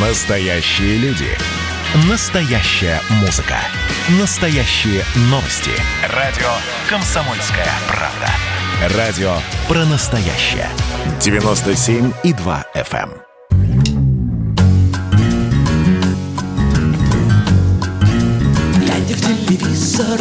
Настоящие 0.00 0.96
люди. 0.98 1.26
Настоящая 2.08 3.00
музыка. 3.20 3.56
Настоящие 4.20 5.02
новости. 5.22 5.72
Радио 6.14 6.46
«Комсомольская 6.88 7.66
правда». 7.88 8.96
Радио 8.96 9.32
про 9.66 9.84
настоящее. 9.86 10.68
97,2 11.18 12.64
FM. 12.76 13.10
Глядя 18.78 19.14
в 19.16 19.20
телевизор 19.20 20.20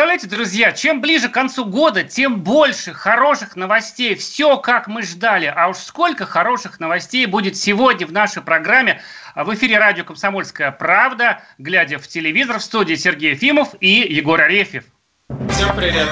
Представляете, 0.00 0.34
друзья, 0.34 0.72
чем 0.72 1.02
ближе 1.02 1.28
к 1.28 1.32
концу 1.32 1.66
года, 1.66 2.02
тем 2.02 2.40
больше 2.40 2.94
хороших 2.94 3.54
новостей. 3.54 4.14
Все, 4.14 4.56
как 4.56 4.86
мы 4.86 5.02
ждали. 5.02 5.44
А 5.54 5.68
уж 5.68 5.76
сколько 5.76 6.24
хороших 6.24 6.80
новостей 6.80 7.26
будет 7.26 7.54
сегодня 7.54 8.06
в 8.06 8.12
нашей 8.12 8.40
программе. 8.42 9.02
В 9.36 9.52
эфире 9.52 9.76
радио 9.76 10.04
«Комсомольская 10.04 10.70
правда», 10.70 11.42
глядя 11.58 11.98
в 11.98 12.08
телевизор, 12.08 12.60
в 12.60 12.62
студии 12.62 12.94
Сергей 12.94 13.32
Ефимов 13.32 13.74
и 13.80 14.10
Егор 14.10 14.40
Арефьев. 14.40 14.84
Всем 15.50 15.76
привет. 15.76 16.08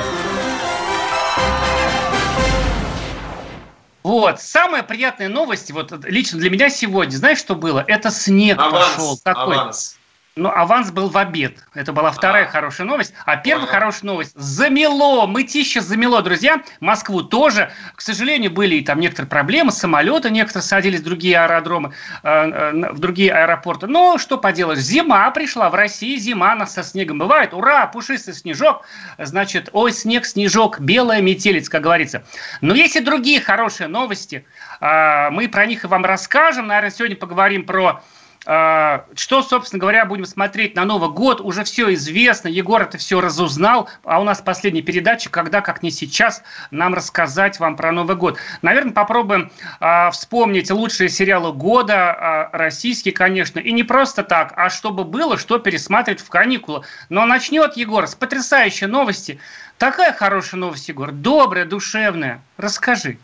Вот, 4.03 4.39
самая 4.39 4.83
приятная 4.83 5.29
новость, 5.29 5.71
вот 5.71 5.93
лично 6.05 6.39
для 6.39 6.51
меня 6.51 6.69
сегодня, 6.69 7.17
знаешь, 7.17 7.39
что 7.39 7.55
было? 7.55 7.85
Это 7.87 8.11
снег 8.11 8.59
пошел. 8.59 8.75
Аванс. 8.75 9.23
Такой. 9.23 9.55
Аванс. 9.55 9.98
Ну, 10.39 10.51
аванс 10.51 10.93
был 10.93 11.09
в 11.09 11.19
обед. 11.19 11.65
Это 11.75 11.93
была 11.93 12.13
вторая 12.13 12.45
А. 12.45 12.49
хорошая 12.49 12.87
новость. 12.87 13.13
А 13.27 13.37
первая 13.37 13.67
Понял. 13.67 13.73
хорошая 13.79 14.07
новость. 14.07 14.33
Замело. 14.37 15.27
Мытище 15.27 15.81
замело, 15.81 16.23
друзья. 16.23 16.63
Москву 16.79 17.23
тоже. 17.23 17.73
К 17.97 18.01
сожалению, 18.01 18.53
были 18.53 18.77
и 18.77 18.85
там 18.85 19.01
некоторые 19.01 19.29
проблемы. 19.29 19.73
Самолеты 19.73 20.31
некоторые 20.31 20.63
садились 20.63 21.01
в 21.01 21.05
другие 21.05 21.41
аэродромы, 21.41 21.93
э, 22.23 22.29
э, 22.29 22.93
в 22.93 23.01
другие 23.01 23.33
аэропорты. 23.33 23.89
Но 23.89 24.17
что 24.19 24.39
поделаешь. 24.39 24.79
Зима 24.79 25.29
пришла. 25.33 25.71
В 25.71 25.75
России 25.75 26.17
зима 26.17 26.53
она 26.53 26.67
со 26.67 26.85
снегом 26.85 27.19
бывает. 27.19 27.53
Ура, 27.53 27.89
пушистый 27.89 28.33
снежок. 28.35 28.85
Значит, 29.19 29.71
ой, 29.73 29.93
снег, 29.93 30.25
снежок, 30.25 30.79
белая 30.79 31.21
метелица, 31.21 31.69
как 31.69 31.83
говорится. 31.83 32.23
Но 32.61 32.75
есть 32.77 32.95
и 32.95 33.01
другие 33.01 33.41
хорошие 33.41 33.89
новости. 33.89 34.47
А, 34.81 35.31
Мы 35.31 35.49
про 35.49 35.67
них 35.67 35.83
и 35.83 35.89
вам 35.89 36.05
расскажем. 36.05 36.69
Наверное, 36.69 36.91
сегодня 36.91 37.17
поговорим 37.17 37.65
про 37.65 37.87
а, 37.89 38.03
Что, 38.49 39.43
собственно 39.43 39.79
говоря, 39.79 40.07
будем 40.07 40.25
смотреть 40.25 40.75
на 40.75 40.87
Новый 40.87 41.11
год, 41.11 41.43
уже 41.43 41.65
все 41.65 41.93
известно, 41.93 42.49
Егор 42.49 42.81
это 42.81 42.97
все 42.97 43.21
разузнал, 43.21 43.91
а 44.05 44.21
у 44.23 44.25
нас 44.25 44.41
последняя 44.41 44.81
передача, 44.81 45.29
когда, 45.29 45.61
как 45.61 45.83
не 45.83 45.91
сейчас, 45.91 46.43
нам 46.71 46.95
рассказать 46.95 47.61
вам 47.61 47.77
про 47.77 47.93
Новый 47.93 48.17
год. 48.17 48.39
Наверное, 48.63 48.95
попробуем 48.95 49.53
а, 49.81 50.11
вспомнить 50.13 50.71
лучшие 50.71 51.11
сериалы 51.11 51.53
года, 51.53 52.13
а, 52.13 52.51
российские, 52.55 53.13
конечно, 53.13 53.59
и 53.59 53.71
не 53.71 53.83
просто 53.83 54.23
так, 54.23 54.55
а 54.57 54.71
чтобы 54.71 55.05
было, 55.05 55.37
что 55.37 55.59
пересматривать 55.59 56.23
в 56.23 56.31
каникулы. 56.31 56.85
Но 57.11 57.27
начнет 57.27 57.77
Егор 57.77 58.07
с 58.07 58.15
потрясающей 58.15 58.87
новости. 58.87 59.39
Такая 59.77 60.15
хорошая 60.15 60.59
новость, 60.59 60.89
Егор, 60.89 61.13
добрая, 61.13 61.67
душевная. 61.67 62.41
Расскажи. 62.57 63.19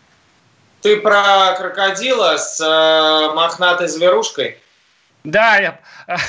Ты 0.83 0.99
про 0.99 1.55
крокодила 1.57 2.37
с 2.37 2.61
э, 2.61 3.35
мохнатой 3.35 3.89
зверушкой? 3.89 4.59
Да, 5.25 5.57
я 5.57 5.81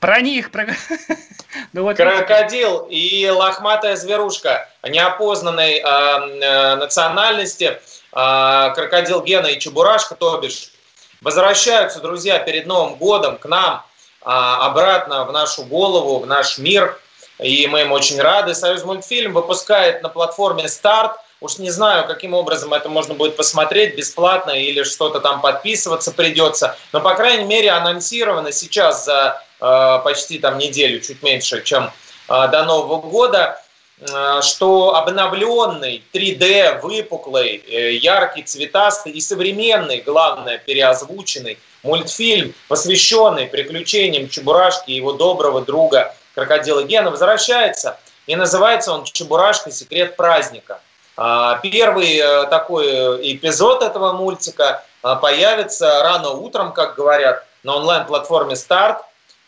про 0.00 0.20
них, 0.20 0.50
про... 0.50 0.66
Ну 1.72 1.84
вот 1.84 1.96
Крокодил 1.96 2.86
и 2.90 3.28
лохматая 3.28 3.96
зверушка. 3.96 4.68
Неопознанной 4.82 5.76
э, 5.76 5.82
э, 5.82 6.74
национальности, 6.76 7.80
э, 8.12 8.70
крокодил 8.74 9.22
Гена 9.22 9.46
и 9.46 9.58
Чебурашка, 9.58 10.16
то 10.16 10.38
бишь, 10.38 10.72
возвращаются, 11.20 12.00
друзья, 12.00 12.40
перед 12.40 12.66
Новым 12.66 12.96
годом 12.96 13.38
к 13.38 13.46
нам 13.46 13.84
э, 14.20 14.24
обратно 14.24 15.24
в 15.24 15.32
нашу 15.32 15.62
голову, 15.64 16.18
в 16.18 16.26
наш 16.26 16.58
мир, 16.58 16.98
и 17.38 17.68
мы 17.68 17.82
им 17.82 17.92
очень 17.92 18.20
рады. 18.20 18.54
Союз 18.54 18.82
мультфильм 18.82 19.32
выпускает 19.32 20.02
на 20.02 20.08
платформе 20.08 20.68
«Старт» 20.68 21.12
Уж 21.40 21.58
не 21.58 21.70
знаю, 21.70 22.06
каким 22.06 22.34
образом 22.34 22.74
это 22.74 22.88
можно 22.88 23.14
будет 23.14 23.36
посмотреть, 23.36 23.96
бесплатно 23.96 24.50
или 24.50 24.82
что-то 24.82 25.20
там 25.20 25.40
подписываться 25.40 26.10
придется. 26.10 26.76
Но, 26.92 27.00
по 27.00 27.14
крайней 27.14 27.44
мере, 27.44 27.70
анонсировано 27.70 28.50
сейчас 28.50 29.04
за 29.04 29.40
э, 29.60 30.00
почти 30.02 30.40
там 30.40 30.58
неделю, 30.58 31.00
чуть 31.00 31.22
меньше, 31.22 31.62
чем 31.62 31.84
э, 31.84 32.48
до 32.48 32.64
Нового 32.64 33.00
года, 33.00 33.62
э, 34.00 34.40
что 34.42 34.96
обновленный 34.96 36.02
3D, 36.12 36.80
выпуклый, 36.80 37.62
э, 37.68 37.92
яркий, 37.92 38.42
цветастый 38.42 39.12
и 39.12 39.20
современный, 39.20 40.00
главное, 40.00 40.58
переозвученный 40.58 41.56
мультфильм, 41.84 42.52
посвященный 42.66 43.46
приключениям 43.46 44.28
Чебурашки 44.28 44.90
и 44.90 44.94
его 44.96 45.12
доброго 45.12 45.60
друга 45.60 46.16
крокодила 46.34 46.82
Гена, 46.82 47.12
возвращается. 47.12 47.96
И 48.26 48.34
называется 48.34 48.92
он 48.92 49.04
«Чебурашка. 49.04 49.70
Секрет 49.70 50.16
праздника». 50.16 50.80
А, 51.20 51.58
Первый 51.64 52.16
э, 52.16 52.46
такой 52.46 52.86
эпизод 53.32 53.82
этого 53.82 54.12
мультика 54.12 54.84
а, 55.02 55.16
появится 55.16 56.02
рано 56.04 56.30
утром, 56.30 56.72
как 56.72 56.94
говорят, 56.94 57.44
на 57.64 57.74
онлайн-платформе 57.74 58.54
«Старт». 58.54 58.98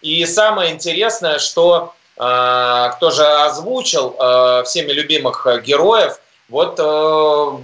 И 0.02 0.26
самое 0.26 0.72
интересное, 0.72 1.38
что 1.38 1.94
а, 2.16 2.88
кто 2.88 3.12
же 3.12 3.24
озвучил 3.24 4.16
всеми 4.64 4.90
любимых 4.90 5.46
э, 5.46 5.60
героев, 5.60 6.18
вот 6.48 6.80
э, 6.80 7.58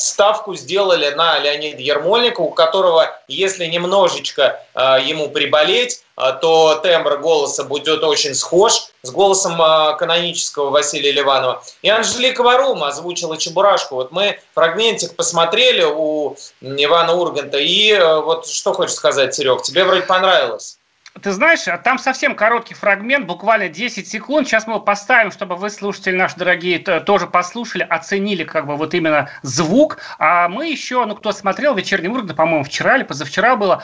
ставку 0.00 0.54
сделали 0.54 1.10
на 1.10 1.38
Леонида 1.38 1.80
Ермольника, 1.82 2.40
у 2.40 2.50
которого, 2.50 3.14
если 3.28 3.66
немножечко 3.66 4.64
э, 4.74 4.98
ему 5.04 5.28
приболеть, 5.28 6.02
э, 6.09 6.09
то 6.32 6.76
тембр 6.82 7.18
голоса 7.18 7.64
будет 7.64 8.02
очень 8.02 8.34
схож 8.34 8.90
с 9.02 9.10
голосом 9.10 9.60
э, 9.60 9.96
канонического 9.96 10.70
Василия 10.70 11.12
Ливанова. 11.12 11.62
И 11.82 11.88
Анжелика 11.88 12.42
Варума 12.42 12.88
озвучила 12.88 13.36
Чебурашку. 13.36 13.94
Вот 13.94 14.12
мы 14.12 14.38
фрагментик 14.54 15.16
посмотрели 15.16 15.84
у 15.84 16.36
Ивана 16.60 17.14
Урганта, 17.14 17.58
и 17.58 17.92
э, 17.92 18.20
вот 18.20 18.46
что 18.46 18.72
хочешь 18.72 18.94
сказать, 18.94 19.34
Серег, 19.34 19.62
тебе 19.62 19.84
вроде 19.84 20.02
понравилось? 20.02 20.76
Ты 21.22 21.32
знаешь, 21.32 21.66
а 21.66 21.76
там 21.76 21.98
совсем 21.98 22.36
короткий 22.36 22.74
фрагмент, 22.74 23.26
буквально 23.26 23.68
10 23.68 24.06
секунд. 24.06 24.46
Сейчас 24.46 24.66
мы 24.66 24.74
его 24.74 24.80
поставим, 24.80 25.32
чтобы 25.32 25.56
вы, 25.56 25.68
слушатели 25.68 26.14
наши 26.14 26.36
дорогие, 26.36 26.78
тоже 26.78 27.26
послушали, 27.26 27.82
оценили 27.82 28.44
как 28.44 28.66
бы 28.66 28.76
вот 28.76 28.94
именно 28.94 29.28
звук. 29.42 29.98
А 30.18 30.48
мы 30.48 30.68
еще, 30.68 31.04
ну, 31.04 31.16
кто 31.16 31.32
смотрел 31.32 31.74
«Вечерний 31.74 32.08
Ургант», 32.08 32.36
по-моему, 32.36 32.62
вчера 32.62 32.96
или 32.96 33.02
позавчера 33.02 33.56
было, 33.56 33.82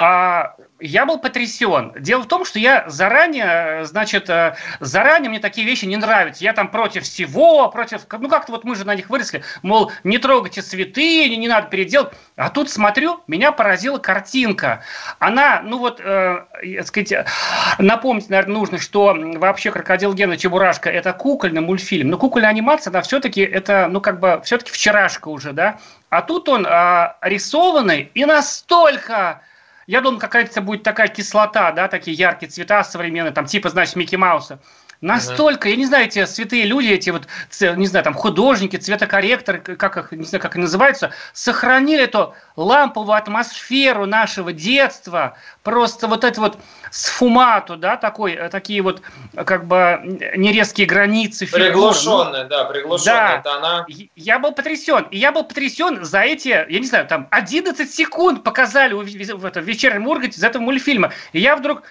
а, 0.00 0.54
я 0.80 1.06
был 1.06 1.18
потрясен. 1.18 1.92
Дело 1.98 2.22
в 2.22 2.28
том, 2.28 2.44
что 2.44 2.58
я 2.58 2.84
заранее, 2.88 3.84
значит, 3.84 4.30
э, 4.30 4.56
заранее 4.80 5.30
мне 5.30 5.40
такие 5.40 5.66
вещи 5.66 5.84
не 5.86 5.96
нравятся. 5.96 6.44
Я 6.44 6.52
там 6.52 6.68
против 6.68 7.02
всего, 7.02 7.68
против... 7.68 8.02
Ну, 8.18 8.28
как-то 8.28 8.52
вот 8.52 8.64
мы 8.64 8.76
же 8.76 8.84
на 8.84 8.94
них 8.94 9.10
выросли, 9.10 9.42
мол, 9.62 9.92
не 10.04 10.18
трогайте 10.18 10.62
цветы, 10.62 11.28
не, 11.28 11.36
не 11.36 11.48
надо 11.48 11.68
переделать. 11.68 12.12
А 12.36 12.50
тут 12.50 12.70
смотрю, 12.70 13.20
меня 13.26 13.52
поразила 13.52 13.98
картинка. 13.98 14.82
Она, 15.18 15.62
ну 15.64 15.78
вот, 15.78 16.00
э, 16.02 16.44
сказать, 16.84 17.12
э, 17.12 17.26
напомнить, 17.78 18.30
наверное, 18.30 18.54
нужно, 18.54 18.78
что 18.78 19.16
вообще 19.36 19.70
«Крокодил 19.70 20.14
Гена 20.14 20.36
Чебурашка»– 20.36 20.90
это 20.90 21.12
кукольный 21.12 21.60
мультфильм. 21.60 22.08
Но 22.08 22.18
кукольная 22.18 22.50
анимация, 22.50 22.90
она 22.90 23.02
все-таки, 23.02 23.40
это, 23.40 23.88
ну, 23.90 24.00
как 24.00 24.20
бы, 24.20 24.40
все-таки 24.44 24.70
вчерашка 24.70 25.28
уже, 25.28 25.52
да? 25.52 25.78
А 26.10 26.22
тут 26.22 26.48
он 26.48 26.66
а, 26.68 27.16
рисованный 27.20 28.10
и 28.14 28.24
настолько 28.24 29.42
я 29.88 30.02
думал, 30.02 30.20
какая-то 30.20 30.60
будет 30.60 30.82
такая 30.82 31.08
кислота, 31.08 31.72
да, 31.72 31.88
такие 31.88 32.14
яркие 32.14 32.50
цвета 32.50 32.84
современные, 32.84 33.32
там, 33.32 33.46
типа, 33.46 33.70
значит, 33.70 33.96
Микки 33.96 34.16
Мауса. 34.16 34.60
Настолько, 35.00 35.68
я 35.68 35.76
не 35.76 35.86
знаю, 35.86 36.06
эти 36.06 36.24
святые 36.24 36.64
люди, 36.64 36.88
эти 36.88 37.10
вот, 37.10 37.28
не 37.76 37.86
знаю, 37.86 38.04
там, 38.04 38.14
художники, 38.14 38.76
цветокорректоры, 38.76 39.60
как 39.60 39.96
их, 39.96 40.12
не 40.12 40.24
знаю, 40.24 40.42
как 40.42 40.56
они 40.56 40.62
называются, 40.62 41.12
сохранили 41.32 42.02
эту 42.02 42.34
ламповую 42.56 43.16
атмосферу 43.16 44.06
нашего 44.06 44.52
детства, 44.52 45.36
просто 45.62 46.08
вот 46.08 46.24
это 46.24 46.40
вот 46.40 46.58
сфумату, 46.90 47.76
да, 47.76 47.96
такой, 47.96 48.32
э, 48.32 48.48
такие 48.48 48.82
вот, 48.82 49.02
э, 49.34 49.44
как 49.44 49.66
бы, 49.66 50.00
нерезкие 50.36 50.86
границы. 50.86 51.46
фигур. 51.46 51.60
Ну, 51.60 51.66
Приглушенная, 51.66 52.44
да, 52.44 52.64
приглушенная 52.64 53.40
Да. 53.44 53.54
тона. 53.54 53.86
я 54.16 54.38
был 54.38 54.52
потрясен. 54.52 55.06
И 55.10 55.18
я 55.18 55.30
был 55.30 55.44
потрясен 55.44 56.04
за 56.04 56.20
эти, 56.22 56.48
я 56.48 56.78
не 56.80 56.86
знаю, 56.86 57.06
там 57.06 57.28
11 57.30 57.92
секунд 57.94 58.42
показали 58.42 58.94
у- 58.94 59.02
в 59.02 59.44
этом 59.44 59.62
вечернем 59.62 60.06
Урганте 60.08 60.38
из 60.38 60.44
этого 60.44 60.62
мультфильма. 60.62 61.12
И 61.32 61.40
я 61.40 61.54
вдруг 61.56 61.82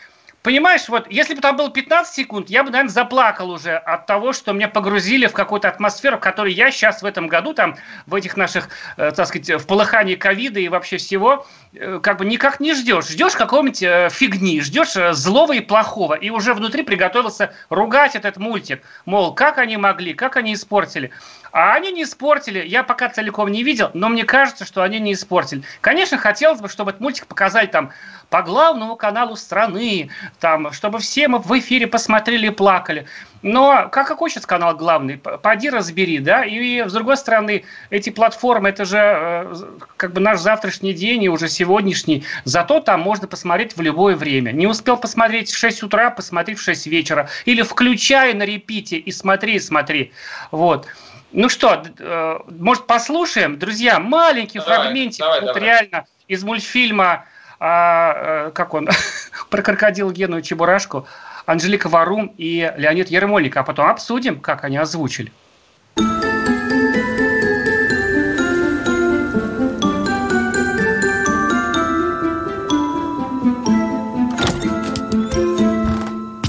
понимаешь, 0.48 0.88
вот 0.88 1.08
если 1.10 1.34
бы 1.34 1.42
там 1.42 1.58
было 1.58 1.70
15 1.70 2.16
секунд, 2.16 2.50
я 2.50 2.64
бы, 2.64 2.72
наверное, 2.72 2.90
заплакал 2.90 3.52
уже 3.52 3.76
от 3.76 4.06
того, 4.06 4.32
что 4.32 4.54
меня 4.54 4.70
погрузили 4.70 5.28
в 5.28 5.34
какую-то 5.34 5.68
атмосферу, 5.68 6.16
в 6.16 6.22
которой 6.22 6.54
я 6.54 6.72
сейчас 6.72 7.02
в 7.02 7.06
этом 7.06 7.28
году, 7.28 7.54
там, 7.54 7.76
в 8.06 8.16
этих 8.16 8.38
наших, 8.38 8.70
э, 8.96 9.12
так 9.12 9.28
сказать, 9.28 9.62
в 9.62 9.68
полыхании 9.68 10.16
ковида 10.16 10.62
и 10.62 10.70
вообще 10.70 10.96
всего, 10.96 11.46
э, 11.74 12.00
как 12.02 12.20
бы 12.20 12.26
никак 12.26 12.62
не 12.62 12.74
ждешь. 12.76 13.10
Ждешь 13.10 13.34
какого-нибудь 13.34 13.84
э, 13.84 14.08
фигни, 14.10 14.62
ждешь 14.62 14.96
э, 14.96 15.12
злого 15.12 15.52
и 15.52 15.60
плохого, 15.60 16.14
и 16.14 16.30
уже 16.30 16.54
внутри 16.54 16.84
приготовился 16.84 17.54
ругать 17.70 18.16
этот 18.16 18.38
мультик. 18.38 18.82
Мол, 19.04 19.34
как 19.34 19.58
они 19.58 19.76
могли, 19.76 20.14
как 20.14 20.38
они 20.38 20.54
испортили. 20.54 21.12
А 21.52 21.74
они 21.74 21.92
не 21.92 22.04
испортили. 22.04 22.66
Я 22.66 22.84
пока 22.84 23.10
целиком 23.10 23.50
не 23.50 23.64
видел, 23.64 23.92
но 23.94 24.10
мне 24.10 24.24
кажется, 24.24 24.64
что 24.64 24.82
они 24.82 25.00
не 25.00 25.14
испортили. 25.14 25.64
Конечно, 25.82 26.18
хотелось 26.18 26.62
бы, 26.62 26.70
чтобы 26.70 26.92
этот 26.92 27.02
мультик 27.02 27.28
показали 27.28 27.66
там 27.66 27.92
по 28.30 28.42
главному 28.42 28.96
каналу 28.96 29.36
страны, 29.36 30.10
там, 30.40 30.72
чтобы 30.74 31.00
все 31.00 31.28
мы 31.28 31.40
в 31.40 31.58
эфире 31.60 31.88
посмотрели 31.88 32.48
и 32.48 32.52
плакали. 32.52 33.06
Но 33.42 33.88
как 33.92 34.08
какой 34.08 34.30
сейчас 34.30 34.46
канал 34.46 34.76
главный? 34.76 35.18
Поди 35.18 35.70
разбери, 35.70 36.20
да? 36.20 36.44
И, 36.44 36.82
с 36.88 36.92
другой 36.92 37.18
стороны, 37.18 37.64
эти 37.90 38.10
платформы, 38.10 38.70
это 38.70 38.84
же 38.84 38.98
э, 38.98 39.56
как 39.96 40.12
бы 40.14 40.20
наш 40.20 40.40
завтрашний 40.40 40.94
день 40.94 41.24
и 41.24 41.30
уже 41.30 41.48
сегодняшний. 41.48 42.26
Зато 42.44 42.80
там 42.80 43.02
можно 43.02 43.28
посмотреть 43.28 43.78
в 43.78 43.82
любое 43.82 44.16
время. 44.16 44.52
Не 44.52 44.68
успел 44.68 44.98
посмотреть 44.98 45.52
в 45.52 45.58
6 45.58 45.84
утра, 45.84 46.10
посмотри 46.10 46.56
в 46.56 46.62
6 46.62 46.88
вечера. 46.88 47.30
Или 47.46 47.62
включай 47.62 48.34
на 48.34 48.44
репите 48.44 48.98
и 48.98 49.12
смотри, 49.12 49.56
и 49.56 49.60
смотри. 49.60 50.12
Вот. 50.52 50.88
Ну 51.32 51.50
что, 51.50 51.84
э, 52.00 52.40
может, 52.60 52.88
послушаем, 52.88 53.60
друзья, 53.60 54.00
маленький 54.00 54.60
давай, 54.60 54.80
фрагментик, 54.80 55.20
давай, 55.20 55.42
вот 55.42 55.48
давай. 55.54 55.62
реально 55.62 56.06
из 56.28 56.44
мультфильма, 56.44 57.26
а, 57.60 58.48
э, 58.48 58.52
как 58.52 58.74
он, 58.74 58.88
про 59.50 59.62
крокодил 59.62 60.12
Гену 60.12 60.40
и 60.40 60.44
Чебурашку, 60.44 61.08
Анжелика 61.46 61.90
Варум 61.90 62.34
и 62.38 62.72
Леонид 62.78 63.10
Ермольник, 63.10 63.58
а 63.58 63.64
потом 63.64 63.88
обсудим, 63.88 64.40
как 64.40 64.64
они 64.64 64.78
озвучили. 64.78 65.32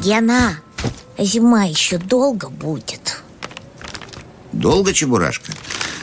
Гена, 0.03 0.57
зима 1.19 1.65
еще 1.65 1.99
долго 1.99 2.49
будет. 2.49 3.23
Долго, 4.53 4.93
Чебурашка? 4.93 5.53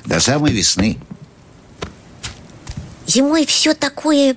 До 0.06 0.20
самой 0.20 0.54
весны 0.54 1.00
Зимой 3.08 3.46
все 3.46 3.74
такое 3.74 4.36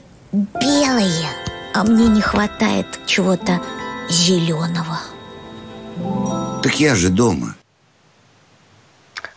белое 0.61 1.29
А 1.75 1.85
мне 1.85 2.09
не 2.09 2.21
хватает 2.21 2.87
чего-то 3.07 3.61
зеленого 4.09 5.01
Так 6.63 6.81
я 6.81 6.95
же 6.95 7.09
дома 7.09 7.55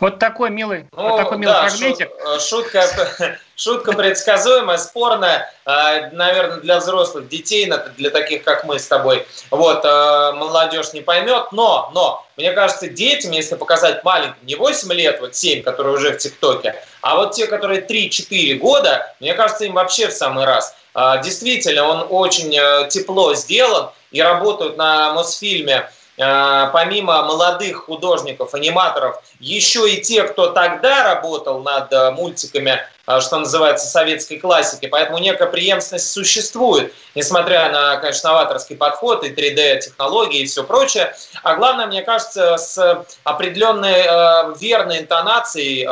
вот 0.02 0.18
такой 0.18 0.50
милый, 0.50 0.88
ну, 0.98 1.10
вот 1.10 1.18
такой 1.18 1.38
милый 1.38 1.54
да, 1.54 1.70
фрагментик. 1.70 2.10
Э, 2.10 2.40
шутка, 2.40 2.84
шутка 3.56 3.92
предсказуемая, 3.94 4.80
спорная, 4.80 5.54
э, 5.68 6.10
наверное, 6.12 6.58
для 6.58 6.80
взрослых 6.80 7.30
детей, 7.30 7.72
для 7.98 8.10
таких, 8.10 8.44
как 8.44 8.64
мы 8.64 8.80
с 8.80 8.88
тобой. 8.88 9.28
Вот, 9.52 9.86
э, 9.86 10.32
молодежь 10.34 10.94
не 10.94 11.02
поймет, 11.02 11.52
но, 11.52 11.92
но, 11.94 12.26
мне 12.36 12.52
кажется, 12.52 12.88
детям, 12.88 13.30
если 13.30 13.54
показать 13.54 14.04
маленьким, 14.04 14.44
не 14.44 14.56
8 14.56 14.92
лет, 14.92 15.22
вот 15.22 15.36
7, 15.36 15.62
которые 15.62 15.94
уже 15.94 16.14
в 16.14 16.18
ТикТоке, 16.18 16.84
а 17.02 17.18
вот 17.18 17.34
те, 17.34 17.46
которые 17.46 17.82
3-4 17.82 18.56
года, 18.56 19.14
мне 19.20 19.36
кажется, 19.36 19.66
им 19.66 19.74
вообще 19.74 20.08
в 20.08 20.14
самый 20.14 20.46
раз. 20.46 20.76
Действительно, 21.24 21.88
он 21.88 22.08
очень 22.10 22.52
тепло 22.90 23.34
сделан 23.34 23.92
и 24.12 24.22
работают 24.22 24.76
на 24.76 25.14
Мосфильме 25.14 25.90
помимо 26.22 27.24
молодых 27.24 27.86
художников, 27.86 28.54
аниматоров, 28.54 29.24
еще 29.40 29.92
и 29.92 30.02
те, 30.02 30.24
кто 30.24 30.52
тогда 30.52 31.04
работал 31.04 31.62
над 31.62 31.92
э, 31.92 32.12
мультиками, 32.12 32.80
э, 33.08 33.20
что 33.22 33.40
называется, 33.40 33.88
советской 33.88 34.38
классики. 34.38 34.86
Поэтому 34.86 35.18
некая 35.18 35.48
преемственность 35.48 36.12
существует, 36.12 36.94
несмотря 37.16 37.72
на, 37.72 37.98
конечно, 37.98 38.30
новаторский 38.30 38.76
подход 38.76 39.24
и 39.24 39.30
3D-технологии 39.30 40.42
и 40.42 40.46
все 40.46 40.64
прочее. 40.64 41.16
А 41.42 41.56
главное, 41.56 41.88
мне 41.88 42.04
кажется, 42.04 42.58
с 42.58 43.04
определенной 43.24 44.56
верной 44.60 45.00
интонацией, 45.00 45.88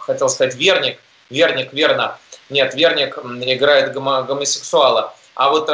хотел 0.00 0.28
сказать 0.28 0.56
верник, 0.56 0.98
верник, 1.30 1.72
верно, 1.72 2.18
нет, 2.48 2.74
верник 2.74 3.18
играет 3.18 3.92
гомосексуала. 3.92 5.14
А 5.36 5.50
вот 5.50 5.68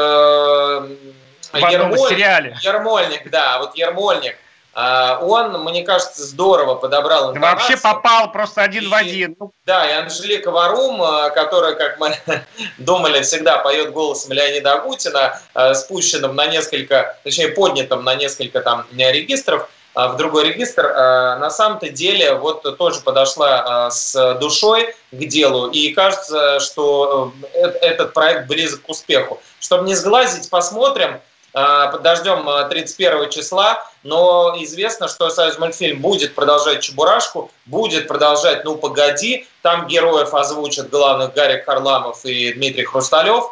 в 1.53 1.57
одном 1.57 1.91
Ермоль, 1.93 2.09
сериале. 2.09 2.57
Ермольник, 2.63 3.31
да, 3.31 3.59
вот 3.59 3.77
Ермольник. 3.77 4.37
А, 4.79 5.21
он, 5.23 5.65
мне 5.65 5.83
кажется, 5.85 6.23
здорово 6.23 6.75
подобрал 6.75 7.31
интонацию. 7.31 7.59
Вообще 7.59 7.77
попал 7.79 8.31
просто 8.31 8.61
один 8.61 8.85
и, 8.85 8.87
в 8.89 8.95
один. 8.95 9.35
Ну. 9.41 9.53
Да, 9.65 9.89
и 9.89 9.93
Анжелика 9.95 10.51
Варум, 10.51 11.01
а, 11.01 11.31
которая, 11.31 11.75
как 11.77 11.99
мы 11.99 12.15
думали, 12.77 13.23
всегда 13.23 13.57
поет 13.57 13.93
голосом 13.93 14.33
Леонида 14.33 14.75
Агутина, 14.75 15.41
а, 15.55 15.73
спущенным 15.73 16.37
на 16.37 16.45
несколько, 16.45 17.17
точнее, 17.25 17.49
поднятым 17.49 18.05
на 18.05 18.17
несколько 18.17 18.61
там 18.61 18.85
регистров, 18.95 19.67
в 19.95 20.17
другой 20.19 20.45
регистр, 20.45 20.93
на 20.93 21.49
самом-то 21.49 21.89
деле 21.89 22.35
вот 22.35 22.77
тоже 22.77 23.01
подошла 23.01 23.91
с 23.91 24.35
душой 24.35 24.95
к 25.11 25.25
делу, 25.25 25.71
и 25.71 25.95
кажется, 25.95 26.61
что 26.61 27.33
э, 27.55 27.63
этот 27.81 28.13
проект 28.13 28.47
близок 28.47 28.83
к 28.83 28.91
успеху. 28.91 29.41
Чтобы 29.59 29.87
не 29.87 29.95
сглазить, 29.95 30.51
посмотрим, 30.51 31.19
а, 31.58 31.87
подождем 31.87 32.47
31 32.69 33.23
а, 33.23 33.26
числа, 33.29 33.82
но 34.03 34.55
известно, 34.58 35.08
что 35.08 35.31
Союз 35.31 35.56
будет 35.97 36.35
продолжать 36.35 36.82
Чебурашку, 36.82 37.50
будет 37.64 38.08
продолжать 38.08 38.62
«Ну, 38.67 38.76
погоди», 38.76 39.49
там 39.62 39.87
героев 39.87 40.35
озвучат 40.35 40.91
главных 40.91 41.32
Гарик 41.32 41.64
Харламов 41.64 42.26
и 42.26 42.53
Дмитрий 42.53 42.85
Хрусталев. 42.85 43.50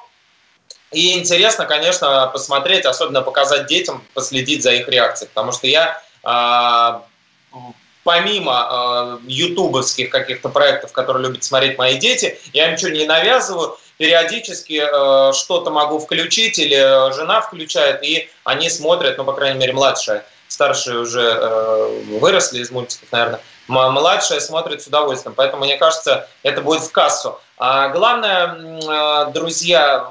И 0.92 1.18
интересно, 1.18 1.64
конечно, 1.64 2.28
посмотреть, 2.30 2.84
особенно 2.84 3.22
показать 3.22 3.68
детям, 3.68 4.04
последить 4.12 4.62
за 4.62 4.72
их 4.72 4.86
реакцией, 4.86 5.30
потому 5.32 5.52
что 5.52 5.66
я 5.66 6.02
а, 6.22 7.06
помимо 8.02 9.18
ютубовских 9.26 10.10
каких-то 10.10 10.50
проектов, 10.50 10.92
которые 10.92 11.26
любят 11.28 11.42
смотреть 11.42 11.78
мои 11.78 11.96
дети, 11.96 12.38
я 12.52 12.70
ничего 12.70 12.90
не 12.90 13.06
навязываю, 13.06 13.78
периодически 13.98 14.82
э, 14.82 15.32
что-то 15.32 15.70
могу 15.70 15.98
включить 15.98 16.58
или 16.58 16.76
э, 16.76 17.12
жена 17.12 17.40
включает, 17.40 18.02
и 18.02 18.28
они 18.44 18.68
смотрят, 18.70 19.18
ну, 19.18 19.24
по 19.24 19.32
крайней 19.32 19.58
мере, 19.58 19.72
младшая. 19.72 20.24
Старшие 20.48 20.98
уже 20.98 21.22
э, 21.22 22.18
выросли 22.20 22.60
из 22.60 22.70
мультиков, 22.70 23.10
наверное. 23.12 23.40
Младшая 23.66 24.40
смотрит 24.40 24.82
с 24.82 24.86
удовольствием. 24.86 25.34
Поэтому, 25.34 25.64
мне 25.64 25.76
кажется, 25.78 26.28
это 26.42 26.60
будет 26.60 26.82
в 26.82 26.92
кассу. 26.92 27.40
А 27.56 27.88
главное, 27.88 29.26
э, 29.26 29.32
друзья, 29.32 30.10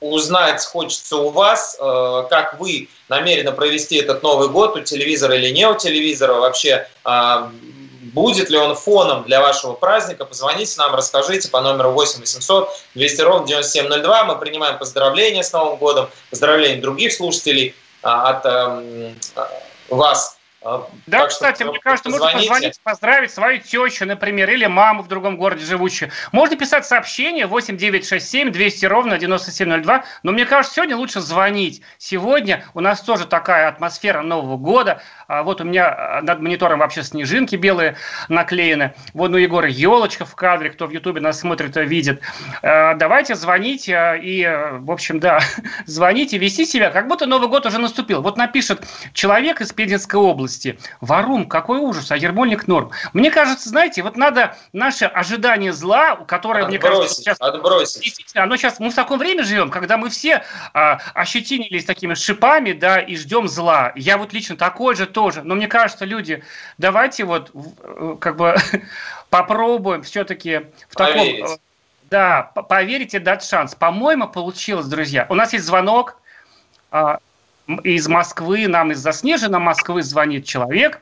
узнать 0.00 0.64
хочется 0.64 1.16
у 1.16 1.30
вас, 1.30 1.76
э, 1.78 2.24
как 2.30 2.58
вы 2.58 2.88
намерены 3.08 3.52
провести 3.52 3.96
этот 3.96 4.22
Новый 4.22 4.48
год, 4.48 4.76
у 4.76 4.80
телевизора 4.80 5.36
или 5.36 5.50
не 5.50 5.66
у 5.68 5.74
телевизора, 5.74 6.34
вообще 6.34 6.88
а, 7.04 7.50
Будет 8.12 8.50
ли 8.50 8.58
он 8.58 8.74
фоном 8.74 9.24
для 9.24 9.40
вашего 9.40 9.74
праздника? 9.74 10.24
Позвоните 10.24 10.74
нам, 10.78 10.94
расскажите 10.94 11.48
по 11.48 11.60
номеру 11.60 11.90
8 11.90 12.20
800 12.20 12.68
200 12.94 13.20
ровно 13.22 13.46
9702. 13.46 14.24
Мы 14.24 14.36
принимаем 14.36 14.78
поздравления 14.78 15.42
с 15.42 15.52
Новым 15.52 15.76
годом, 15.76 16.08
поздравления 16.30 16.80
других 16.80 17.12
слушателей 17.12 17.74
а, 18.02 18.30
от 18.30 18.46
э, 18.46 19.14
вас. 19.88 20.37
А, 20.70 20.86
да, 21.06 21.20
так 21.20 21.28
кстати, 21.30 21.62
что, 21.62 21.70
мне 21.70 21.80
кажется, 21.80 22.10
позвоните. 22.10 22.36
можно 22.36 22.48
позвонить, 22.48 22.80
поздравить 22.82 23.30
свою 23.30 23.58
тещу, 23.58 24.04
например, 24.04 24.50
или 24.50 24.66
маму 24.66 25.02
в 25.02 25.08
другом 25.08 25.38
городе 25.38 25.64
живущую. 25.64 26.10
Можно 26.30 26.56
писать 26.56 26.84
сообщение 26.84 27.46
8967 27.46 28.52
200 28.52 28.86
ровно 28.86 29.16
9702, 29.16 30.04
но 30.22 30.32
мне 30.32 30.44
кажется, 30.44 30.74
сегодня 30.74 30.96
лучше 30.96 31.20
звонить. 31.20 31.80
Сегодня 31.96 32.64
у 32.74 32.80
нас 32.80 33.00
тоже 33.00 33.26
такая 33.26 33.68
атмосфера 33.68 34.20
Нового 34.20 34.58
года. 34.58 35.00
А 35.26 35.42
вот 35.42 35.62
у 35.62 35.64
меня 35.64 35.88
а, 35.88 36.20
над 36.20 36.40
монитором 36.40 36.80
вообще 36.80 37.02
снежинки 37.02 37.56
белые 37.56 37.96
наклеены. 38.28 38.92
Вот 39.14 39.30
у 39.30 39.36
Егора 39.36 39.68
елочка 39.68 40.26
в 40.26 40.34
кадре, 40.34 40.68
кто 40.68 40.86
в 40.86 40.90
Ютубе 40.90 41.22
нас 41.22 41.40
смотрит, 41.40 41.76
видит. 41.76 42.20
Давайте 42.62 43.34
звонить 43.36 43.88
и, 43.88 44.70
в 44.80 44.90
общем, 44.90 45.18
да, 45.20 45.40
звоните, 45.86 46.36
вести 46.36 46.66
себя, 46.66 46.90
как 46.90 47.08
будто 47.08 47.24
Новый 47.24 47.48
год 47.48 47.64
уже 47.64 47.78
наступил. 47.78 48.20
Вот 48.20 48.36
напишет 48.36 48.86
человек 49.14 49.62
из 49.62 49.72
Пензенской 49.72 50.20
области, 50.20 50.57
области. 50.58 50.78
Варум, 51.00 51.48
какой 51.48 51.78
ужас, 51.78 52.10
а 52.10 52.16
Ермольник 52.16 52.66
норм. 52.66 52.90
Мне 53.12 53.30
кажется, 53.30 53.68
знаете, 53.68 54.02
вот 54.02 54.16
надо 54.16 54.56
наше 54.72 55.04
ожидание 55.06 55.72
зла, 55.72 56.16
которое, 56.16 56.64
отбросить, 56.64 56.82
мне 56.82 56.90
кажется, 56.90 57.14
сейчас... 57.14 57.36
Отбросить. 57.40 58.36
Оно 58.36 58.56
сейчас... 58.56 58.80
Мы 58.80 58.90
в 58.90 58.94
таком 58.94 59.18
время 59.18 59.44
живем, 59.44 59.70
когда 59.70 59.96
мы 59.96 60.10
все 60.10 60.44
а, 60.74 61.00
ощетинились 61.14 61.84
такими 61.84 62.14
шипами, 62.14 62.72
да, 62.72 62.98
и 62.98 63.16
ждем 63.16 63.48
зла. 63.48 63.92
Я 63.94 64.18
вот 64.18 64.32
лично 64.32 64.56
такой 64.56 64.94
же 64.94 65.06
тоже. 65.06 65.42
Но 65.42 65.54
мне 65.54 65.68
кажется, 65.68 66.04
люди, 66.04 66.42
давайте 66.78 67.24
вот 67.24 67.50
э, 67.54 68.16
как 68.20 68.36
бы 68.36 68.56
попробуем 69.30 70.02
все-таки 70.02 70.66
в 70.88 70.96
таком... 70.96 71.22
Э, 71.22 71.56
да, 72.10 72.42
поверите, 72.42 73.18
дать 73.18 73.44
шанс. 73.44 73.74
По-моему, 73.74 74.28
получилось, 74.28 74.86
друзья. 74.86 75.26
У 75.28 75.34
нас 75.34 75.52
есть 75.52 75.66
звонок. 75.66 76.16
а, 76.90 77.18
из 77.84 78.08
Москвы, 78.08 78.66
нам 78.66 78.92
из 78.92 78.98
заснеженной 78.98 79.58
Москвы 79.58 80.02
звонит 80.02 80.44
человек. 80.44 81.00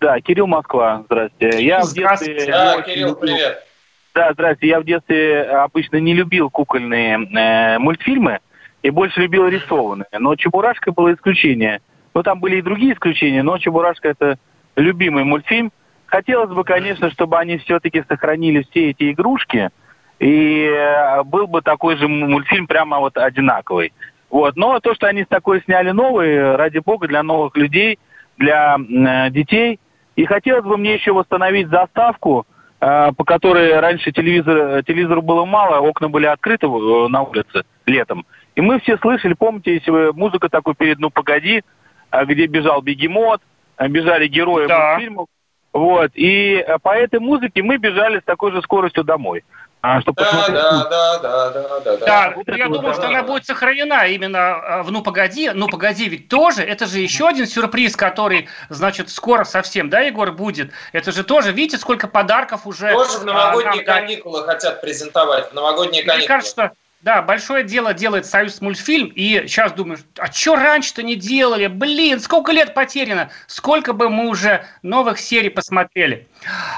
Да, 0.00 0.20
Кирилл 0.20 0.46
Москва, 0.46 1.04
здрасте. 1.06 1.64
Я 1.64 1.82
Здравствуйте. 1.82 2.34
в 2.34 2.36
детстве 2.36 2.52
Да, 2.52 2.82
Кирилл, 2.82 3.16
привет. 3.16 3.66
Да, 4.14 4.32
здрасте. 4.32 4.68
Я 4.68 4.80
в 4.80 4.84
детстве 4.84 5.42
обычно 5.42 5.96
не 5.98 6.12
любил 6.12 6.50
кукольные 6.50 7.18
э, 7.18 7.78
мультфильмы 7.78 8.40
и 8.82 8.90
больше 8.90 9.20
любил 9.20 9.48
рисованные. 9.48 10.08
Но 10.18 10.34
Чебурашка 10.36 10.92
было 10.92 11.14
исключение. 11.14 11.80
Ну, 12.14 12.22
там 12.22 12.40
были 12.40 12.56
и 12.56 12.62
другие 12.62 12.92
исключения, 12.92 13.42
но 13.42 13.56
Чебурашка 13.58 14.08
это 14.08 14.38
любимый 14.76 15.24
мультфильм. 15.24 15.72
Хотелось 16.06 16.50
бы, 16.50 16.62
конечно, 16.62 17.10
чтобы 17.10 17.38
они 17.38 17.56
все-таки 17.58 18.04
сохранили 18.06 18.66
все 18.70 18.90
эти 18.90 19.12
игрушки, 19.12 19.70
и 20.18 20.64
э, 20.64 21.22
был 21.22 21.46
бы 21.46 21.62
такой 21.62 21.96
же 21.96 22.06
мультфильм 22.06 22.66
прямо 22.66 22.98
вот 22.98 23.16
одинаковый. 23.16 23.92
Вот. 24.32 24.56
Но 24.56 24.80
то, 24.80 24.94
что 24.94 25.06
они 25.06 25.24
такой 25.24 25.62
сняли 25.62 25.90
новый, 25.90 26.56
ради 26.56 26.78
бога, 26.78 27.06
для 27.06 27.22
новых 27.22 27.54
людей, 27.56 27.98
для 28.38 28.76
э, 28.78 29.30
детей. 29.30 29.78
И 30.16 30.24
хотелось 30.24 30.64
бы 30.64 30.78
мне 30.78 30.94
еще 30.94 31.12
восстановить 31.12 31.68
заставку, 31.68 32.46
э, 32.80 33.12
по 33.14 33.24
которой 33.24 33.78
раньше 33.78 34.10
телевизор, 34.10 34.82
телевизору 34.84 35.20
было 35.20 35.44
мало, 35.44 35.80
окна 35.80 36.08
были 36.08 36.24
открыты 36.24 36.66
э, 36.66 37.08
на 37.08 37.22
улице 37.22 37.64
летом. 37.84 38.24
И 38.56 38.62
мы 38.62 38.80
все 38.80 38.96
слышали, 38.96 39.34
помните, 39.34 39.74
если 39.74 39.90
вы 39.90 40.12
музыка 40.14 40.48
такой 40.48 40.74
перед 40.74 40.98
«Ну, 40.98 41.10
погоди», 41.10 41.62
э, 42.10 42.24
где 42.24 42.46
бежал 42.46 42.80
бегемот, 42.80 43.42
э, 43.76 43.86
бежали 43.88 44.28
герои 44.28 44.66
Да. 44.66 44.92
мультфильмов. 44.94 45.26
Вот. 45.74 46.10
И 46.14 46.54
э, 46.54 46.78
по 46.82 46.96
этой 46.96 47.20
музыке 47.20 47.62
мы 47.62 47.76
бежали 47.76 48.20
с 48.20 48.24
такой 48.24 48.52
же 48.52 48.62
скоростью 48.62 49.04
домой. 49.04 49.44
А, 49.84 50.00
чтобы 50.00 50.22
Да, 50.22 50.30
посмотреть 50.30 50.54
да, 50.54 50.84
да, 50.84 51.18
да, 51.18 51.50
да, 51.50 51.80
да, 51.80 51.96
да. 51.96 52.06
Да, 52.06 52.32
вот 52.36 52.46
я 52.56 52.68
думаю, 52.68 52.94
что 52.94 53.02
да. 53.02 53.08
она 53.08 53.22
будет 53.24 53.44
сохранена 53.46 54.06
именно 54.06 54.36
э, 54.36 54.82
в 54.82 54.92
«Ну, 54.92 55.02
погоди». 55.02 55.50
«Ну, 55.52 55.66
погоди» 55.68 56.08
ведь 56.08 56.28
тоже, 56.28 56.62
это 56.62 56.86
же 56.86 57.00
еще 57.00 57.26
один 57.26 57.48
сюрприз, 57.48 57.96
который, 57.96 58.48
значит, 58.68 59.10
скоро 59.10 59.42
совсем, 59.42 59.90
да, 59.90 59.98
Егор, 60.00 60.30
будет? 60.30 60.70
Это 60.92 61.10
же 61.10 61.24
тоже, 61.24 61.50
видите, 61.50 61.78
сколько 61.78 62.06
подарков 62.06 62.64
уже... 62.64 62.92
Тоже 62.92 63.18
в 63.18 63.22
а, 63.22 63.24
новогодние 63.24 63.74
нам 63.74 63.84
дали. 63.84 64.00
каникулы 64.06 64.44
хотят 64.44 64.80
презентовать. 64.80 65.50
В 65.50 65.54
новогодние 65.54 66.04
Мне 66.04 66.12
каникулы. 66.12 66.28
кажется, 66.28 66.72
да, 67.02 67.20
большое 67.20 67.64
дело 67.64 67.92
делает 67.94 68.26
Союз 68.26 68.60
мультфильм, 68.60 69.12
и 69.14 69.46
сейчас 69.46 69.72
думаю, 69.72 69.98
а 70.18 70.30
что 70.30 70.54
раньше-то 70.54 71.02
не 71.02 71.16
делали? 71.16 71.66
Блин, 71.66 72.20
сколько 72.20 72.52
лет 72.52 72.74
потеряно? 72.74 73.30
Сколько 73.48 73.92
бы 73.92 74.08
мы 74.08 74.28
уже 74.28 74.64
новых 74.82 75.18
серий 75.18 75.50
посмотрели? 75.50 76.28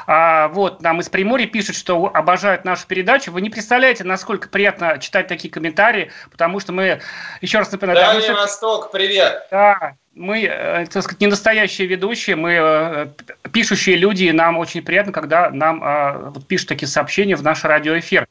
А, 0.07 0.49
вот, 0.49 0.81
нам 0.83 1.01
из 1.01 1.11
Приморья 1.11 1.47
пишут, 1.47 1.77
что 1.77 2.11
обожают 2.13 2.65
нашу 2.65 2.87
передачу. 2.87 3.33
Вы 3.33 3.43
не 3.43 3.51
представляете, 3.51 4.05
насколько 4.05 4.49
приятно 4.49 4.99
читать 4.99 5.29
такие 5.29 5.53
комментарии, 5.53 6.11
потому 6.31 6.59
что 6.59 6.73
мы, 6.73 7.01
еще 7.43 7.59
раз 7.59 7.71
напоминаю, 7.71 8.01
да, 8.01 8.07
мы 8.07 8.21
Дальний 8.21 8.35
всё- 8.35 8.41
Восток, 8.41 8.91
привет. 8.93 9.47
да, 9.51 9.95
мы, 10.15 10.43
э, 10.45 10.87
так 10.87 11.03
сказать, 11.03 11.21
не 11.21 11.27
настоящие 11.27 11.87
ведущие, 11.87 12.37
мы 12.37 12.53
э, 12.53 13.07
пишущие 13.53 13.97
люди, 13.97 14.25
и 14.25 14.33
нам 14.33 14.57
очень 14.57 14.83
приятно, 14.83 15.13
когда 15.13 15.51
нам 15.51 16.31
вот 16.31 16.47
пишут 16.47 16.69
такие 16.69 16.89
сообщения 16.89 17.37
в 17.37 17.43
наш 17.43 17.63
радиоэфир. 17.65 18.27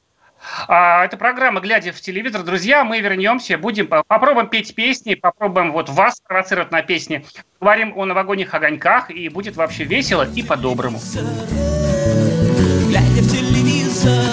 А, 0.67 1.05
это 1.05 1.17
программа 1.17 1.59
«Глядя 1.59 1.91
в 1.91 2.01
телевизор». 2.01 2.43
Друзья, 2.43 2.83
мы 2.83 2.99
вернемся, 2.99 3.57
будем 3.57 3.87
попробуем 3.87 4.47
петь 4.47 4.75
песни, 4.75 5.15
попробуем 5.15 5.71
вот 5.71 5.89
вас 5.89 6.21
провоцировать 6.21 6.71
на 6.71 6.81
песни. 6.81 7.25
Говорим 7.59 7.93
о 7.97 8.05
новогодних 8.05 8.53
огоньках, 8.53 9.09
и 9.09 9.29
будет 9.29 9.55
вообще 9.55 9.83
весело 9.83 10.27
и 10.27 10.43
по-доброму. 10.43 10.99
Глядя 12.87 13.21
в 13.21 13.31
телевизор, 13.31 14.32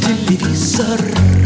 Глядя 0.00 1.37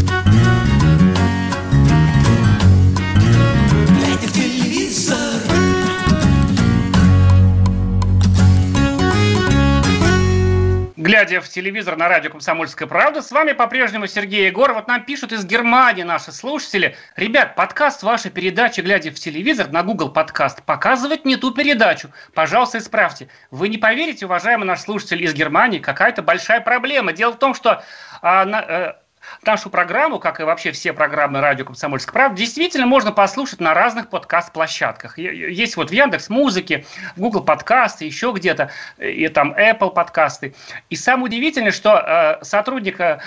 Глядя 11.23 11.39
в 11.39 11.47
телевизор 11.47 11.95
на 11.95 12.09
радио 12.09 12.29
«Комсомольская 12.31 12.85
правда», 12.85 13.21
с 13.21 13.31
вами 13.31 13.53
по-прежнему 13.53 14.07
Сергей 14.07 14.47
Егор. 14.47 14.73
Вот 14.73 14.89
нам 14.89 15.05
пишут 15.05 15.31
из 15.31 15.45
Германии 15.45 16.03
наши 16.03 16.33
слушатели. 16.33 16.97
Ребят, 17.15 17.55
подкаст 17.55 18.03
вашей 18.03 18.29
передачи 18.29 18.81
«Глядя 18.81 19.09
в 19.09 19.13
телевизор» 19.13 19.69
на 19.69 19.83
Google 19.83 20.09
Подкаст 20.09 20.63
показывает 20.63 21.23
не 21.23 21.37
ту 21.37 21.51
передачу. 21.51 22.09
Пожалуйста, 22.33 22.79
исправьте. 22.79 23.29
Вы 23.51 23.69
не 23.69 23.77
поверите, 23.77 24.25
уважаемый 24.25 24.65
наш 24.65 24.81
слушатель 24.81 25.23
из 25.23 25.33
Германии, 25.33 25.79
какая-то 25.79 26.23
большая 26.23 26.59
проблема. 26.59 27.13
Дело 27.13 27.31
в 27.31 27.39
том, 27.39 27.53
что 27.53 27.81
а, 28.21 28.43
на- 28.43 28.61
э, 28.61 28.93
нашу 29.45 29.69
программу, 29.69 30.19
как 30.19 30.39
и 30.39 30.43
вообще 30.43 30.71
все 30.71 30.93
программы 30.93 31.41
радио 31.41 31.65
«Комсомольская 31.65 32.13
правда», 32.13 32.37
действительно 32.37 32.85
можно 32.85 33.11
послушать 33.11 33.59
на 33.59 33.73
разных 33.73 34.09
подкаст-площадках. 34.09 35.17
Есть 35.17 35.77
вот 35.77 35.89
в 35.89 35.93
Яндекс 35.93 36.29
Музыке, 36.29 36.85
в 37.15 37.19
Google 37.19 37.41
подкасты, 37.41 38.05
еще 38.05 38.31
где-то, 38.35 38.71
и 38.97 39.27
там 39.27 39.53
Apple 39.53 39.93
подкасты. 39.93 40.55
И 40.89 40.95
самое 40.95 41.25
удивительное, 41.25 41.71
что 41.71 42.39
э, 42.41 42.43
сотрудник 42.43 42.99
э, 42.99 43.19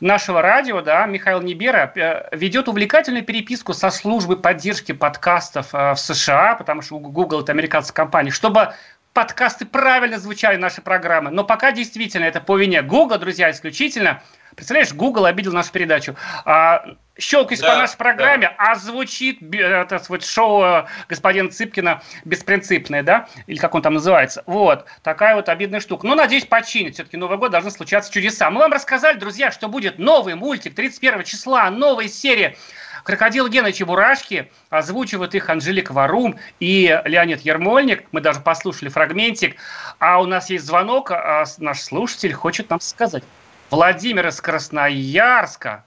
нашего 0.00 0.42
радио, 0.42 0.80
да, 0.80 1.06
Михаил 1.06 1.40
Небера, 1.40 1.92
э, 1.94 2.36
ведет 2.36 2.68
увлекательную 2.68 3.24
переписку 3.24 3.74
со 3.74 3.90
службой 3.90 4.36
поддержки 4.36 4.92
подкастов 4.92 5.74
э, 5.74 5.92
в 5.92 5.96
США, 5.98 6.54
потому 6.54 6.82
что 6.82 6.98
Google– 6.98 7.40
это 7.42 7.52
американская 7.52 7.94
компания, 7.94 8.30
чтобы 8.30 8.72
подкасты 9.12 9.66
правильно 9.66 10.18
звучали, 10.18 10.56
наши 10.56 10.80
программы. 10.80 11.30
Но 11.30 11.42
пока 11.42 11.72
действительно 11.72 12.24
это 12.24 12.40
по 12.40 12.56
вине 12.56 12.82
Google, 12.82 13.18
друзья, 13.18 13.50
исключительно. 13.50 14.22
Представляешь, 14.58 14.92
Google 14.92 15.26
обидел 15.26 15.52
нашу 15.52 15.70
передачу. 15.70 16.16
А, 16.44 16.84
щелкаюсь 17.16 17.60
Да, 17.60 17.74
по 17.74 17.76
нашей 17.76 17.96
программе, 17.96 18.52
а 18.58 18.74
звучит 18.74 19.38
это 19.54 20.02
вот 20.08 20.24
шоу 20.24 20.64
э, 20.64 20.86
господина 21.08 21.48
Цыпкина 21.48 22.02
«Беспринципное», 22.24 23.04
да? 23.04 23.28
Или 23.46 23.58
как 23.58 23.76
он 23.76 23.82
там 23.82 23.94
называется. 23.94 24.42
Вот. 24.46 24.84
Такая 25.04 25.36
вот 25.36 25.48
обидная 25.48 25.78
штука. 25.78 26.08
Но, 26.08 26.16
надеюсь, 26.16 26.44
починит. 26.44 26.94
Все-таки 26.94 27.16
Новый 27.16 27.38
год 27.38 27.52
должны 27.52 27.70
случаться 27.70 28.12
чудеса. 28.12 28.50
Мы 28.50 28.58
вам 28.58 28.72
рассказали, 28.72 29.16
друзья, 29.16 29.52
что 29.52 29.68
будет 29.68 30.00
новый 30.00 30.34
мультик 30.34 30.74
31 30.74 31.22
числа, 31.22 31.70
новая 31.70 32.08
серия 32.08 32.56
Крокодил 33.04 33.46
Гена 33.46 33.72
Чебурашки, 33.72 34.50
озвучивают 34.70 35.36
их 35.36 35.48
Анжелика 35.48 35.92
Варум 35.92 36.36
и 36.58 37.00
Леонид 37.04 37.42
Ермольник. 37.42 38.06
Мы 38.10 38.20
даже 38.20 38.40
послушали 38.40 38.88
фрагментик. 38.88 39.54
А 40.00 40.20
у 40.20 40.26
нас 40.26 40.50
есть 40.50 40.66
звонок, 40.66 41.12
а 41.12 41.44
наш 41.58 41.80
слушатель 41.80 42.32
хочет 42.32 42.70
нам 42.70 42.80
сказать. 42.80 43.22
Владимир 43.70 44.26
из 44.28 44.40
Красноярска. 44.40 45.84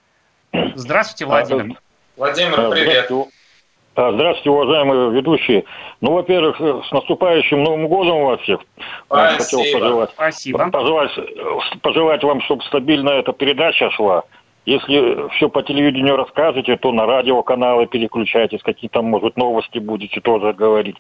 Здравствуйте, 0.76 1.26
Владимир. 1.26 1.78
Владимир, 2.18 2.60
А, 2.60 2.70
привет. 2.72 3.06
Здравствуйте, 3.06 3.32
А, 3.96 4.12
здравствуйте, 4.14 4.50
уважаемые 4.52 5.12
ведущие. 5.12 5.64
Ну, 6.02 6.14
во-первых, 6.14 6.60
э, 6.62 6.82
с 6.88 6.92
наступающим 6.92 7.64
Новым 7.64 7.88
годом 7.88 8.24
вас 8.24 8.40
всех. 8.42 8.60
А, 9.10 9.32
Хотел 9.32 9.60
Спасибо. 9.60 9.80
пожелать, 9.80 10.10
Спасибо. 10.14 10.70
пожелать, 10.70 11.12
пожелать 11.82 12.24
вам, 12.24 12.42
чтобы 12.44 12.64
стабильно 12.64 13.10
эта 13.10 13.34
передача 13.34 13.90
шла. 13.92 14.24
Если 14.66 15.28
все 15.36 15.50
по 15.50 15.64
телевидению 15.64 16.18
расскажете, 16.18 16.78
то 16.78 16.92
на 16.92 17.08
радиоканалы 17.08 17.88
переключайтесь, 17.88 18.62
какие 18.62 18.90
там, 18.90 19.06
может, 19.06 19.36
новости 19.36 19.80
будете 19.80 20.22
тоже 20.22 20.54
говорить. 20.54 20.98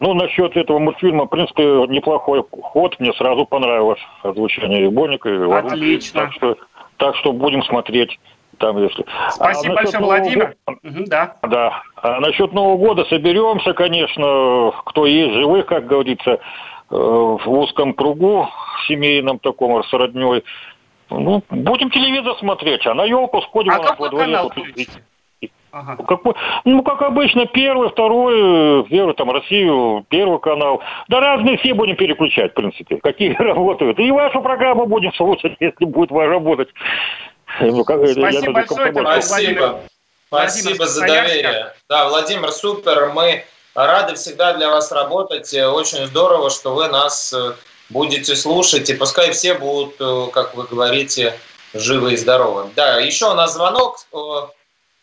Ну, 0.00 0.14
насчет 0.14 0.56
этого 0.56 0.80
мультфильма, 0.80 1.26
в 1.26 1.28
принципе, 1.28 1.62
неплохой 1.88 2.42
ход. 2.50 2.96
Мне 2.98 3.12
сразу 3.12 3.46
понравилось 3.46 4.00
озвучение 4.24 4.80
Варум. 5.46 5.70
Отлично. 5.72 6.22
Так 6.22 6.32
что, 6.32 6.56
так 6.96 7.16
что 7.16 7.32
будем 7.32 7.62
смотреть 7.62 8.18
там, 8.58 8.82
если... 8.82 9.04
Спасибо 9.30 9.74
А 9.74 9.76
большое, 9.76 10.04
Владимир. 10.04 10.56
года- 10.66 10.78
Мгм, 10.82 11.04
да. 11.06 11.36
да. 11.42 11.82
А 11.96 12.20
насчет 12.20 12.52
Нового 12.52 12.76
года 12.76 13.04
соберемся, 13.04 13.72
конечно, 13.74 14.72
кто 14.86 15.06
есть 15.06 15.34
живых, 15.34 15.66
как 15.66 15.86
говорится, 15.86 16.32
э, 16.32 16.38
в 16.90 17.42
узком 17.48 17.94
кругу 17.94 18.48
семейном 18.86 19.38
таком 19.38 19.82
с 19.84 19.92
родней. 19.92 20.42
Ну, 21.18 21.42
будем 21.50 21.90
телевизор 21.90 22.36
смотреть, 22.38 22.86
а 22.86 22.94
на 22.94 23.04
елку 23.04 23.42
сходим 23.42 23.72
А 23.72 23.78
нас 23.78 23.90
какой 23.90 24.08
во 24.08 24.16
дворе. 24.16 24.32
канал 24.32 24.52
Ага. 25.72 25.96
Как, 26.06 26.22
бы- 26.22 26.34
ну, 26.64 26.82
как 26.84 27.02
обычно, 27.02 27.46
первый, 27.46 27.88
второй, 27.90 28.84
первый 28.84 29.12
там 29.14 29.28
Россию, 29.32 30.06
первый 30.08 30.38
канал. 30.38 30.80
Да 31.08 31.18
разные 31.18 31.58
все 31.58 31.74
будем 31.74 31.96
переключать, 31.96 32.52
в 32.52 32.54
принципе, 32.54 32.98
какие 32.98 33.34
работают. 33.38 33.98
И 33.98 34.08
вашу 34.12 34.40
программу 34.40 34.86
будем 34.86 35.12
слушать, 35.14 35.56
если 35.58 35.84
будет 35.84 36.12
работать. 36.12 36.68
Ну, 37.60 37.82
как, 37.84 38.00
я 38.02 38.12
Спасибо 38.12 38.22
даже 38.22 38.52
большое, 38.52 38.90
это 38.90 39.00
Спасибо. 39.20 39.60
Владимир- 39.60 39.74
Спасибо 40.28 40.68
Владимир 40.68 40.86
за 40.86 41.00
доверие. 41.06 41.72
Да, 41.88 42.08
Владимир, 42.08 42.50
супер. 42.52 43.12
Мы 43.12 43.44
рады 43.74 44.14
всегда 44.14 44.54
для 44.54 44.70
вас 44.70 44.92
работать. 44.92 45.52
Очень 45.54 46.06
здорово, 46.06 46.50
что 46.50 46.74
вы 46.74 46.88
нас 46.88 47.32
э, 47.32 47.52
будете 47.90 48.34
слушать. 48.36 48.90
И 48.90 48.94
пускай 48.94 49.32
все 49.32 49.54
будут, 49.54 50.00
э, 50.00 50.26
как 50.32 50.54
вы 50.54 50.64
говорите, 50.64 51.34
живы 51.72 52.14
и 52.14 52.16
здоровы. 52.16 52.70
Да, 52.76 52.98
еще 52.98 53.30
у 53.30 53.34
нас 53.34 53.54
звонок. 53.54 53.98
Э, 54.12 54.48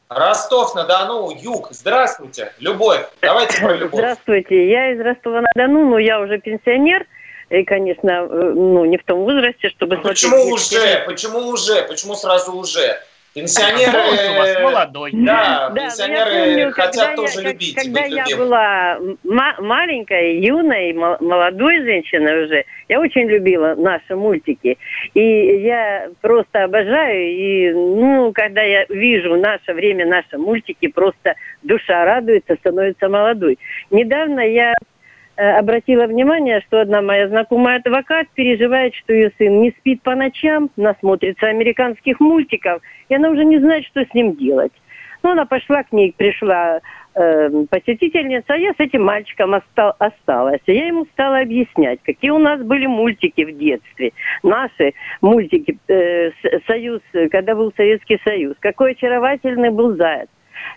Ростов-на-Дону, 0.10 1.32
Юг. 1.32 1.70
Здравствуйте. 1.72 2.54
Любовь. 2.60 3.08
Давайте 3.22 3.62
про 3.62 3.78
любовь. 3.78 4.00
Здравствуйте, 4.00 4.70
я 4.70 4.92
из 4.92 5.00
Ростова-на-Дону, 5.00 5.90
но 5.90 5.98
я 6.00 6.20
уже 6.20 6.38
пенсионер, 6.38 7.06
и, 7.50 7.64
конечно, 7.64 8.10
э, 8.10 8.28
ну, 8.28 8.84
не 8.86 8.98
в 8.98 9.04
том 9.06 9.20
возрасте, 9.20 9.70
чтобы 9.70 9.96
смотреть 9.96 10.22
Почему 10.22 10.52
уже? 10.52 11.04
Почему 11.06 11.40
уже? 11.48 11.84
Почему 11.84 12.16
сразу 12.16 12.54
уже? 12.54 13.02
Пенсионеры... 13.34 13.98
У 13.98 14.38
вас 14.38 14.60
молодой. 14.62 15.12
Да, 15.14 15.70
Да, 15.70 15.82
пенсионеры 15.84 16.32
помню, 16.32 16.72
хотят 16.74 16.96
когда 16.96 17.16
тоже 17.16 17.42
я, 17.42 17.50
любить, 17.50 17.76
Когда 17.76 18.02
быть 18.02 18.12
я 18.12 18.24
любимым. 18.26 18.46
была 18.50 18.98
ма- 19.24 19.56
маленькой, 19.60 20.40
юной, 20.40 20.92
мо- 20.94 21.18
молодой 21.22 21.82
женщиной 21.84 22.44
уже, 22.44 22.66
я 22.90 23.00
очень 23.00 23.28
любила 23.30 23.76
наши 23.76 24.16
мультики. 24.18 24.78
И 25.14 25.22
я 25.22 26.10
просто 26.20 26.66
обожаю. 26.66 27.32
И, 27.32 27.72
ну, 27.72 28.32
когда 28.34 28.64
я 28.64 28.86
вижу 28.90 29.38
наше 29.38 29.74
время, 29.74 30.06
наши 30.06 30.38
мультики, 30.38 30.88
просто 30.88 31.36
душа 31.64 32.04
радуется, 32.04 32.56
становится 32.56 33.08
молодой. 33.08 33.58
Недавно 33.92 34.42
я 34.42 34.72
э, 34.74 34.74
обратила 35.36 36.06
внимание, 36.08 36.62
что 36.62 36.82
одна 36.82 37.02
моя 37.02 37.28
знакомая 37.28 37.78
адвокат 37.78 38.28
переживает, 38.34 38.94
что 38.96 39.14
ее 39.14 39.32
сын 39.38 39.62
не 39.62 39.72
спит 39.72 40.02
по 40.02 40.16
ночам, 40.16 40.70
насмотрится 40.76 41.48
американских 41.48 42.20
мультиков, 42.20 42.82
и 43.10 43.16
она 43.16 43.30
уже 43.30 43.46
не 43.46 43.60
знает, 43.60 43.86
что 43.86 44.04
с 44.04 44.14
ним 44.14 44.36
делать. 44.36 44.74
Ну, 45.24 45.32
она 45.32 45.46
пошла 45.46 45.84
к 45.84 45.92
ней, 45.92 46.14
пришла 46.16 46.80
э, 47.14 47.50
посетительница, 47.70 48.54
а 48.54 48.58
я 48.58 48.72
с 48.72 48.80
этим 48.80 49.04
мальчиком 49.04 49.54
оста- 49.54 49.96
осталась. 50.00 50.62
И 50.66 50.74
я 50.74 50.88
ему 50.88 51.06
стала 51.14 51.40
объяснять, 51.40 52.00
какие 52.04 52.32
у 52.32 52.40
нас 52.40 52.62
были 52.62 52.88
мультики 52.88 53.46
в 53.46 53.58
детстве. 53.58 54.14
Наши 54.42 54.94
мультики, 55.22 55.78
э, 55.88 56.32
Союз, 56.66 57.02
э, 57.14 57.30
когда 57.30 57.56
был 57.56 57.72
Советский 57.78 58.20
Союз. 58.24 58.56
Какой 58.60 58.92
очаровательный 58.92 59.70
был 59.70 59.96
заяц. 59.96 60.30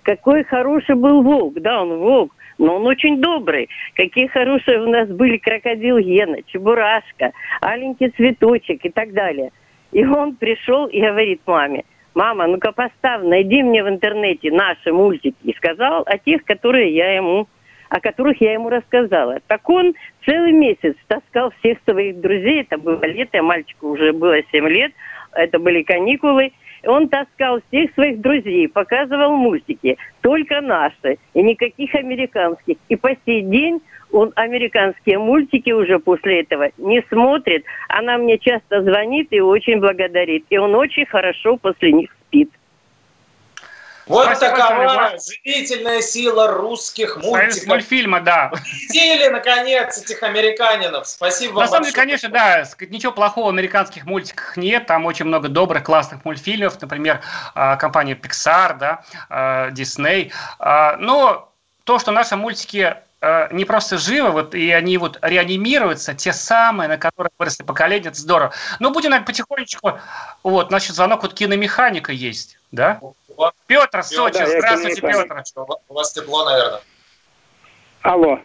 Какой 0.03 0.45
хороший 0.45 0.95
был 0.95 1.23
волк. 1.23 1.55
Да, 1.61 1.83
он 1.83 1.99
волк, 1.99 2.35
но 2.59 2.77
он 2.77 2.87
очень 2.87 3.21
добрый. 3.21 3.69
Какие 3.95 4.27
хорошие 4.27 4.81
у 4.81 4.91
нас 4.91 5.09
были 5.09 5.39
крокодил 5.39 5.99
Гена, 5.99 6.43
Чебурашка, 6.47 7.33
аленький 7.61 8.11
цветочек 8.11 8.85
и 8.85 8.91
так 8.91 9.13
далее. 9.13 9.51
И 9.93 10.05
он 10.05 10.37
пришел 10.37 10.87
и 10.87 11.01
говорит 11.01 11.41
маме, 11.47 11.85
мама, 12.15 12.47
ну-ка 12.47 12.73
поставь, 12.73 13.23
найди 13.23 13.63
мне 13.63 13.83
в 13.83 13.89
интернете 13.89 14.51
наши 14.51 14.93
мультики. 14.93 15.37
И 15.43 15.53
сказал 15.55 16.03
о 16.07 16.19
тех, 16.19 16.45
которые 16.45 16.95
я 16.95 17.15
ему, 17.15 17.49
о 17.89 18.01
которых 18.01 18.41
я 18.41 18.53
ему 18.53 18.71
рассказала. 18.71 19.39
Так 19.47 19.69
он 19.71 19.95
целый 20.25 20.53
месяц 20.53 20.97
таскал 21.07 21.53
всех 21.61 21.79
своих 21.89 22.21
друзей, 22.21 22.63
это 22.63 22.79
было 22.79 23.05
лето, 23.05 23.43
мальчику 23.43 23.91
уже 23.91 24.13
было 24.13 24.37
7 24.51 24.69
лет, 24.69 24.93
это 25.33 25.59
были 25.59 25.83
каникулы, 25.83 26.53
он 26.87 27.09
таскал 27.09 27.61
всех 27.69 27.93
своих 27.95 28.21
друзей, 28.21 28.69
показывал 28.69 29.37
мультики, 29.37 29.97
только 30.21 30.61
наши, 30.61 31.19
и 31.35 31.43
никаких 31.43 31.95
американских. 31.95 32.77
И 32.89 32.97
по 32.97 33.11
сей 33.25 33.43
день 33.43 33.81
он 34.13 34.33
американские 34.37 35.19
мультики 35.19 35.71
уже 35.71 35.99
после 35.99 36.41
этого 36.41 36.71
не 36.79 37.03
смотрит. 37.09 37.65
Она 37.89 38.17
мне 38.17 38.39
часто 38.39 38.83
звонит 38.83 39.29
и 39.33 39.41
очень 39.41 39.81
благодарит. 39.81 40.45
И 40.51 40.57
он 40.57 40.75
очень 40.75 41.07
хорошо 41.07 41.57
после 41.57 41.93
них 41.93 42.11
спит. 42.27 42.51
Вот 44.07 44.27
Спасибо 44.27 44.57
такова 44.57 44.85
большое, 44.85 45.19
живительная 45.19 46.03
сила 46.03 46.49
русских 46.49 47.17
мультиков. 47.17 47.67
мультфильма, 47.69 48.21
да. 48.21 48.49
Победили, 48.51 49.29
наконец, 49.29 49.97
этих 49.99 50.23
американинов. 50.23 51.07
Спасибо 51.07 51.55
вам 51.55 51.63
На 51.63 51.69
самом 51.69 51.85
деле, 51.85 51.95
конечно, 51.95 52.29
да, 52.29 52.65
ничего 52.91 53.13
плохого 53.13 53.47
в 53.47 53.49
американских 53.49 54.05
мультиках 54.05 54.57
нет. 54.59 54.87
Там 54.87 55.07
очень 55.07 55.25
много 55.25 55.49
добрых, 55.49 55.85
классных 55.85 56.25
мультфильмов. 56.25 56.81
Например, 56.81 57.23
а, 57.55 57.77
компания 57.77 58.15
Pixar, 58.15 58.79
да, 58.79 59.05
а, 59.31 59.71
Disney. 59.71 60.31
А, 60.59 60.97
Но 60.99 61.51
то, 61.85 61.99
что 61.99 62.13
наши 62.13 62.37
мультики 62.37 62.97
не 63.53 63.65
просто 63.65 63.97
живы, 63.97 64.33
вот, 64.33 64.55
и 64.55 64.71
они 64.71 64.99
вот 64.99 65.19
реанимируются, 65.23 66.13
те 66.13 66.31
самые, 66.35 66.89
на 66.89 66.99
которых 66.99 67.33
выросли 67.39 67.63
поколения, 67.63 68.09
это 68.09 68.21
здорово. 68.21 68.53
Но 68.81 68.91
будем, 68.91 69.09
наверное, 69.09 69.27
потихонечку... 69.27 69.99
Вот, 70.43 70.69
значит, 70.69 70.95
звонок 70.95 71.23
вот 71.23 71.33
киномеханика 71.33 72.13
есть, 72.13 72.59
да? 72.71 73.01
Петр, 73.67 74.03
Сочи, 74.03 74.39
да, 74.39 74.47
здравствуйте. 74.47 75.01
Петр. 75.01 75.43
У 75.89 75.95
вас 75.95 76.13
тепло, 76.13 76.45
наверное. 76.45 76.81
Алло. 78.03 78.41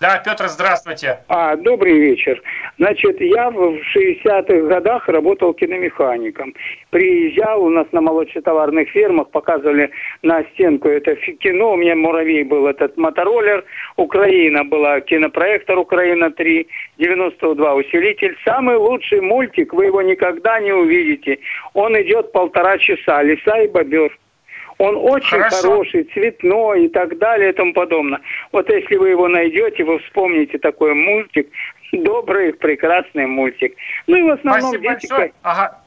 Да, 0.00 0.22
Петр, 0.24 0.46
здравствуйте. 0.46 1.18
А, 1.26 1.56
добрый 1.56 1.98
вечер. 1.98 2.40
Значит, 2.78 3.20
я 3.20 3.50
в 3.50 3.80
60-х 3.96 4.68
годах 4.68 5.08
работал 5.08 5.52
киномехаником. 5.54 6.54
Приезжал, 6.90 7.64
у 7.64 7.68
нас 7.68 7.88
на 7.90 8.00
молочнотоварных 8.00 8.90
фермах 8.90 9.30
показывали 9.30 9.90
на 10.22 10.44
стенку 10.52 10.88
это 10.88 11.16
кино. 11.16 11.72
У 11.72 11.76
меня 11.76 11.96
муравей 11.96 12.44
был 12.44 12.68
этот 12.68 12.96
мотороллер. 12.96 13.64
Украина 13.96 14.64
была, 14.64 15.00
кинопроектор 15.00 15.76
Украина-3, 15.76 16.66
92 16.98 17.74
усилитель. 17.74 18.36
Самый 18.44 18.76
лучший 18.76 19.20
мультик, 19.20 19.74
вы 19.74 19.86
его 19.86 20.00
никогда 20.02 20.60
не 20.60 20.72
увидите. 20.72 21.40
Он 21.74 22.00
идет 22.00 22.30
полтора 22.30 22.78
часа. 22.78 23.20
Лиса 23.24 23.62
и 23.62 23.66
бобер. 23.66 24.16
Он 24.78 24.96
очень 24.96 25.28
Хорошо. 25.28 25.56
хороший, 25.56 26.04
цветной 26.04 26.84
и 26.84 26.88
так 26.88 27.18
далее 27.18 27.50
и 27.50 27.52
тому 27.52 27.72
подобное. 27.72 28.20
Вот 28.52 28.68
если 28.70 28.94
вы 28.96 29.10
его 29.10 29.26
найдете, 29.28 29.82
вы 29.84 29.98
вспомните 29.98 30.58
такой 30.58 30.94
мультик, 30.94 31.48
добрый, 31.92 32.52
прекрасный 32.52 33.26
мультик. 33.26 33.76
Ну 34.06 34.16
и 34.16 34.22
в 34.22 34.30
основном 34.30 34.70
Спасибо 34.70 34.94
дети... 34.94 35.08
большое. 35.10 35.32
Ага. 35.42 35.80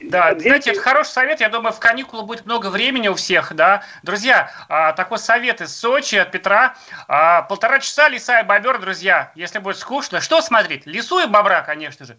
Да, 0.00 0.34
Дети- 0.34 0.42
знаете, 0.48 0.70
это 0.72 0.80
хороший 0.80 1.08
совет. 1.10 1.40
Я 1.40 1.48
думаю, 1.48 1.72
в 1.72 1.80
каникулы 1.80 2.24
будет 2.24 2.46
много 2.46 2.68
времени 2.68 3.08
у 3.08 3.14
всех, 3.14 3.54
да. 3.54 3.82
Друзья, 4.02 4.50
а, 4.68 4.92
такой 4.92 5.18
совет 5.18 5.60
из 5.60 5.74
Сочи 5.76 6.16
от 6.16 6.30
Петра. 6.30 6.74
А, 7.08 7.42
Полтора 7.42 7.80
часа 7.80 8.08
лиса 8.08 8.40
и 8.40 8.44
бобер, 8.44 8.78
друзья. 8.78 9.32
Если 9.34 9.58
будет 9.58 9.78
скучно, 9.78 10.20
что 10.20 10.40
смотреть? 10.40 10.86
Лису 10.86 11.20
и 11.20 11.26
бобра, 11.26 11.62
конечно 11.62 12.06
же. 12.06 12.16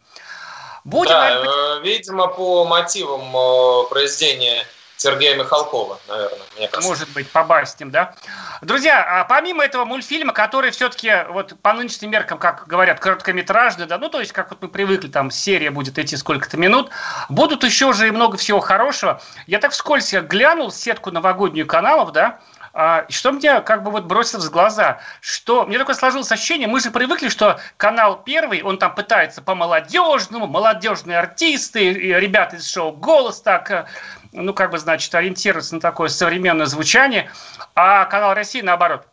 Будем, 0.84 1.12
да, 1.14 1.30
наверное, 1.30 1.80
э, 1.80 1.84
видимо, 1.84 2.28
по 2.28 2.66
мотивам 2.66 3.22
э, 3.22 3.90
произведения 3.90 4.66
Сергея 5.04 5.36
Михалкова, 5.36 6.00
наверное, 6.08 6.40
мне 6.56 6.70
кажется. 6.70 6.90
Может 6.90 7.10
быть, 7.10 7.30
по 7.30 7.44
басням, 7.44 7.92
да. 7.92 8.16
Друзья, 8.62 9.04
а 9.06 9.26
помимо 9.26 9.66
этого 9.66 9.84
мультфильма, 9.84 10.32
который 10.32 10.72
все-таки 10.72 11.26
вот 11.28 11.60
по 11.62 11.74
нынешним 11.74 12.10
меркам, 12.10 12.38
как 12.38 12.66
говорят, 12.68 13.02
короткометражный, 13.02 13.86
да, 13.86 13.98
ну 13.98 14.08
то 14.08 14.22
есть 14.22 14.32
как 14.32 14.50
вот 14.52 14.62
мы 14.62 14.70
привыкли, 14.70 15.10
там 15.10 15.30
серия 15.30 15.72
будет 15.72 16.00
идти 16.00 16.16
сколько-то 16.16 16.56
минут, 16.56 16.90
будут 17.28 17.66
еще 17.66 17.92
же 17.92 18.08
и 18.08 18.12
много 18.12 18.38
всего 18.38 18.62
хорошего. 18.62 19.22
Я 19.46 19.60
так 19.60 19.74
вскользь 19.74 20.14
глянул 20.14 20.72
сетку 20.72 21.12
новогоднюю 21.12 21.68
каналов, 21.68 22.14
да, 22.14 22.40
и 22.76 23.12
что 23.12 23.32
мне 23.32 23.62
как 23.62 23.84
бы 23.84 23.92
вот 23.92 24.06
бросилось 24.06 24.46
в 24.46 24.52
глаза, 24.52 25.00
что 25.22 25.66
мне 25.66 25.78
такое 25.78 25.96
сложилось 25.96 26.32
ощущение, 26.32 26.68
мы 26.68 26.80
же 26.80 26.90
привыкли, 26.90 27.30
что 27.30 27.60
канал 27.78 28.24
первый, 28.24 28.64
он 28.64 28.80
там 28.80 28.96
пытается 28.96 29.42
по 29.44 29.54
молодежному, 29.54 30.48
молодежные 30.48 31.20
артисты, 31.20 31.94
ребята 31.94 32.56
из 32.56 32.68
шоу 32.68 32.92
«Голос» 32.92 33.42
так, 33.42 33.70
э, 33.70 33.86
ну 34.32 34.54
как 34.56 34.72
бы, 34.72 34.80
значит, 34.80 35.14
ориентироваться 35.14 35.76
на 35.76 35.82
такое 35.82 36.10
современное 36.10 36.66
звучание, 36.66 37.30
а 37.76 38.06
канал 38.06 38.34
России 38.34 38.62
наоборот. 38.62 39.06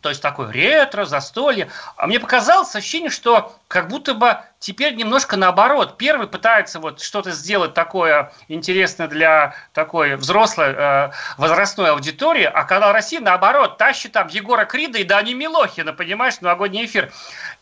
То 0.00 0.08
есть 0.10 0.22
такое 0.22 0.50
ретро, 0.52 1.04
застолье. 1.04 1.70
А 1.96 2.06
мне 2.06 2.20
показалось 2.20 2.74
ощущение, 2.74 3.10
что 3.10 3.56
как 3.68 3.88
будто 3.88 4.14
бы 4.14 4.38
теперь 4.58 4.94
немножко 4.94 5.36
наоборот. 5.36 5.96
Первый 5.98 6.26
пытается 6.26 6.80
вот 6.80 7.00
что-то 7.00 7.30
сделать 7.32 7.74
такое 7.74 8.32
интересное 8.48 9.08
для 9.08 9.54
такой 9.72 10.16
взрослой 10.16 10.74
э, 10.76 11.10
возрастной 11.36 11.90
аудитории, 11.90 12.44
а 12.44 12.64
канал 12.64 12.92
России 12.92 13.18
наоборот 13.18 13.78
тащит 13.78 14.12
там 14.12 14.28
Егора 14.28 14.64
Крида 14.64 14.98
и 14.98 15.04
Дани 15.04 15.32
Милохина, 15.32 15.92
понимаешь, 15.92 16.40
новогодний 16.40 16.84
эфир. 16.84 17.12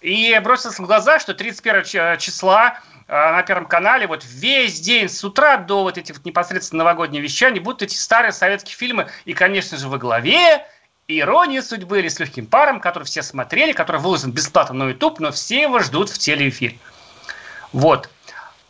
И 0.00 0.38
бросилось 0.42 0.78
в 0.78 0.86
глаза, 0.86 1.18
что 1.18 1.34
31 1.34 1.84
ч- 1.84 2.16
числа 2.18 2.80
э, 3.08 3.12
на 3.12 3.42
Первом 3.42 3.66
канале 3.66 4.06
вот 4.06 4.24
весь 4.24 4.80
день 4.80 5.08
с 5.08 5.24
утра 5.24 5.56
до 5.56 5.82
вот 5.82 5.98
этих 5.98 6.16
вот 6.16 6.24
непосредственно 6.24 6.84
новогодних 6.84 7.22
вещаний 7.22 7.60
будут 7.60 7.82
эти 7.82 7.96
старые 7.96 8.32
советские 8.32 8.76
фильмы. 8.76 9.08
И, 9.24 9.32
конечно 9.32 9.78
же, 9.78 9.88
во 9.88 9.98
главе 9.98 10.66
«Ирония 11.08 11.62
судьбы» 11.62 12.00
или 12.00 12.08
«С 12.08 12.18
легким 12.18 12.46
паром», 12.46 12.80
который 12.80 13.04
все 13.04 13.22
смотрели, 13.22 13.72
который 13.72 14.00
выложен 14.00 14.32
бесплатно 14.32 14.74
на 14.84 14.88
YouTube, 14.90 15.20
но 15.20 15.30
все 15.30 15.62
его 15.62 15.78
ждут 15.78 16.10
в 16.10 16.18
телеэфире. 16.18 16.78
Вот. 17.72 18.08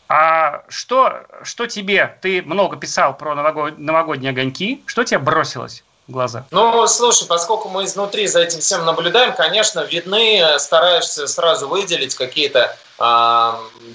А 0.09 0.63
что, 0.69 1.23
что 1.43 1.67
тебе, 1.67 2.19
ты 2.21 2.43
много 2.43 2.77
писал 2.77 3.17
про 3.17 3.35
новогод, 3.35 3.79
новогодние 3.79 4.31
огоньки, 4.31 4.83
что 4.87 5.03
тебе 5.03 5.19
бросилось 5.19 5.83
в 6.07 6.13
глаза? 6.13 6.45
Ну, 6.51 6.87
слушай, 6.87 7.27
поскольку 7.27 7.69
мы 7.71 7.85
изнутри 7.85 8.27
за 8.27 8.41
этим 8.41 8.61
всем 8.61 8.85
наблюдаем, 8.85 9.33
конечно, 9.33 9.81
видны, 9.81 10.59
стараешься 10.59 11.27
сразу 11.27 11.67
выделить 11.69 12.15
какие-то 12.15 12.77
э, 12.99 13.53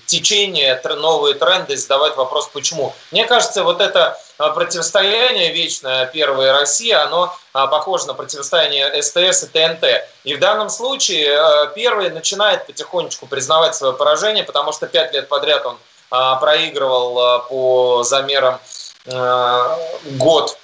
течения, 0.07 0.81
новые 0.97 1.35
тренды, 1.35 1.77
задавать 1.77 2.17
вопрос, 2.17 2.49
почему. 2.49 2.93
Мне 3.11 3.25
кажется, 3.25 3.63
вот 3.63 3.79
это 3.79 4.17
противостояние 4.49 5.53
вечное 5.53 6.05
Первая 6.07 6.53
Россия, 6.53 7.03
оно 7.03 7.35
а, 7.53 7.67
похоже 7.67 8.07
на 8.07 8.13
противостояние 8.13 9.01
СТС 9.01 9.43
и 9.43 9.47
ТНТ. 9.47 9.83
И 10.23 10.35
в 10.35 10.39
данном 10.39 10.69
случае 10.69 11.37
а, 11.37 11.67
Первый 11.67 12.09
начинает 12.09 12.65
потихонечку 12.65 13.27
признавать 13.27 13.75
свое 13.75 13.93
поражение, 13.93 14.43
потому 14.43 14.71
что 14.71 14.87
пять 14.87 15.13
лет 15.13 15.27
подряд 15.27 15.65
он 15.65 15.77
а, 16.09 16.35
проигрывал 16.37 17.43
по 17.49 18.03
замерам 18.03 18.59
год 19.05 20.57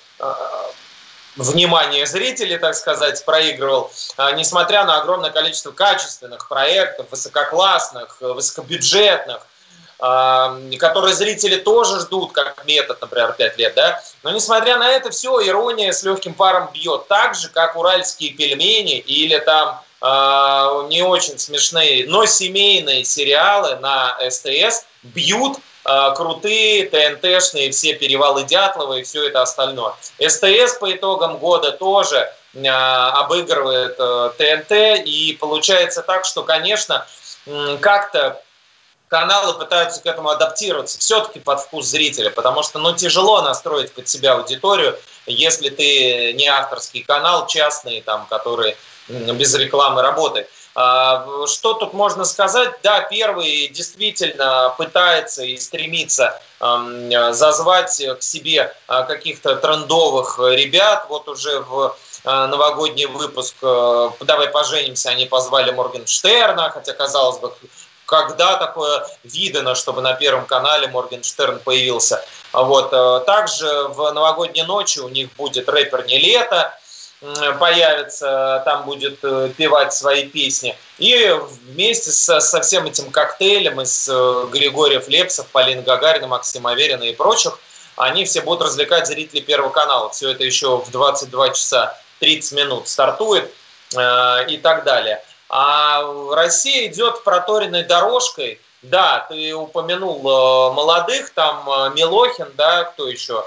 внимание 1.35 2.05
зрителей, 2.05 2.59
так 2.59 2.75
сказать, 2.75 3.25
проигрывал, 3.25 3.91
несмотря 4.35 4.85
на 4.85 5.01
огромное 5.01 5.31
количество 5.31 5.71
качественных 5.71 6.47
проектов, 6.47 7.07
высококлассных, 7.09 8.17
высокобюджетных, 8.21 9.39
которые 9.99 11.15
зрители 11.15 11.55
тоже 11.55 11.99
ждут, 12.01 12.31
как 12.31 12.65
метод, 12.65 13.01
например, 13.01 13.33
5 13.33 13.57
лет, 13.57 13.73
да. 13.75 14.01
Но 14.23 14.31
несмотря 14.31 14.77
на 14.77 14.89
это 14.91 15.09
все, 15.09 15.45
ирония 15.47 15.91
с 15.91 16.03
легким 16.03 16.33
паром 16.33 16.69
бьет 16.71 17.07
так 17.07 17.33
же, 17.33 17.49
как 17.49 17.75
уральские 17.75 18.31
пельмени 18.31 18.99
или 18.99 19.39
там 19.39 19.81
э, 20.01 20.87
не 20.89 21.01
очень 21.01 21.39
смешные, 21.39 22.05
но 22.07 22.25
семейные 22.25 23.03
сериалы 23.05 23.77
на 23.77 24.17
СТС 24.29 24.85
бьют 25.01 25.57
э, 25.85 26.11
крутые 26.15 26.85
ТНТшные 26.89 27.71
все 27.71 27.95
перевалы 27.95 28.43
Дятлова 28.43 28.99
и 28.99 29.03
все 29.03 29.27
это 29.27 29.41
остальное. 29.41 29.93
СТС 30.19 30.77
по 30.79 30.93
итогам 30.93 31.37
года 31.37 31.71
тоже 31.71 32.31
э, 32.53 32.67
обыгрывает 32.67 33.95
э, 33.97 34.29
ТНТ 34.37 35.05
и 35.05 35.35
получается 35.39 36.03
так, 36.03 36.25
что, 36.25 36.43
конечно, 36.43 37.07
как-то 37.79 38.41
каналы 39.07 39.53
пытаются 39.53 40.01
к 40.01 40.05
этому 40.05 40.29
адаптироваться 40.29 40.99
все-таки 40.99 41.39
под 41.39 41.61
вкус 41.61 41.85
зрителя, 41.87 42.29
потому 42.29 42.63
что 42.63 42.79
ну, 42.79 42.95
тяжело 42.95 43.41
настроить 43.41 43.93
под 43.93 44.07
себя 44.07 44.33
аудиторию, 44.33 44.97
если 45.25 45.69
ты 45.69 46.33
не 46.33 46.47
авторский 46.47 47.03
канал, 47.03 47.47
частный, 47.47 48.01
там, 48.01 48.25
который 48.29 48.75
без 49.07 49.53
рекламы 49.55 50.01
работает. 50.01 50.49
А, 50.79 51.25
что 51.47 51.73
тут 51.73 51.93
можно 51.93 52.23
сказать? 52.23 52.71
Да, 52.83 53.01
первый 53.01 53.67
действительно 53.69 54.73
пытается 54.77 55.43
и 55.43 55.57
стремится 55.57 56.39
зазвать 56.59 58.01
к 58.19 58.21
себе 58.21 58.75
а, 58.87 59.03
каких-то 59.03 59.55
трендовых 59.55 60.37
ребят. 60.39 61.07
Вот 61.09 61.27
уже 61.29 61.61
в 61.61 61.95
а, 62.25 62.47
новогодний 62.47 63.05
выпуск 63.05 63.55
«Давай 63.61 64.49
поженимся» 64.49 65.09
они 65.09 65.25
позвали 65.25 65.71
Моргенштерна, 65.71 66.69
хотя, 66.69 66.93
казалось 66.93 67.39
бы, 67.39 67.53
когда 68.07 68.55
такое 68.55 69.05
видано, 69.23 69.75
чтобы 69.75 70.01
на 70.01 70.13
Первом 70.13 70.45
канале 70.45 70.87
Моргенштерн 70.87 71.59
появился. 71.59 72.25
Вот. 72.53 72.91
Э, 72.91 73.21
также 73.25 73.67
в 73.89 74.11
новогодней 74.11 74.63
ночи 74.63 74.99
у 74.99 75.09
них 75.09 75.31
будет 75.33 75.69
рэпер 75.69 76.05
«Не 76.05 76.17
лето», 76.17 76.73
появится, 77.59 78.61
там 78.63 78.85
будет 78.85 79.17
э, 79.23 79.49
певать 79.57 79.91
свои 79.91 80.27
песни. 80.27 80.77
И 80.99 81.35
вместе 81.65 82.11
со, 82.11 82.39
со 82.39 82.61
всем 82.61 82.85
этим 82.85 83.09
коктейлем 83.09 83.81
из 83.81 84.07
э, 84.07 84.45
Григорьев 84.51 85.07
Лепсов, 85.07 85.47
Полин 85.47 85.81
Гагарина, 85.81 86.27
Максима 86.27 86.71
Аверина 86.71 87.01
и 87.01 87.15
прочих, 87.15 87.57
они 87.95 88.23
все 88.23 88.41
будут 88.41 88.67
развлекать 88.67 89.07
зрителей 89.07 89.41
Первого 89.41 89.71
канала. 89.71 90.11
Все 90.11 90.29
это 90.29 90.43
еще 90.43 90.77
в 90.77 90.91
22 90.91 91.49
часа 91.49 91.99
30 92.19 92.51
минут 92.51 92.87
стартует 92.87 93.51
и 93.89 94.59
так 94.61 94.83
далее. 94.83 95.23
А 95.49 96.03
Россия 96.33 96.87
идет 96.87 97.23
проторенной 97.23 97.83
дорожкой. 97.83 98.59
Да, 98.81 99.25
ты 99.29 99.53
упомянул 99.55 100.19
э, 100.19 100.73
молодых, 100.73 101.31
там 101.31 101.67
э, 101.69 101.89
Милохин, 101.95 102.47
да, 102.55 102.83
кто 102.83 103.07
еще? 103.07 103.45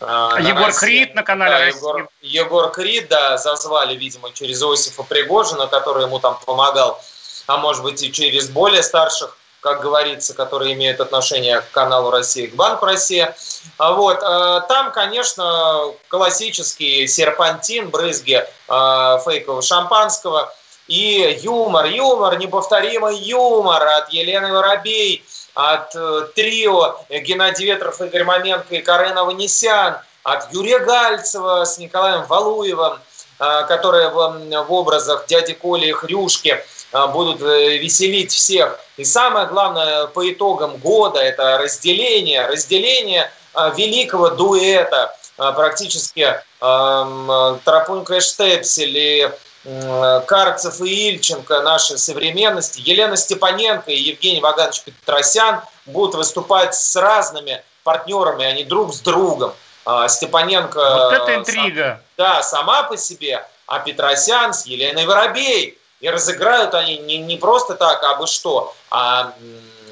Э, 0.00 0.36
Егор 0.38 0.66
России. 0.66 0.80
Крид 0.80 1.14
на 1.14 1.22
канале 1.22 1.52
да, 1.52 1.64
Егор, 1.64 2.08
Егор 2.22 2.70
Крид, 2.70 3.08
да, 3.08 3.36
зазвали, 3.36 3.96
видимо, 3.96 4.32
через 4.32 4.62
Иосифа 4.62 5.02
Пригожина, 5.02 5.66
который 5.66 6.04
ему 6.04 6.20
там 6.20 6.38
помогал, 6.46 7.02
а 7.46 7.56
может 7.56 7.82
быть 7.82 8.02
и 8.02 8.12
через 8.12 8.48
более 8.48 8.82
старших, 8.82 9.36
как 9.60 9.80
говорится, 9.80 10.34
которые 10.34 10.74
имеют 10.74 11.00
отношение 11.00 11.60
к 11.60 11.70
каналу 11.72 12.10
России, 12.10 12.46
к 12.46 12.54
Банку 12.54 12.86
России. 12.86 13.28
А 13.76 13.92
вот, 13.92 14.20
там, 14.20 14.92
конечно, 14.92 15.92
классический 16.08 17.06
серпантин, 17.06 17.90
брызги 17.90 18.46
фейкового 18.68 19.62
шампанского– 19.62 20.54
и 20.90 21.38
юмор, 21.42 21.86
юмор, 21.86 22.36
неповторимый 22.36 23.16
юмор 23.16 23.80
от 23.86 24.12
Елены 24.12 24.52
Воробей, 24.52 25.24
от 25.54 25.94
э, 25.94 26.26
трио 26.34 26.96
Геннадий 27.08 27.66
Ветров, 27.66 28.00
Игорь 28.00 28.24
Маменко 28.24 28.74
и 28.74 28.82
Карена 28.82 29.24
Ванесян, 29.24 29.98
от 30.24 30.52
Юрия 30.52 30.80
Гальцева 30.80 31.64
с 31.64 31.78
Николаем 31.78 32.24
Валуевым, 32.26 32.98
э, 33.38 33.64
которые 33.68 34.08
в, 34.08 34.64
в 34.66 34.72
образах 34.72 35.26
дяди 35.28 35.52
Коли 35.52 35.86
и 35.86 35.92
Хрюшки 35.92 36.60
э, 36.92 37.06
будут 37.06 37.40
веселить 37.40 38.32
всех. 38.32 38.80
И 38.96 39.04
самое 39.04 39.46
главное 39.46 40.08
по 40.08 40.28
итогам 40.28 40.76
года 40.78 41.20
это 41.20 41.58
разделение, 41.58 42.46
разделение 42.46 43.30
великого 43.76 44.30
дуэта, 44.30 45.16
практически 45.36 46.36
Тарапунька 46.60 48.14
и 48.14 48.20
Штепсель 48.20 48.96
и 48.96 49.30
Карцев 49.62 50.80
и 50.80 51.10
Ильченко 51.10 51.60
нашей 51.60 51.98
современности, 51.98 52.80
Елена 52.82 53.16
Степаненко 53.16 53.90
и 53.90 53.98
Евгений 53.98 54.40
Ваганович 54.40 54.82
Петросян 54.82 55.60
будут 55.84 56.14
выступать 56.14 56.74
с 56.74 56.96
разными 56.96 57.62
партнерами, 57.84 58.44
а 58.44 58.52
не 58.52 58.64
друг 58.64 58.94
с 58.94 59.00
другом. 59.00 59.52
А, 59.84 60.08
Степаненко... 60.08 60.78
Вот 60.78 61.12
это 61.12 61.34
интрига. 61.34 61.84
Сам, 61.84 62.00
да, 62.16 62.42
сама 62.42 62.84
по 62.84 62.96
себе, 62.96 63.46
а 63.66 63.80
Петросян 63.80 64.54
с 64.54 64.64
Еленой 64.66 65.06
Воробей. 65.06 65.78
И 66.00 66.08
разыграют 66.08 66.74
они 66.74 66.96
не, 66.96 67.18
не 67.18 67.36
просто 67.36 67.74
так, 67.74 68.02
а 68.02 68.14
бы 68.14 68.26
что, 68.26 68.74
а 68.90 69.34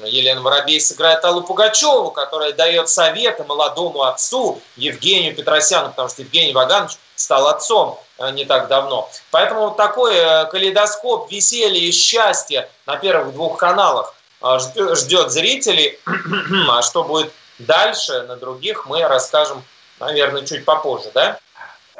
Елена 0.05 0.41
Воробей 0.41 0.79
сыграет 0.79 1.23
Аллу 1.25 1.43
Пугачеву, 1.43 2.11
которая 2.11 2.53
дает 2.53 2.89
советы 2.89 3.43
молодому 3.43 4.03
отцу 4.03 4.61
Евгению 4.75 5.35
Петросяну, 5.35 5.89
потому 5.89 6.09
что 6.09 6.21
Евгений 6.21 6.53
Ваганович 6.53 6.97
стал 7.15 7.47
отцом 7.47 7.99
э, 8.17 8.31
не 8.31 8.45
так 8.45 8.67
давно. 8.67 9.09
Поэтому 9.31 9.61
вот 9.61 9.77
такой 9.77 10.15
э, 10.15 10.45
калейдоскоп 10.45 11.31
веселья 11.31 11.79
и 11.79 11.91
счастья 11.91 12.69
на 12.85 12.97
первых 12.97 13.33
двух 13.33 13.57
каналах 13.57 14.13
э, 14.41 14.59
ждет 14.59 15.31
зрителей. 15.31 15.99
А 16.69 16.81
что 16.81 17.03
будет 17.03 17.31
дальше 17.59 18.23
на 18.23 18.37
других, 18.37 18.85
мы 18.85 19.01
расскажем, 19.07 19.63
наверное, 19.99 20.45
чуть 20.45 20.65
попозже, 20.65 21.11
да? 21.13 21.39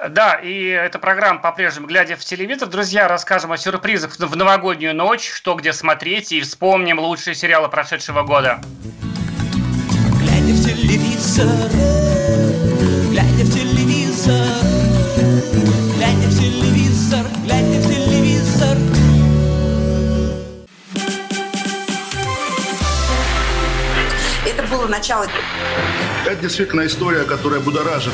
Да, 0.08 0.36
и 0.36 0.64
эта 0.68 0.98
программа 0.98 1.42
по-прежнему 1.42 1.88
«Глядя 1.88 2.16
в 2.16 2.24
телевизор». 2.24 2.70
Друзья, 2.70 3.10
расскажем 3.10 3.52
о 3.52 3.58
сюрпризах 3.58 4.18
в 4.18 4.36
новогоднюю 4.36 4.96
ночь, 4.96 5.30
что 5.30 5.56
где 5.56 5.74
смотреть, 5.74 6.32
и 6.32 6.40
вспомним 6.40 7.00
лучшие 7.00 7.36
сериалы 7.36 7.68
прошедшего 7.68 8.24
года. 8.24 8.62
Глядя 10.22 10.54
в 10.54 10.66
телевизор, 10.66 11.48
глядя 13.12 13.44
в 13.44 13.54
телевизор, 13.54 14.48
глядя 15.98 16.28
в 16.28 16.40
телевизор, 16.40 17.26
глядя 17.44 17.80
в 17.80 17.88
телевизор. 17.94 18.78
Это 24.46 24.64
было 24.72 24.88
начало. 24.88 25.28
Это 26.26 26.36
действительно 26.38 26.86
история, 26.86 27.26
которая 27.26 27.60
будоражит. 27.60 28.14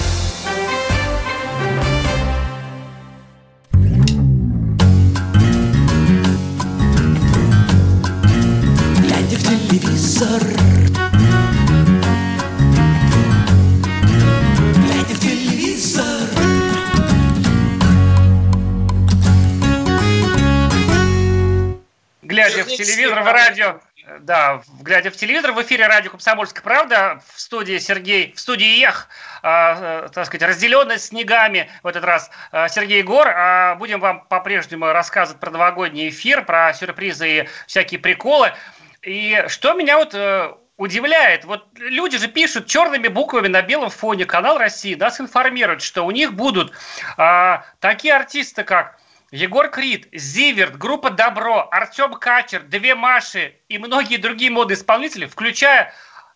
Телевизор, 22.83 23.21
в 23.21 23.25
радио, 23.25 23.79
да, 24.21 24.61
глядя 24.81 25.11
в 25.11 25.15
телевизор, 25.15 25.51
в 25.51 25.61
эфире 25.61 25.87
радио 25.87 26.11
«Комсомольская 26.11 26.63
правда», 26.63 27.21
в 27.33 27.39
студии 27.39 27.77
Сергей, 27.77 28.33
в 28.33 28.39
студии 28.39 28.79
ЕХ, 28.79 29.07
э, 29.43 30.09
так 30.13 30.25
сказать, 30.25 30.47
разделенный 30.47 30.99
снегами 30.99 31.69
в 31.83 31.87
этот 31.87 32.03
раз 32.03 32.29
э, 32.51 32.67
Сергей 32.69 33.03
Гор. 33.03 33.27
Э, 33.27 33.75
будем 33.75 33.99
вам 33.99 34.25
по-прежнему 34.25 34.87
рассказывать 34.91 35.39
про 35.39 35.51
новогодний 35.51 36.09
эфир, 36.09 36.43
про 36.43 36.73
сюрпризы 36.73 37.29
и 37.29 37.49
всякие 37.67 37.99
приколы. 37.99 38.53
И 39.01 39.43
что 39.47 39.73
меня 39.73 39.97
вот 39.97 40.13
э, 40.13 40.53
удивляет, 40.77 41.45
вот 41.45 41.67
люди 41.77 42.17
же 42.17 42.27
пишут 42.27 42.67
черными 42.67 43.07
буквами 43.07 43.47
на 43.47 43.61
белом 43.61 43.89
фоне, 43.89 44.25
канал 44.25 44.57
России 44.57 44.95
нас 44.95 45.19
информирует, 45.21 45.81
что 45.81 46.03
у 46.03 46.11
них 46.11 46.33
будут 46.33 46.71
э, 47.17 47.57
такие 47.79 48.15
артисты, 48.15 48.63
как 48.63 48.97
Егор 49.31 49.69
Крид, 49.69 50.09
Зиверт, 50.11 50.77
группа 50.77 51.09
Добро, 51.09 51.69
Артем 51.71 52.15
Качер, 52.15 52.63
Две 52.63 52.95
Маши 52.95 53.55
и 53.69 53.77
многие 53.77 54.17
другие 54.17 54.51
модные 54.51 54.75
исполнители, 54.75 55.25
включая 55.25 55.93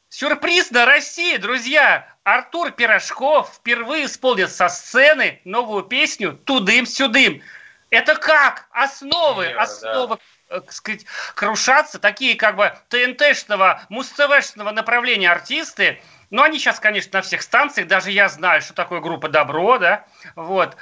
сюрприз 0.07 0.71
на 0.71 0.85
России, 0.85 1.35
друзья. 1.35 2.07
Артур 2.23 2.71
Пирожков 2.71 3.53
впервые 3.55 4.05
исполнит 4.05 4.49
со 4.49 4.69
сцены 4.69 5.41
новую 5.43 5.83
песню 5.83 6.39
«Тудым-сюдым». 6.45 7.41
Это 7.89 8.15
как? 8.15 8.65
Основы, 8.71 9.43
Примерно, 9.43 9.61
основы 9.61 10.17
э, 10.49 10.61
так 10.61 10.71
сказать, 10.71 11.05
крушатся, 11.35 11.99
такие 11.99 12.35
как 12.35 12.55
бы 12.55 12.73
ТНТшного, 12.87 13.81
муз-ТВшного 13.89 14.71
направления 14.71 15.29
артисты, 15.29 16.01
но 16.29 16.43
они 16.43 16.59
сейчас, 16.59 16.79
конечно, 16.79 17.19
на 17.19 17.21
всех 17.21 17.41
станциях, 17.41 17.87
даже 17.87 18.11
я 18.11 18.29
знаю, 18.29 18.61
что 18.61 18.73
такое 18.73 19.01
группа 19.01 19.27
«Добро», 19.27 19.77
да, 19.79 20.05
вот, 20.35 20.77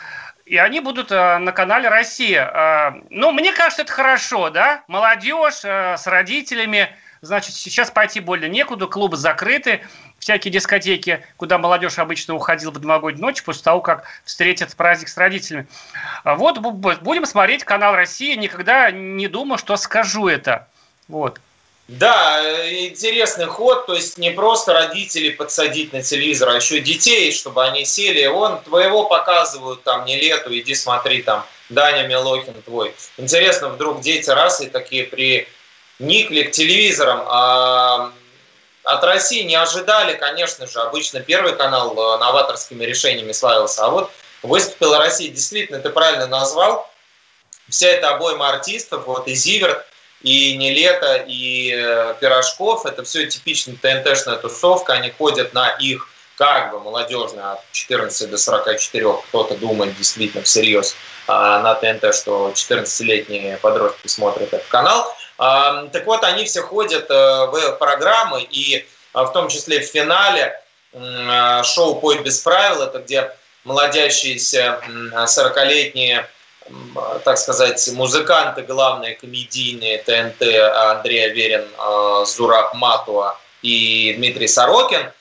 и 0.45 0.57
они 0.57 0.79
будут 0.81 1.11
э, 1.11 1.37
на 1.37 1.51
канале 1.51 1.89
«Россия». 1.89 2.45
Э, 2.45 3.01
ну, 3.09 3.31
мне 3.31 3.53
кажется, 3.53 3.83
это 3.83 3.91
хорошо, 3.91 4.49
да? 4.49 4.83
Молодежь 4.87 5.61
э, 5.63 5.95
с 5.97 6.05
родителями. 6.07 6.93
Значит, 7.21 7.55
сейчас 7.55 7.89
пойти 7.89 8.19
больно 8.19 8.45
некуда, 8.45 8.85
клубы 8.87 9.15
закрыты, 9.15 9.81
всякие 10.19 10.51
дискотеки, 10.51 11.25
куда 11.37 11.57
молодежь 11.57 11.97
обычно 11.97 12.33
уходила 12.33 12.71
в 12.71 12.85
новогоднюю 12.85 13.21
ночь 13.21 13.41
после 13.43 13.63
того, 13.63 13.79
как 13.79 14.03
встретят 14.25 14.75
праздник 14.75 15.07
с 15.07 15.15
родителями. 15.15 15.67
Вот 16.25 16.57
бу- 16.57 16.73
бу- 16.73 16.99
будем 17.01 17.25
смотреть 17.25 17.63
канал 17.63 17.95
«Россия». 17.95 18.35
Никогда 18.35 18.91
не 18.91 19.27
думал, 19.27 19.57
что 19.57 19.77
скажу 19.77 20.27
это. 20.27 20.67
Вот. 21.07 21.39
Да, 21.99 22.41
интересный 22.71 23.45
ход, 23.45 23.85
то 23.85 23.93
есть 23.93 24.17
не 24.17 24.31
просто 24.31 24.73
родителей 24.73 25.29
подсадить 25.29 25.93
на 25.93 26.01
телевизор, 26.01 26.49
а 26.49 26.55
еще 26.55 26.79
детей, 26.79 27.31
чтобы 27.31 27.63
они 27.63 27.85
сели. 27.85 28.25
Он 28.25 28.59
твоего 28.63 29.05
показывают, 29.05 29.83
там, 29.83 30.03
не 30.05 30.19
лету, 30.19 30.51
иди 30.57 30.73
смотри, 30.73 31.21
там, 31.21 31.45
Даня 31.69 32.07
Милохин 32.07 32.59
твой. 32.63 32.95
Интересно, 33.17 33.69
вдруг 33.69 34.01
дети 34.01 34.27
раз 34.31 34.59
и 34.61 34.69
такие 34.69 35.03
приникли 35.03 36.43
к 36.43 36.51
телевизорам. 36.51 37.21
А 37.27 38.11
от 38.85 39.03
России 39.03 39.43
не 39.43 39.55
ожидали, 39.55 40.15
конечно 40.15 40.65
же, 40.65 40.79
обычно 40.79 41.19
Первый 41.19 41.55
канал 41.55 41.91
э, 41.91 42.17
новаторскими 42.17 42.83
решениями 42.85 43.33
славился. 43.33 43.85
А 43.85 43.89
вот 43.89 44.11
выступила 44.41 44.97
Россия, 44.97 45.29
действительно, 45.29 45.77
ты 45.77 45.91
правильно 45.91 46.25
назвал, 46.25 46.91
вся 47.69 47.89
эта 47.89 48.15
обойма 48.15 48.49
артистов, 48.49 49.05
вот 49.05 49.27
и 49.27 49.35
Зиверт, 49.35 49.85
и 50.23 50.55
Нелето, 50.57 51.23
и 51.27 51.73
э, 51.75 52.15
Пирожков, 52.19 52.85
это 52.85 53.03
все 53.03 53.27
типичная 53.27 53.75
ТНТшная 53.75 54.37
тусовка, 54.37 54.93
они 54.93 55.11
ходят 55.11 55.53
на 55.53 55.69
их 55.69 56.09
как 56.37 56.71
бы 56.71 56.79
молодежная 56.79 57.53
от 57.53 57.59
14 57.71 58.29
до 58.29 58.37
44, 58.37 59.05
кто-то 59.29 59.55
думает 59.55 59.95
действительно 59.97 60.43
всерьез 60.43 60.95
а, 61.27 61.59
на 61.59 61.75
ТНТ, 61.75 62.15
что 62.15 62.51
14-летние 62.55 63.57
подростки 63.57 64.07
смотрят 64.07 64.53
этот 64.53 64.67
канал. 64.67 65.15
А, 65.37 65.85
так 65.87 66.05
вот, 66.05 66.23
они 66.23 66.45
все 66.45 66.61
ходят 66.61 67.09
э, 67.09 67.45
в 67.45 67.77
программы, 67.77 68.41
и 68.41 68.85
а, 69.13 69.25
в 69.25 69.33
том 69.33 69.47
числе 69.47 69.79
в 69.79 69.85
финале 69.85 70.59
а, 70.93 71.63
шоу 71.63 71.99
«Пой 71.99 72.19
без 72.23 72.39
правил», 72.39 72.81
это 72.81 72.99
где 72.99 73.31
молодящиеся 73.63 74.79
м, 74.87 75.13
40-летние 75.13 76.19
м, 76.19 76.25
так 77.23 77.37
сказать, 77.37 77.89
музыканты 77.93 78.61
главные, 78.61 79.15
комедийные, 79.15 79.97
ТНТ, 79.99 80.41
Андрей 80.91 81.25
Аверин, 81.25 81.65
э, 81.65 82.25
Зураб 82.25 82.73
Матуа 82.73 83.37
и 83.61 84.13
Дмитрий 84.17 84.47
Сорокин, 84.47 85.11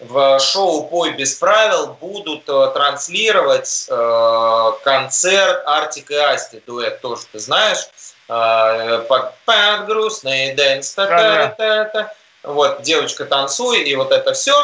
в 0.00 0.38
шоу 0.40 0.88
«Пой 0.88 1.12
без 1.12 1.34
правил» 1.34 1.96
будут 2.00 2.48
э, 2.48 2.70
транслировать 2.74 3.86
э, 3.88 4.72
концерт 4.82 5.62
Артик 5.66 6.10
и 6.10 6.16
Асти, 6.16 6.62
дуэт 6.66 7.00
тоже 7.00 7.22
ты 7.32 7.38
знаешь, 7.38 7.88
под, 8.26 9.34
под 9.44 9.86
грустный 9.86 10.54
dance, 10.54 10.94
та 10.94 11.06
та 11.06 11.48
та 11.48 11.84
та. 11.84 12.14
Вот, 12.42 12.80
девочка 12.80 13.26
танцуй, 13.26 13.82
и 13.82 13.94
вот 13.96 14.12
это 14.12 14.32
все 14.32 14.54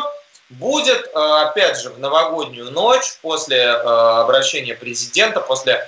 будет, 0.48 1.14
опять 1.14 1.78
же, 1.78 1.90
в 1.90 1.98
новогоднюю 1.98 2.70
ночь 2.70 3.18
после 3.20 3.70
обращения 3.70 4.74
президента, 4.74 5.40
после 5.40 5.86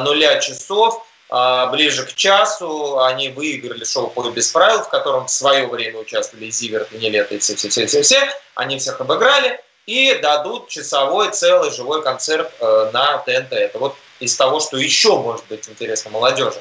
нуля 0.00 0.38
часов, 0.40 1.04
э, 1.30 1.66
ближе 1.70 2.04
к 2.04 2.14
часу 2.14 3.00
они 3.00 3.28
выиграли 3.28 3.84
шоу 3.84 4.08
«Пой 4.08 4.30
без 4.32 4.50
правил», 4.50 4.82
в 4.82 4.88
котором 4.88 5.26
в 5.26 5.30
свое 5.30 5.66
время 5.66 6.00
участвовали 6.00 6.50
Zivert, 6.50 6.92
и 6.92 6.98
NILETTO 6.98 7.34
и 7.34 7.38
все-все-все-все-все. 7.38 8.30
Они 8.54 8.78
всех 8.78 9.00
обыграли 9.00 9.60
и 9.86 10.14
дадут 10.14 10.68
часовой 10.68 11.30
целый 11.30 11.70
живой 11.70 12.02
концерт 12.02 12.52
э, 12.60 12.90
на 12.92 13.18
ТНТ. 13.18 13.52
Это 13.52 13.78
вот 13.78 13.96
из 14.20 14.36
того, 14.36 14.60
что 14.60 14.76
еще 14.76 15.16
может 15.16 15.46
быть 15.46 15.68
интересно 15.68 16.10
молодежи. 16.10 16.60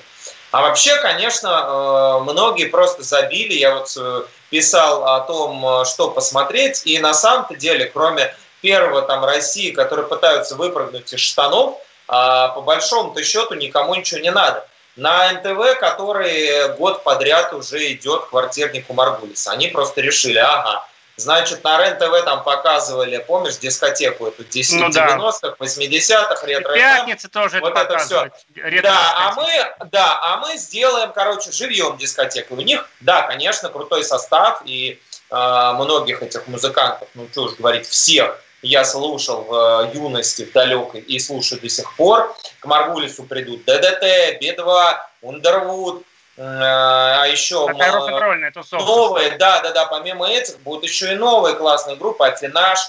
А 0.52 0.62
вообще, 0.62 0.96
конечно, 0.98 1.50
э, 1.50 2.32
многие 2.32 2.66
просто 2.66 3.04
забили. 3.04 3.54
Я 3.54 3.76
вот 3.76 3.94
э, 3.98 4.24
писал 4.50 5.04
о 5.06 5.20
том, 5.22 5.86
что 5.86 6.12
посмотреть, 6.12 6.84
и 6.86 7.00
на 7.00 7.14
самом-то 7.14 7.56
деле, 7.56 7.86
кроме 7.86 8.34
первого 8.62 9.02
там 9.02 9.24
России, 9.24 9.72
которые 9.72 10.08
пытаются 10.08 10.56
выпрыгнуть 10.56 11.14
из 11.14 11.20
штанов, 11.20 11.80
а 12.08 12.50
по 12.50 12.62
большому-то 12.62 13.24
счету 13.24 13.56
никому 13.56 13.96
ничего 13.96 14.22
не 14.22 14.32
надо. 14.32 14.68
На 14.96 15.32
НТВ, 15.34 15.80
который 15.80 16.76
год 16.76 17.04
подряд 17.04 17.54
уже 17.54 17.92
идет 17.94 18.26
квартирнику 18.26 18.94
Маргулиса, 18.94 19.52
они 19.52 19.68
просто 19.68 20.02
решили, 20.02 20.40
ага, 20.40 20.86
Значит, 21.20 21.64
на 21.64 21.80
РЕН-ТВ 21.80 22.26
там 22.26 22.44
показывали, 22.44 23.18
помнишь, 23.18 23.58
дискотеку 23.58 24.28
эту 24.28 24.44
10 24.44 24.80
Ну 24.80 24.90
да. 24.92 25.18
90-х, 25.18 25.56
80-х, 25.60 26.46
ретро 26.46 26.74
Пятница 26.76 27.28
тоже 27.28 27.60
вот 27.60 27.76
это 27.76 27.98
все. 27.98 28.30
Да, 28.84 29.14
а 29.16 29.34
мы, 29.34 29.50
да, 29.88 30.20
а 30.22 30.38
мы 30.38 30.58
сделаем, 30.58 31.12
короче, 31.12 31.52
живьем 31.52 31.98
дискотеку. 31.98 32.54
У 32.54 32.62
них, 32.62 32.88
да, 33.00 33.24
конечно, 33.24 33.70
крутой 33.70 34.04
состав, 34.04 34.62
и 34.66 35.02
э, 35.32 35.36
многих 35.74 36.22
этих 36.22 36.46
музыкантов, 36.48 37.08
ну 37.16 37.28
что 37.32 37.46
уж 37.46 37.56
говорить, 37.56 37.88
всех 37.88 38.40
я 38.62 38.84
слушал 38.84 39.44
в 39.44 39.54
э, 39.94 39.98
юности, 39.98 40.46
в 40.46 40.52
далекой, 40.52 41.02
и 41.02 41.20
слушаю 41.20 41.62
до 41.62 41.70
сих 41.70 41.96
пор. 41.96 42.36
К 42.60 42.66
Маргулису 42.66 43.24
придут 43.24 43.66
ДДТ, 43.66 44.40
Би-2, 44.42 44.96
Ундервуд, 45.22 46.04
э, 46.38 46.42
а 46.42 47.26
еще 47.26 47.66
тусовка. 48.52 48.86
новые, 48.86 49.38
да, 49.38 49.62
да, 49.62 49.72
да, 49.72 49.86
помимо 49.86 50.28
этих 50.30 50.60
будут 50.60 50.84
еще 50.84 51.14
и 51.14 51.16
новые 51.16 51.56
классные 51.56 51.96
группы, 51.96 52.26
Афинаж, 52.26 52.80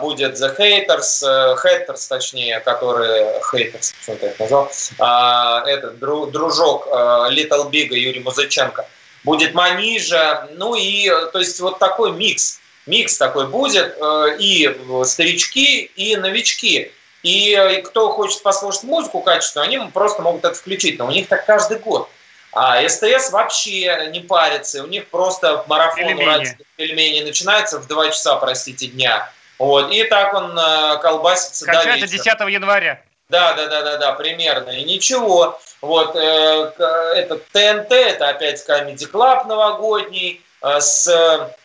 будет 0.00 0.34
The 0.40 0.56
Haters, 0.56 1.26
э, 1.26 1.56
Haters, 1.56 2.08
точнее, 2.08 2.60
которые, 2.60 3.40
Haters, 3.52 3.92
почему-то 3.98 4.26
я 4.26 4.32
их 4.32 4.38
назвал, 4.38 4.70
этот 5.66 5.94
дру- 5.96 6.30
дружок 6.30 6.86
э, 6.86 6.90
Little 7.30 7.68
Big 7.68 7.88
Юрий 7.88 8.20
Музыченко, 8.20 8.86
будет 9.24 9.54
Манижа, 9.54 10.48
ну 10.52 10.76
и, 10.76 11.10
э, 11.10 11.26
то 11.32 11.40
есть, 11.40 11.58
вот 11.58 11.80
такой 11.80 12.12
микс, 12.12 12.60
микс 12.86 13.18
такой 13.18 13.48
будет, 13.48 13.96
э, 14.00 14.36
и 14.38 14.76
старички, 15.04 15.82
и 15.96 16.16
новички. 16.16 16.92
И 17.22 17.54
э, 17.54 17.82
кто 17.82 18.10
хочет 18.10 18.42
послушать 18.42 18.84
музыку 18.84 19.20
качественную, 19.20 19.66
они 19.66 19.90
просто 19.90 20.22
могут 20.22 20.44
это 20.44 20.54
включить, 20.54 20.98
но 20.98 21.06
у 21.06 21.10
них 21.10 21.28
так 21.28 21.44
каждый 21.44 21.78
год. 21.78 22.08
А 22.52 22.88
СТС 22.88 23.32
вообще 23.32 24.08
не 24.12 24.20
парится, 24.20 24.82
у 24.82 24.86
них 24.86 25.08
просто 25.08 25.64
марафон 25.66 26.06
Пельмени. 26.06 26.22
уральских 26.22 26.66
пельменей 26.76 27.22
начинается 27.22 27.78
в 27.78 27.86
2 27.86 28.10
часа, 28.10 28.36
простите, 28.36 28.86
дня. 28.86 29.30
Вот, 29.58 29.92
и 29.92 30.04
так 30.04 30.32
он 30.34 30.58
э, 30.58 30.98
колбасится 31.02 31.66
до 31.66 31.72
Кончается 31.72 32.06
вечера. 32.06 32.36
10 32.38 32.54
января. 32.54 33.02
Да, 33.28 33.54
да, 33.54 33.66
да, 33.66 33.82
да, 33.82 33.96
да, 33.96 34.12
примерно. 34.12 34.70
И 34.70 34.84
ничего. 34.84 35.60
Вот 35.80 36.14
э, 36.14 36.72
этот 37.16 37.44
ТНТ, 37.48 37.92
это 37.92 38.28
опять 38.28 38.64
Comedy 38.68 39.10
Club 39.10 39.46
новогодний, 39.46 40.40
э, 40.62 40.80
с 40.80 41.55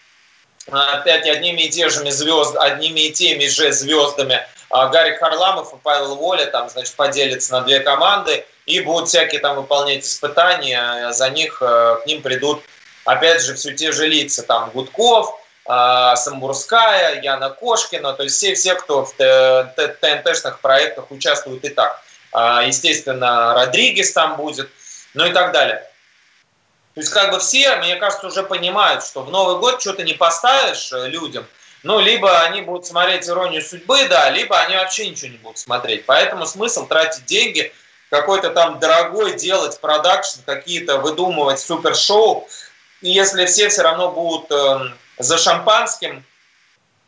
опять 0.71 1.27
одними 1.27 1.63
и 1.63 1.69
те 1.69 1.89
же 1.89 2.09
звезд, 2.11 2.55
одними 2.57 3.01
и 3.01 3.11
теми 3.11 3.47
же 3.47 3.71
звездами. 3.71 4.39
А 4.69 4.87
Гарик 4.87 5.19
Харламов 5.19 5.73
и 5.73 5.77
Павел 5.83 6.15
Воля 6.15 6.45
там, 6.45 6.69
значит, 6.69 6.95
поделятся 6.95 7.53
на 7.53 7.61
две 7.61 7.81
команды 7.81 8.45
и 8.65 8.79
будут 8.79 9.09
всякие 9.09 9.41
там 9.41 9.57
выполнять 9.57 10.05
испытания. 10.05 11.11
За 11.11 11.29
них 11.29 11.61
э, 11.61 11.97
к 12.01 12.05
ним 12.05 12.21
придут, 12.21 12.63
опять 13.03 13.43
же, 13.43 13.55
все 13.55 13.73
те 13.73 13.91
же 13.91 14.07
лица. 14.07 14.43
Там 14.43 14.69
Гудков, 14.71 15.37
э, 15.67 16.15
Самбурская, 16.15 17.21
Яна 17.21 17.49
Кошкина, 17.49 18.13
то 18.13 18.23
есть 18.23 18.37
все-все, 18.37 18.75
кто 18.75 19.05
в 19.05 19.13
ТНТшных 19.13 20.61
проектах 20.61 21.11
участвуют 21.11 21.65
и 21.65 21.69
так. 21.69 22.01
А, 22.31 22.63
Естественно, 22.63 23.53
Родригес 23.53 24.13
там 24.13 24.37
будет, 24.37 24.69
ну 25.13 25.25
и 25.25 25.33
так 25.33 25.51
далее. 25.51 25.85
То 26.93 27.01
есть 27.01 27.13
как 27.13 27.31
бы 27.31 27.39
все, 27.39 27.75
мне 27.77 27.95
кажется, 27.95 28.27
уже 28.27 28.43
понимают, 28.43 29.03
что 29.03 29.23
в 29.23 29.31
Новый 29.31 29.59
год 29.59 29.79
что-то 29.81 30.03
не 30.03 30.13
поставишь 30.13 30.91
э, 30.91 31.07
людям, 31.07 31.45
ну, 31.83 31.99
либо 31.99 32.41
они 32.41 32.61
будут 32.61 32.85
смотреть 32.85 33.27
«Иронию 33.27 33.61
судьбы», 33.61 34.07
да, 34.07 34.29
либо 34.29 34.59
они 34.59 34.75
вообще 34.75 35.09
ничего 35.09 35.31
не 35.31 35.37
будут 35.37 35.57
смотреть. 35.57 36.05
Поэтому 36.05 36.45
смысл 36.45 36.85
тратить 36.85 37.25
деньги, 37.25 37.73
какой-то 38.09 38.51
там 38.51 38.79
дорогой 38.79 39.37
делать 39.37 39.79
продакшн, 39.79 40.41
какие-то 40.45 40.97
выдумывать 40.97 41.59
супершоу, 41.59 42.47
если 43.01 43.45
все 43.45 43.69
все 43.69 43.81
равно 43.81 44.11
будут 44.11 44.51
э, 44.51 44.91
за 45.17 45.37
шампанским, 45.37 46.23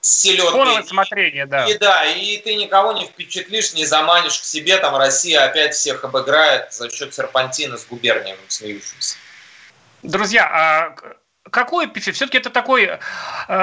селедкой. 0.03 0.85
Смотрение, 0.85 1.45
да. 1.45 1.65
И 1.65 1.77
да, 1.77 2.05
и 2.05 2.37
ты 2.37 2.55
никого 2.55 2.93
не 2.93 3.05
впечатлишь, 3.05 3.73
не 3.73 3.85
заманишь 3.85 4.39
к 4.39 4.43
себе, 4.43 4.77
там 4.77 4.95
Россия 4.95 5.43
опять 5.43 5.75
всех 5.75 6.03
обыграет 6.03 6.73
за 6.73 6.89
счет 6.89 7.13
серпантина 7.13 7.77
с 7.77 7.85
губернием 7.85 8.37
смеющимся. 8.47 9.15
Друзья, 10.03 10.45
а 10.51 10.95
какую 11.49 11.89
песню? 11.89 12.13
Все-таки 12.13 12.37
это 12.37 12.49
такой, 12.49 12.83
э, 12.85 12.97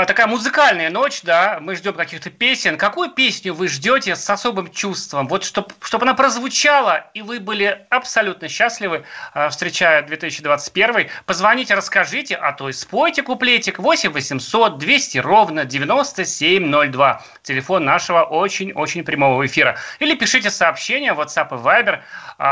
такая 0.06 0.26
музыкальная 0.26 0.90
ночь, 0.90 1.22
да, 1.22 1.58
мы 1.60 1.74
ждем 1.74 1.94
каких-то 1.94 2.30
песен. 2.30 2.76
Какую 2.76 3.10
песню 3.10 3.54
вы 3.54 3.68
ждете 3.68 4.16
с 4.16 4.28
особым 4.28 4.70
чувством? 4.70 5.28
Вот 5.28 5.44
чтобы 5.44 5.68
чтоб 5.82 6.02
она 6.02 6.14
прозвучала, 6.14 7.10
и 7.14 7.22
вы 7.22 7.40
были 7.40 7.86
абсолютно 7.90 8.48
счастливы, 8.48 9.04
э, 9.34 9.48
встречая 9.48 10.02
2021. 10.02 11.08
Позвоните, 11.26 11.74
расскажите, 11.74 12.36
а 12.36 12.52
то 12.52 12.68
и 12.68 12.72
спойте 12.72 13.22
куплетик 13.22 13.78
8 13.78 14.10
800 14.12 14.78
200 14.78 15.18
ровно 15.18 15.64
9702. 15.64 17.22
Телефон 17.42 17.84
нашего 17.84 18.22
очень-очень 18.22 19.04
прямого 19.04 19.46
эфира. 19.46 19.78
Или 19.98 20.14
пишите 20.14 20.50
сообщение 20.50 21.14
в 21.14 21.20
WhatsApp 21.20 21.48
и 21.50 21.62
Viber 21.62 22.00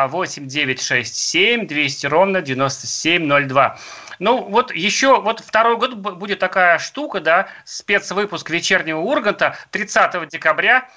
8 0.08 0.46
967 0.46 1.66
200 1.66 2.06
ровно 2.06 2.40
9702. 2.40 3.78
Ну, 4.18 4.42
вот 4.42 4.74
еще, 4.74 5.17
вот 5.20 5.40
второй 5.40 5.76
год 5.76 5.94
будет 5.94 6.38
такая 6.38 6.78
штука, 6.78 7.20
да, 7.20 7.48
спецвыпуск 7.64 8.50
вечернего 8.50 9.00
Урганта 9.00 9.57
30 9.70 10.28
декабря 10.28 10.88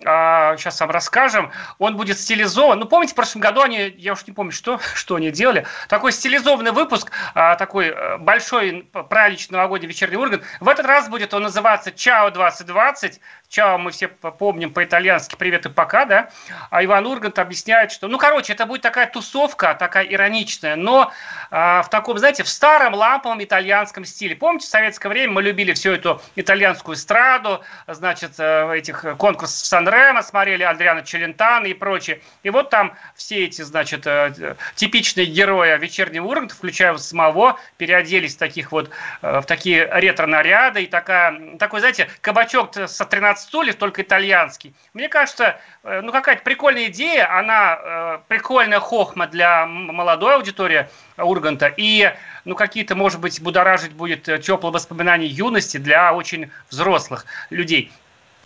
сейчас 0.00 0.80
вам 0.80 0.90
расскажем. 0.90 1.50
Он 1.78 1.96
будет 1.96 2.18
стилизован. 2.18 2.78
Ну, 2.78 2.86
помните, 2.86 3.12
в 3.12 3.16
прошлом 3.16 3.40
году 3.40 3.62
они, 3.62 3.94
я 3.96 4.12
уж 4.12 4.26
не 4.26 4.32
помню, 4.32 4.52
что, 4.52 4.78
что 4.94 5.16
они 5.16 5.30
делали, 5.30 5.66
такой 5.88 6.12
стилизованный 6.12 6.72
выпуск, 6.72 7.10
а, 7.34 7.56
такой 7.56 7.88
э, 7.88 8.18
большой 8.18 8.88
праздничный 9.08 9.56
новогодний 9.56 9.88
вечерний 9.88 10.16
Ургант. 10.16 10.42
В 10.60 10.68
этот 10.68 10.86
раз 10.86 11.08
будет 11.08 11.32
он 11.32 11.44
называться 11.44 11.92
«Чао 11.92 12.30
2020». 12.30 13.20
Чао 13.48 13.78
мы 13.78 13.92
все 13.92 14.08
помним 14.08 14.72
по-итальянски 14.72 15.36
«Привет 15.36 15.66
и 15.66 15.68
пока», 15.68 16.04
да? 16.04 16.30
А 16.70 16.84
Иван 16.84 17.06
Ургант 17.06 17.38
объясняет, 17.38 17.92
что, 17.92 18.08
ну, 18.08 18.18
короче, 18.18 18.52
это 18.52 18.66
будет 18.66 18.82
такая 18.82 19.06
тусовка, 19.06 19.74
такая 19.74 20.04
ироничная, 20.04 20.76
но 20.76 21.12
а, 21.50 21.82
в 21.82 21.88
таком, 21.88 22.18
знаете, 22.18 22.42
в 22.42 22.48
старом 22.48 22.94
ламповом 22.94 23.42
итальянском 23.42 24.04
стиле. 24.04 24.34
Помните, 24.34 24.66
в 24.66 24.70
советское 24.70 25.08
время 25.08 25.32
мы 25.32 25.42
любили 25.42 25.72
всю 25.72 25.92
эту 25.92 26.20
итальянскую 26.34 26.96
эстраду, 26.96 27.62
значит, 27.86 28.32
э, 28.38 28.76
этих 28.76 29.04
конкурсов 29.18 29.62
в 29.62 29.66
сан 29.66 29.83
Ремо 29.88 30.22
смотрели, 30.22 30.62
Адриана 30.62 31.02
Челентана 31.02 31.66
и 31.66 31.74
прочее. 31.74 32.20
И 32.42 32.50
вот 32.50 32.70
там 32.70 32.94
все 33.14 33.44
эти, 33.44 33.62
значит, 33.62 34.06
э, 34.06 34.56
типичные 34.74 35.26
герои 35.26 35.76
вечернего 35.78 36.26
Урганта, 36.26 36.54
включая 36.54 36.96
самого, 36.96 37.58
переоделись 37.76 38.36
в 38.36 38.38
таких 38.38 38.72
вот, 38.72 38.90
э, 39.22 39.40
в 39.40 39.46
такие 39.46 39.86
ретро-наряды. 39.86 40.84
И 40.84 40.86
такая, 40.86 41.56
такой, 41.58 41.80
знаете, 41.80 42.08
кабачок 42.20 42.74
со 42.86 43.04
13 43.04 43.48
стульев, 43.48 43.76
только 43.76 44.02
итальянский. 44.02 44.74
Мне 44.92 45.08
кажется, 45.08 45.60
э, 45.82 46.00
ну 46.00 46.12
какая-то 46.12 46.42
прикольная 46.42 46.86
идея, 46.86 47.38
она 47.38 48.20
прикольная 48.28 48.80
хохма 48.80 49.26
для 49.26 49.66
молодой 49.66 50.34
аудитории 50.36 50.88
Урганта. 51.16 51.72
И 51.76 52.12
ну, 52.44 52.54
какие-то, 52.54 52.94
может 52.94 53.20
быть, 53.20 53.40
будоражить 53.40 53.92
будет 53.92 54.24
теплые 54.42 54.72
воспоминания 54.72 55.26
юности 55.26 55.78
для 55.78 56.12
очень 56.12 56.50
взрослых 56.70 57.26
людей. 57.50 57.90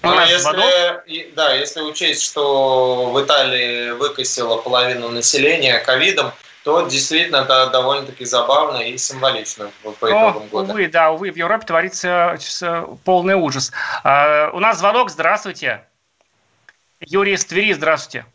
Ну, 0.02 0.20
если, 0.20 1.32
да, 1.34 1.54
если 1.54 1.80
учесть, 1.80 2.22
что 2.22 3.10
в 3.10 3.20
Италии 3.20 3.90
выкосило 3.90 4.58
половину 4.58 5.08
населения 5.08 5.78
ковидом, 5.80 6.32
то 6.62 6.86
действительно 6.86 7.38
это 7.38 7.68
довольно-таки 7.68 8.24
забавно 8.24 8.78
и 8.78 8.98
символично 8.98 9.70
по 9.82 9.92
итогам 9.92 10.36
О, 10.36 10.40
года. 10.40 10.72
Увы, 10.72 10.88
да, 10.88 11.10
увы, 11.10 11.32
в 11.32 11.36
Европе 11.36 11.66
творится 11.66 12.38
полный 13.04 13.34
ужас. 13.34 13.72
А, 14.04 14.50
у 14.52 14.60
нас 14.60 14.78
звонок, 14.78 15.10
здравствуйте. 15.10 15.84
Юрий 17.00 17.34
из 17.34 17.44
Твери, 17.44 17.72
здравствуйте. 17.72 18.26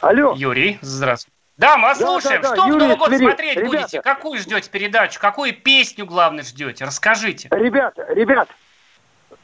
Алло. 0.00 0.34
Юрий, 0.36 0.78
здравствуйте. 0.80 1.34
Да, 1.56 1.78
мы 1.78 1.88
вас 1.88 1.98
да, 1.98 2.06
слушаем. 2.06 2.42
Да, 2.42 2.50
да. 2.50 2.56
Что 2.56 2.66
Юрий, 2.66 2.76
в 2.76 2.80
Новый 2.80 2.96
год 2.96 3.08
смотреть 3.16 3.56
ребята. 3.56 3.76
будете? 3.76 4.02
Какую 4.02 4.38
ждете 4.38 4.70
передачу? 4.70 5.18
Какую 5.18 5.54
песню, 5.54 6.04
главное, 6.04 6.44
ждете? 6.44 6.84
Расскажите. 6.84 7.48
Ребята, 7.50 8.06
ребят, 8.12 8.48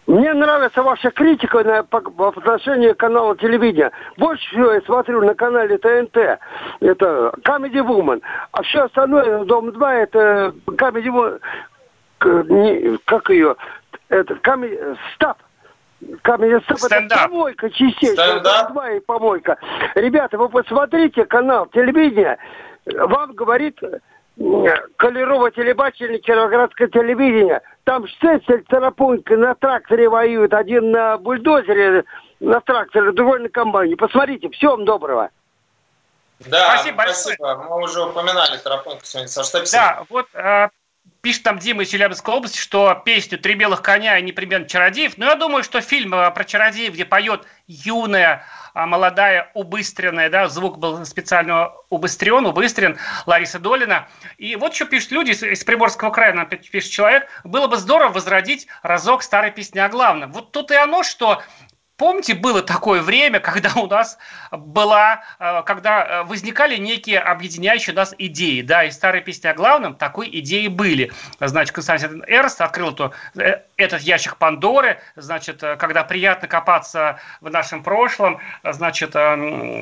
мне 0.07 0.35
нравится 0.35 0.83
ваша 0.83 1.11
критика 1.11 1.63
на, 1.63 1.85
по, 1.85 2.01
по 2.01 2.29
отношению 2.29 2.95
к 2.95 2.99
каналу 2.99 3.37
телевидения. 3.37 3.93
Больше 4.17 4.45
всего 4.49 4.73
я 4.73 4.81
смотрю 4.83 5.23
на 5.25 5.35
канале 5.35 5.79
ТНТ. 5.79 6.17
Это 6.81 7.33
Comedy 7.45 7.85
Woman. 7.87 8.21
А 8.51 8.63
все 8.63 8.85
остальное, 8.85 9.45
Дом-2, 9.45 9.89
это 9.89 10.55
Comedy 10.67 11.39
Woman. 12.19 12.99
Как 13.05 13.31
ее? 13.31 13.57
Это 14.09 14.35
Comedy... 14.35 14.97
Стап. 15.15 15.39
Камень 16.23 16.51
это 16.51 16.75
помойка 17.09 17.71
частично. 17.71 18.41
Дом-2 18.41 18.97
и 18.97 19.01
помойка. 19.01 19.57
Ребята, 19.95 20.37
вы 20.37 20.49
посмотрите 20.49 21.25
канал 21.25 21.67
телевидения. 21.67 22.39
Вам 22.87 23.35
говорит 23.35 23.79
Колерова 24.97 25.51
телебачение, 25.51 26.19
Кировоградское 26.19 26.89
телевидение. 26.89 27.61
Там 27.85 28.07
Штецель, 28.07 28.65
Царапунька 28.71 29.37
на 29.37 29.55
тракторе 29.55 30.09
воюют. 30.09 30.55
Один 30.55 30.93
на 30.93 31.19
бульдозере 31.19 32.05
на 32.41 32.61
тракторе, 32.61 33.13
другой 33.13 33.41
на 33.41 33.49
комбайне. 33.49 33.97
Посмотрите. 33.97 34.49
Всего 34.51 34.73
вам 34.73 34.85
доброго. 34.85 35.31
Да, 36.41 36.75
спасибо, 36.75 37.03
спасибо. 37.03 37.67
Мы 37.69 37.83
уже 37.83 38.03
упоминали 38.05 38.57
Тарапуньку 38.59 39.05
сегодня 39.05 39.29
со 39.29 39.45
Штепселем. 39.45 39.83
Да, 39.83 40.05
вот 40.09 40.27
э, 40.35 40.69
пишет 41.23 41.45
там 41.45 41.59
Дима 41.59 41.85
из 41.85 41.89
Челябинской 41.89 42.35
области, 42.35 42.59
что 42.59 43.01
песню 43.05 43.39
«Три 43.39 43.55
белых 43.55 43.81
коня» 43.81 44.19
и 44.19 44.23
непременно 44.23 44.69
«Чародеев». 44.69 45.17
Но 45.17 45.27
я 45.27 45.37
думаю, 45.37 45.63
что 45.63 45.81
фильм 45.81 46.15
э, 46.15 46.31
про 46.31 46.45
чародеев, 46.45 46.93
где 46.93 47.05
поет 47.05 47.47
юная 47.67 48.45
а 48.75 48.87
молодая, 48.87 49.51
убыстренная, 49.55 50.31
да, 50.31 50.49
звук 50.49 50.79
был 50.79 51.05
специально 51.05 51.73
убыстрен, 51.91 52.47
убыстрен, 52.47 52.97
Лариса 53.27 53.59
Долина. 53.59 54.09
И 54.39 54.57
вот 54.57 54.75
что 54.75 54.87
пишут 54.87 55.13
люди 55.13 55.31
из 55.33 55.65
Приморского 55.65 56.11
края, 56.11 56.33
нам 56.33 56.47
пишет 56.47 56.91
человек, 56.91 57.29
было 57.45 57.67
бы 57.67 57.77
здорово 57.77 58.13
возродить 58.13 58.67
разок 58.83 59.23
старой 59.23 59.51
песни 59.51 59.79
о 59.79 59.89
главном. 59.91 60.33
Вот 60.33 60.53
тут 60.53 60.71
и 60.71 60.75
оно, 60.75 61.03
что 61.03 61.43
Помните, 62.03 62.35
было 62.35 62.63
такое 62.63 63.01
время, 63.01 63.39
когда 63.39 63.71
у 63.77 63.87
нас 63.87 64.19
была, 64.51 65.23
э, 65.39 65.63
когда 65.65 66.05
э, 66.05 66.23
возникали 66.25 66.77
некие 66.77 67.21
объединяющие 67.21 67.95
нас 67.95 68.13
идеи, 68.19 68.63
да, 68.63 68.83
и 68.83 68.91
старые 68.91 69.23
песни 69.23 69.47
о 69.47 69.55
главном 69.55 69.95
такой 69.95 70.29
идеи 70.41 70.67
были. 70.67 71.13
Значит, 71.39 71.73
Константин 71.73 72.25
Эрст 72.27 72.61
открыл 72.61 72.91
то, 72.91 73.13
э, 73.37 73.61
этот 73.77 74.01
ящик 74.03 74.37
Пандоры, 74.37 74.99
значит, 75.15 75.61
когда 75.79 76.03
приятно 76.03 76.49
копаться 76.49 77.21
в 77.41 77.49
нашем 77.49 77.85
прошлом, 77.85 78.41
значит, 78.65 79.15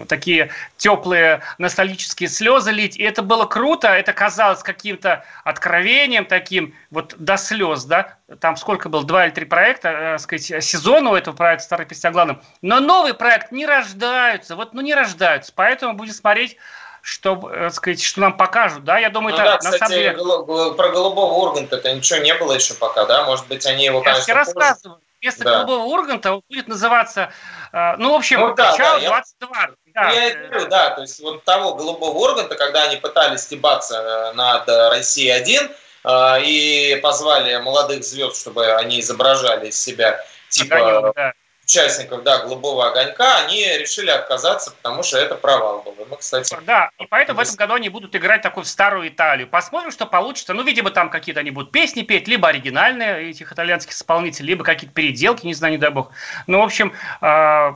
такие 0.06 0.50
теплые 0.76 1.40
ностальгические 1.56 2.28
слезы 2.28 2.70
лить, 2.70 2.98
и 2.98 3.02
это 3.02 3.22
было 3.22 3.46
круто, 3.46 3.88
это 3.88 4.12
казалось 4.12 4.62
каким-то 4.62 5.24
откровением 5.44 6.26
таким, 6.26 6.74
вот 6.90 7.14
до 7.18 7.38
слез, 7.38 7.84
да, 7.84 8.18
там 8.38 8.56
сколько 8.56 8.88
было, 8.88 9.04
два 9.04 9.26
или 9.26 9.32
три 9.32 9.44
проекта, 9.44 9.88
э, 9.88 10.18
сказать, 10.18 10.64
сезона 10.64 11.10
у 11.10 11.14
этого 11.14 11.34
проекта 11.34 11.64
«Старый 11.64 11.86
песня 12.10 12.12
главным», 12.12 12.42
но 12.62 12.80
новый 12.80 13.14
проект 13.14 13.52
не 13.52 13.66
рождаются, 13.66 14.56
вот, 14.56 14.74
ну, 14.74 14.80
не 14.80 14.94
рождаются, 14.94 15.52
поэтому 15.54 15.94
будем 15.94 16.12
смотреть, 16.12 16.56
что, 17.02 17.50
э, 17.50 17.70
сказать, 17.70 18.02
что 18.02 18.20
нам 18.20 18.36
покажут, 18.36 18.84
да, 18.84 18.98
я 18.98 19.10
думаю, 19.10 19.34
ну, 19.34 19.40
это 19.40 19.52
да, 19.52 19.58
кстати, 19.58 19.80
на 19.80 19.88
самом 19.88 20.46
деле... 20.46 20.74
про 20.74 20.88
голубого 20.90 21.32
Урганта 21.34 21.76
это 21.76 21.92
ничего 21.92 22.20
не 22.20 22.34
было 22.34 22.52
еще 22.52 22.74
пока, 22.74 23.06
да, 23.06 23.24
может 23.24 23.46
быть, 23.48 23.64
они 23.66 23.84
его, 23.84 24.02
конечно, 24.02 24.30
Я 24.30 24.34
рассказываю, 24.34 25.00
вместо 25.20 25.44
да. 25.44 25.64
голубого 25.64 25.84
Урганта 25.84 26.34
он 26.34 26.42
будет 26.48 26.68
называться, 26.68 27.32
э, 27.72 27.96
ну, 27.96 28.12
в 28.12 28.16
общем, 28.16 28.40
ну, 28.40 28.54
да, 28.54 28.76
да, 28.76 28.98
22. 29.00 29.48
Я... 29.56 29.70
Да. 29.92 30.10
Я 30.10 30.34
говорю, 30.34 30.68
да, 30.68 30.90
то 30.90 31.00
есть 31.00 31.20
вот 31.20 31.42
того 31.44 31.74
голубого 31.74 32.16
Урганта, 32.16 32.54
когда 32.54 32.84
они 32.84 32.96
пытались 32.96 33.40
стебаться 33.40 34.32
над 34.34 34.68
Россией-1, 34.68 35.70
а, 36.02 36.38
и 36.38 36.98
позвали 37.02 37.56
молодых 37.58 38.04
звезд, 38.04 38.40
чтобы 38.40 38.72
они 38.72 39.00
изображали 39.00 39.68
из 39.68 39.78
себя 39.78 40.24
типа 40.48 40.76
Огонек, 40.76 41.14
да. 41.14 41.32
Участников 41.70 42.24
да, 42.24 42.42
голубого 42.42 42.88
огонька, 42.88 43.38
они 43.44 43.64
решили 43.78 44.10
отказаться, 44.10 44.72
потому 44.72 45.02
что 45.02 45.18
это 45.18 45.36
провал 45.36 45.82
был. 45.82 45.94
Мы, 46.10 46.16
кстати, 46.16 46.54
да, 46.66 46.90
и 46.98 47.06
поэтому 47.06 47.38
в 47.38 47.42
этом 47.42 47.54
году 47.54 47.74
они 47.74 47.88
будут 47.88 48.16
играть 48.16 48.42
такую 48.42 48.64
старую 48.64 49.08
Италию. 49.08 49.46
Посмотрим, 49.48 49.92
что 49.92 50.06
получится. 50.06 50.52
Ну, 50.52 50.62
видимо, 50.64 50.90
там 50.90 51.10
какие-то 51.10 51.40
они 51.40 51.50
будут 51.50 51.70
песни 51.70 52.02
петь, 52.02 52.26
либо 52.26 52.48
оригинальные 52.48 53.30
этих 53.30 53.52
итальянских 53.52 53.92
исполнителей, 53.92 54.48
либо 54.48 54.64
какие-то 54.64 54.94
переделки, 54.94 55.46
не 55.46 55.54
знаю, 55.54 55.72
не 55.72 55.78
дай 55.78 55.90
бог. 55.90 56.10
Ну, 56.48 56.58
в 56.60 56.64
общем, 56.64 56.92
а, 57.20 57.74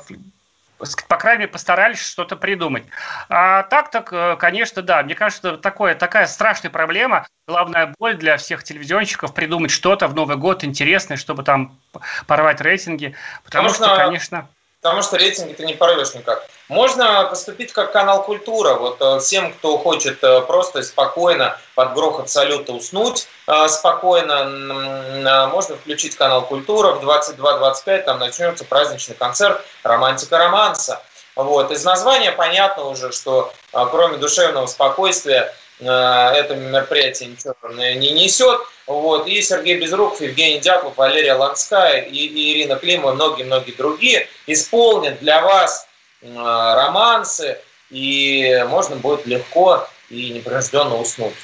по 1.08 1.16
крайней 1.16 1.40
мере, 1.40 1.52
постарались 1.52 2.00
что-то 2.00 2.36
придумать. 2.36 2.84
А 3.28 3.62
так, 3.64 3.90
так, 3.90 4.12
э, 4.12 4.36
конечно, 4.38 4.82
да. 4.82 5.02
Мне 5.02 5.14
кажется, 5.14 5.56
такое, 5.56 5.94
такая 5.94 6.26
страшная 6.26 6.70
проблема, 6.70 7.26
главная 7.46 7.94
боль 7.98 8.16
для 8.16 8.36
всех 8.36 8.64
телевизионщиков 8.64 9.34
придумать 9.34 9.70
что-то 9.70 10.08
в 10.08 10.14
Новый 10.14 10.36
год 10.36 10.64
интересное, 10.64 11.16
чтобы 11.16 11.42
там 11.42 11.78
порвать 12.26 12.60
рейтинги. 12.60 13.14
Потому, 13.44 13.68
потому 13.68 13.88
что, 13.88 13.96
конечно... 13.96 14.48
Потому 14.84 15.00
что 15.00 15.16
рейтинги 15.16 15.54
ты 15.54 15.64
не 15.64 15.72
порвешь 15.72 16.12
никак. 16.12 16.46
Можно 16.68 17.24
поступить 17.30 17.72
как 17.72 17.90
канал 17.90 18.22
«Культура». 18.22 18.74
Вот 18.74 18.98
э, 19.00 19.18
всем, 19.18 19.50
кто 19.54 19.78
хочет 19.78 20.22
э, 20.22 20.42
просто 20.42 20.82
спокойно 20.82 21.56
под 21.74 21.94
грохот 21.94 22.28
салюта 22.28 22.74
уснуть 22.74 23.26
спокойно, 23.68 25.48
можно 25.50 25.76
включить 25.76 26.16
канал 26.16 26.42
«Культура» 26.42 26.92
в 26.92 27.02
22.25, 27.02 28.02
там 28.02 28.18
начнется 28.18 28.64
праздничный 28.66 29.14
концерт 29.14 29.64
«Романтика 29.82 30.36
романса». 30.36 31.00
Вот. 31.34 31.70
Из 31.70 31.82
названия 31.82 32.32
понятно 32.32 32.84
уже, 32.84 33.10
что 33.10 33.52
кроме 33.72 34.18
душевного 34.18 34.66
спокойствия 34.66 35.54
Э, 35.63 35.63
это 35.80 36.54
мероприятие 36.56 37.30
ничего 37.30 37.54
не 37.70 38.10
несет. 38.10 38.60
Вот. 38.86 39.26
И 39.26 39.40
Сергей 39.42 39.78
Безруков, 39.80 40.20
Евгений 40.20 40.60
Дятлов, 40.60 40.96
Валерия 40.96 41.34
Ланская 41.34 42.02
и, 42.02 42.52
Ирина 42.52 42.76
Климова 42.76 43.12
и 43.12 43.14
многие-многие 43.14 43.72
другие 43.72 44.28
исполнят 44.46 45.18
для 45.20 45.42
вас 45.42 45.86
э, 46.22 46.28
романсы, 46.34 47.58
и 47.90 48.64
можно 48.68 48.96
будет 48.96 49.26
легко 49.26 49.88
и 50.10 50.30
непринужденно 50.30 50.96
уснуть. 50.96 51.34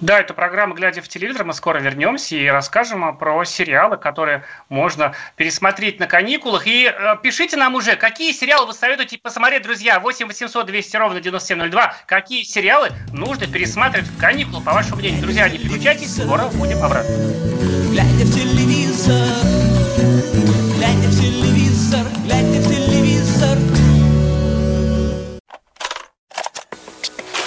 Да, 0.00 0.20
это 0.20 0.34
программа 0.34 0.74
«Глядя 0.74 1.02
в 1.02 1.08
телевизор». 1.08 1.44
Мы 1.44 1.54
скоро 1.54 1.78
вернемся 1.78 2.36
и 2.36 2.46
расскажем 2.46 3.16
про 3.16 3.44
сериалы, 3.44 3.96
которые 3.96 4.44
можно 4.68 5.14
пересмотреть 5.36 6.00
на 6.00 6.06
каникулах. 6.06 6.66
И 6.66 6.86
э, 6.86 7.16
пишите 7.22 7.56
нам 7.56 7.74
уже, 7.74 7.96
какие 7.96 8.32
сериалы 8.32 8.66
вы 8.66 8.74
советуете 8.74 9.18
посмотреть, 9.18 9.62
друзья. 9.62 10.00
8 10.00 10.26
800 10.26 10.66
200 10.66 10.96
ровно 10.96 11.20
9702. 11.20 11.94
Какие 12.06 12.42
сериалы 12.42 12.90
нужно 13.12 13.46
пересматривать 13.46 14.08
в 14.08 14.20
каникулы, 14.20 14.62
по 14.62 14.72
вашему 14.72 14.96
мнению. 14.96 15.22
Друзья, 15.22 15.48
не 15.48 15.58
переключайтесь, 15.58 16.16
скоро 16.16 16.46
будем 16.48 16.82
обратно. 16.82 17.14
Глядя 17.90 18.24
в 18.24 18.34
телевизор, 18.34 19.53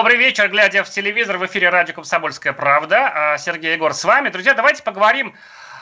Добрый 0.00 0.16
вечер, 0.16 0.48
глядя 0.48 0.82
в 0.82 0.88
телевизор, 0.88 1.36
в 1.36 1.44
эфире 1.44 1.68
радио 1.68 1.94
«Комсомольская 1.94 2.54
правда». 2.54 3.12
А, 3.14 3.36
Сергей 3.36 3.74
Егор 3.74 3.92
с 3.92 4.02
вами. 4.02 4.30
Друзья, 4.30 4.54
давайте 4.54 4.82
поговорим 4.82 5.34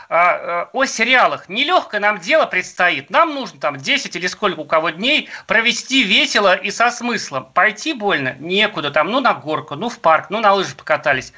а, 0.08 0.64
а, 0.64 0.70
о 0.72 0.86
сериалах. 0.86 1.48
Нелегкое 1.48 2.00
нам 2.00 2.18
дело 2.18 2.44
предстоит. 2.44 3.10
Нам 3.10 3.32
нужно 3.32 3.60
там 3.60 3.76
10 3.76 4.16
или 4.16 4.26
сколько 4.26 4.58
у 4.58 4.64
кого 4.64 4.90
дней 4.90 5.28
провести 5.46 6.02
весело 6.02 6.56
и 6.56 6.72
со 6.72 6.90
смыслом. 6.90 7.44
Пойти 7.54 7.92
больно 7.92 8.34
некуда, 8.40 8.90
там, 8.90 9.08
ну 9.08 9.20
на 9.20 9.34
горку, 9.34 9.76
ну 9.76 9.88
в 9.88 10.00
парк, 10.00 10.30
ну 10.30 10.40
на 10.40 10.52
лыжи 10.52 10.74
покатались 10.74 11.32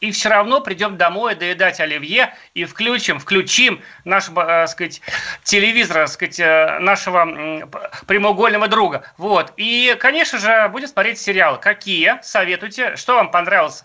и 0.00 0.10
все 0.10 0.28
равно 0.28 0.60
придем 0.60 0.96
домой 0.96 1.34
доедать 1.34 1.80
оливье 1.80 2.34
и 2.54 2.64
включим, 2.64 3.18
включим 3.18 3.80
наш, 4.04 4.28
э, 4.28 4.66
сказать, 4.66 5.00
телевизор, 5.42 5.96
так 5.96 6.08
сказать, 6.08 6.40
э, 6.40 6.78
нашего 6.80 7.68
прямоугольного 8.06 8.68
друга. 8.68 9.10
Вот. 9.16 9.52
И, 9.56 9.96
конечно 9.98 10.38
же, 10.38 10.68
будем 10.68 10.88
смотреть 10.88 11.18
сериалы. 11.18 11.58
Какие? 11.58 12.18
Советуйте. 12.22 12.96
Что 12.96 13.14
вам 13.14 13.30
понравилось? 13.30 13.84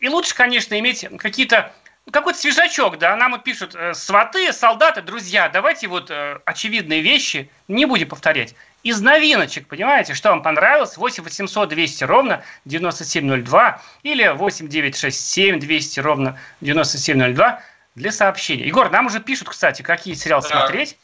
И 0.00 0.08
лучше, 0.08 0.34
конечно, 0.34 0.78
иметь 0.78 1.06
какие-то 1.18 1.72
какой-то 2.10 2.38
свежачок, 2.38 2.98
да, 2.98 3.16
нам 3.16 3.32
вот 3.32 3.44
пишут 3.44 3.74
э, 3.74 3.94
сваты, 3.94 4.52
солдаты, 4.52 5.00
друзья, 5.00 5.48
давайте 5.48 5.88
вот 5.88 6.12
очевидные 6.44 7.00
вещи 7.00 7.50
не 7.66 7.86
будем 7.86 8.08
повторять 8.08 8.54
из 8.84 9.00
новиночек, 9.00 9.66
понимаете, 9.66 10.12
что 10.14 10.28
вам 10.28 10.42
понравилось, 10.42 10.96
8 10.96 11.24
800 11.24 11.70
200 11.70 12.04
ровно 12.04 12.44
9702 12.66 13.82
или 14.02 14.28
8 14.28 14.68
967 14.68 15.58
200 15.58 16.00
ровно 16.00 16.38
9702 16.60 17.60
для 17.94 18.12
сообщения. 18.12 18.66
Егор, 18.66 18.90
нам 18.90 19.06
уже 19.06 19.20
пишут, 19.20 19.48
кстати, 19.48 19.80
какие 19.80 20.14
сериалы 20.14 20.42
да. 20.42 20.48
смотреть. 20.48 20.98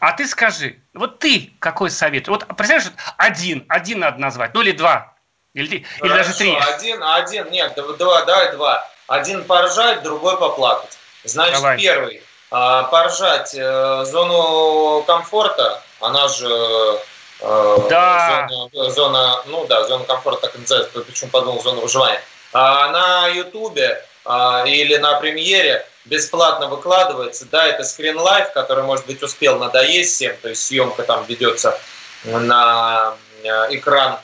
А 0.00 0.12
ты 0.12 0.26
скажи, 0.26 0.78
вот 0.94 1.18
ты 1.18 1.52
какой 1.58 1.90
совет? 1.90 2.28
Вот 2.28 2.46
представляешь, 2.46 2.92
один, 3.16 3.64
один 3.68 4.00
надо 4.00 4.18
назвать, 4.18 4.54
ну 4.54 4.62
или 4.62 4.72
два, 4.72 5.14
или, 5.54 5.84
или 6.02 6.08
даже 6.08 6.34
три. 6.34 6.56
Один, 6.56 7.02
один, 7.02 7.50
нет, 7.50 7.74
два, 7.98 8.24
давай 8.24 8.52
два. 8.52 8.88
Один 9.08 9.44
поржать, 9.44 10.02
другой 10.02 10.38
поплакать. 10.38 10.98
Значит, 11.24 11.54
давай. 11.54 11.78
первый, 11.78 12.22
а, 12.50 12.84
поржать 12.84 13.54
э, 13.54 14.04
зону 14.04 15.02
комфорта, 15.04 15.82
она 16.00 16.28
же 16.28 17.00
э, 17.40 17.76
да. 17.90 18.48
зона, 18.48 18.90
зона, 18.90 19.42
ну 19.46 19.66
да, 19.66 19.84
зона 19.86 20.04
комфорта 20.04 20.42
так 20.42 20.56
и 20.56 20.58
называется, 20.58 21.00
почему 21.00 21.30
подумал 21.30 21.62
зона 21.62 21.80
выживания. 21.80 22.22
А 22.52 22.90
на 22.90 23.28
Ютубе 23.28 24.04
а, 24.24 24.64
или 24.66 24.96
на 24.96 25.20
премьере 25.20 25.86
бесплатно 26.06 26.68
выкладывается, 26.68 27.44
да, 27.50 27.66
это 27.66 27.84
скрин 27.84 28.18
лайф, 28.18 28.52
который, 28.52 28.84
может 28.84 29.06
быть, 29.06 29.22
успел 29.22 29.58
надоесть 29.58 30.14
всем, 30.14 30.36
то 30.40 30.48
есть 30.48 30.64
съемка 30.64 31.02
там 31.02 31.24
ведется 31.26 31.78
на 32.24 33.14
э, 33.42 33.48
экран, 33.76 34.18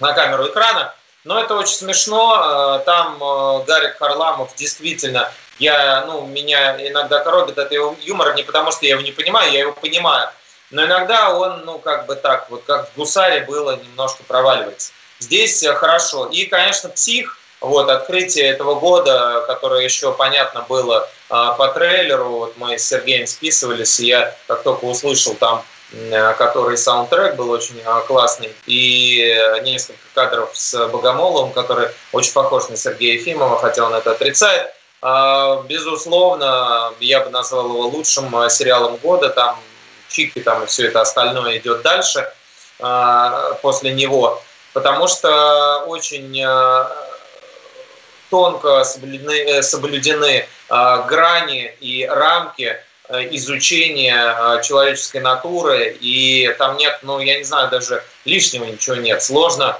на 0.00 0.12
камеру 0.12 0.48
экрана, 0.48 0.94
но 1.24 1.40
это 1.40 1.54
очень 1.54 1.74
смешно, 1.74 2.82
там 2.84 3.18
Гарик 3.64 3.98
Харламов 3.98 4.54
действительно 4.56 5.30
я, 5.58 6.04
ну, 6.06 6.24
меня 6.26 6.76
иногда 6.88 7.20
коробит 7.20 7.58
от 7.58 7.72
его 7.72 7.96
юмора 8.02 8.34
не 8.34 8.42
потому, 8.42 8.70
что 8.70 8.86
я 8.86 8.92
его 8.92 9.02
не 9.02 9.12
понимаю, 9.12 9.52
я 9.52 9.60
его 9.60 9.72
понимаю. 9.72 10.30
Но 10.70 10.84
иногда 10.84 11.34
он, 11.34 11.64
ну, 11.64 11.78
как 11.78 12.06
бы 12.06 12.14
так, 12.14 12.50
вот 12.50 12.62
как 12.66 12.90
в 12.90 12.96
«Гусаре» 12.96 13.44
было, 13.44 13.76
немножко 13.76 14.22
проваливается. 14.24 14.92
Здесь 15.18 15.62
э, 15.62 15.74
хорошо. 15.74 16.26
И, 16.26 16.44
конечно, 16.46 16.90
«Псих», 16.90 17.38
вот, 17.60 17.88
открытие 17.88 18.46
этого 18.46 18.76
года, 18.76 19.44
которое 19.46 19.82
еще 19.82 20.12
понятно 20.12 20.64
было 20.68 21.08
а, 21.28 21.54
по 21.54 21.66
трейлеру, 21.68 22.28
вот 22.28 22.54
мы 22.56 22.78
с 22.78 22.86
Сергеем 22.86 23.26
списывались, 23.26 23.98
и 23.98 24.06
я 24.06 24.32
как 24.46 24.62
только 24.62 24.84
услышал 24.84 25.34
там, 25.34 25.64
а, 26.12 26.34
который 26.34 26.78
саундтрек 26.78 27.34
был 27.34 27.50
очень 27.50 27.82
классный, 28.06 28.54
и 28.66 29.36
несколько 29.64 29.98
кадров 30.14 30.50
с 30.52 30.86
Богомоловым, 30.86 31.50
который 31.50 31.88
очень 32.12 32.32
похож 32.32 32.68
на 32.68 32.76
Сергея 32.76 33.14
Ефимова, 33.14 33.58
хотя 33.58 33.84
он 33.84 33.92
это 33.92 34.12
отрицает, 34.12 34.72
а, 35.00 35.62
безусловно, 35.62 36.92
я 37.00 37.20
бы 37.20 37.30
назвал 37.30 37.68
его 37.68 37.86
лучшим 37.86 38.32
сериалом 38.50 38.96
года. 38.96 39.30
Там 39.30 39.58
Чики 40.08 40.40
там 40.40 40.64
и 40.64 40.66
все 40.66 40.86
это 40.86 41.00
остальное 41.00 41.58
идет 41.58 41.82
дальше 41.82 42.30
а, 42.80 43.54
после 43.62 43.92
него, 43.92 44.42
потому 44.72 45.08
что 45.08 45.84
очень 45.86 46.44
тонко 48.30 48.84
соблюдены, 48.84 49.32
э, 49.32 49.62
соблюдены 49.62 50.46
грани 50.68 51.74
и 51.80 52.06
рамки 52.06 52.76
э, 53.08 53.34
изучение 53.36 54.14
э, 54.16 54.62
человеческой 54.62 55.22
натуры, 55.22 55.96
и 56.00 56.54
там 56.58 56.76
нет, 56.76 56.98
ну, 57.02 57.20
я 57.20 57.38
не 57.38 57.44
знаю, 57.44 57.70
даже 57.70 58.04
лишнего 58.24 58.64
ничего 58.64 58.96
нет. 58.96 59.22
Сложно 59.22 59.78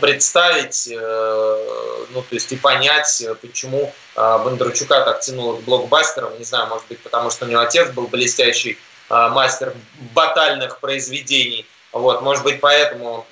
представить, 0.00 0.88
ну, 0.90 2.22
то 2.22 2.32
есть 2.32 2.50
и 2.50 2.56
понять, 2.56 3.24
почему 3.40 3.94
Бондарчука 4.16 5.04
так 5.04 5.20
тянуло 5.20 5.58
к 5.58 5.60
блокбастерам. 5.60 6.36
Не 6.38 6.44
знаю, 6.44 6.66
может 6.66 6.88
быть, 6.88 6.98
потому 6.98 7.30
что 7.30 7.44
у 7.44 7.48
него 7.48 7.60
отец 7.60 7.88
был 7.90 8.08
блестящий 8.08 8.78
мастер 9.10 9.74
батальных 10.14 10.78
произведений. 10.78 11.66
Вот, 11.92 12.22
может 12.22 12.44
быть, 12.44 12.60
поэтому 12.60 13.26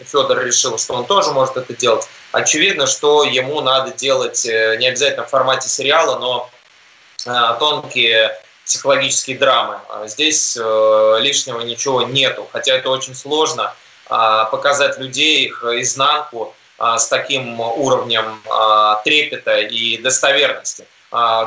Федор 0.00 0.44
решил, 0.44 0.76
что 0.76 0.94
он 0.94 1.06
тоже 1.06 1.30
может 1.30 1.56
это 1.56 1.72
делать. 1.74 2.04
Очевидно, 2.32 2.86
что 2.86 3.22
ему 3.22 3.60
надо 3.60 3.92
делать 3.92 4.44
не 4.44 4.88
обязательно 4.88 5.24
в 5.24 5.30
формате 5.30 5.68
сериала, 5.68 6.18
но 6.18 6.50
Э, 7.26 7.56
тонкие 7.58 8.36
психологические 8.64 9.38
драмы. 9.38 9.78
А 9.88 10.06
здесь 10.06 10.56
э, 10.60 11.18
лишнего 11.20 11.60
ничего 11.60 12.02
нету, 12.02 12.48
хотя 12.52 12.74
это 12.74 12.90
очень 12.90 13.14
сложно 13.14 13.74
показать 14.06 14.98
людей, 14.98 15.46
их 15.46 15.64
изнанку 15.64 16.54
с 16.78 17.06
таким 17.06 17.58
уровнем 17.58 18.38
трепета 19.02 19.60
и 19.60 19.96
достоверности. 19.96 20.86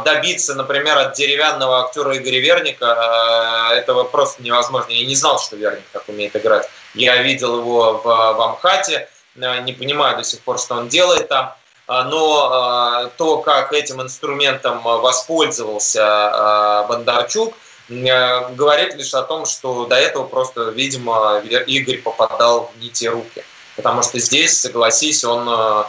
Добиться, 0.05 0.55
например, 0.55 0.97
от 0.97 1.13
деревянного 1.15 1.84
актера 1.84 2.18
Игоря 2.18 2.39
Верника 2.39 3.72
этого 3.74 4.05
просто 4.05 4.41
невозможно. 4.41 4.91
Я 4.91 5.05
не 5.05 5.15
знал, 5.15 5.39
что 5.39 5.57
Верник 5.57 5.84
так 5.91 6.07
умеет 6.07 6.36
играть. 6.38 6.70
Я 6.93 7.22
видел 7.22 7.59
его 7.59 7.97
в, 7.97 8.03
в 8.03 8.41
Амхате, 8.41 9.07
э, 9.36 9.59
не 9.61 9.74
понимаю 9.74 10.18
до 10.18 10.24
сих 10.24 10.39
пор, 10.41 10.57
что 10.57 10.76
он 10.76 10.88
делает 10.88 11.28
там. 11.28 11.53
А, 11.88 12.03
но 12.03 12.49
а, 12.51 13.05
то, 13.18 13.38
как 13.38 13.72
этим 13.72 14.01
инструментом 14.01 14.82
воспользовался 14.82 16.03
а, 16.03 16.84
Бондарчук, 16.88 17.53
говорит 17.89 18.95
лишь 18.95 19.13
о 19.13 19.22
том, 19.22 19.45
что 19.45 19.86
до 19.86 19.95
этого 19.95 20.26
просто, 20.26 20.72
видимо, 20.72 21.41
Игорь 21.68 21.99
попадал 21.99 22.70
в 22.76 22.82
не 22.82 22.89
те 22.89 23.09
руки. 23.09 23.45
Потому 23.78 24.03
что 24.03 24.20
здесь, 24.20 24.59
согласись, 24.59 25.24
он 25.24 25.86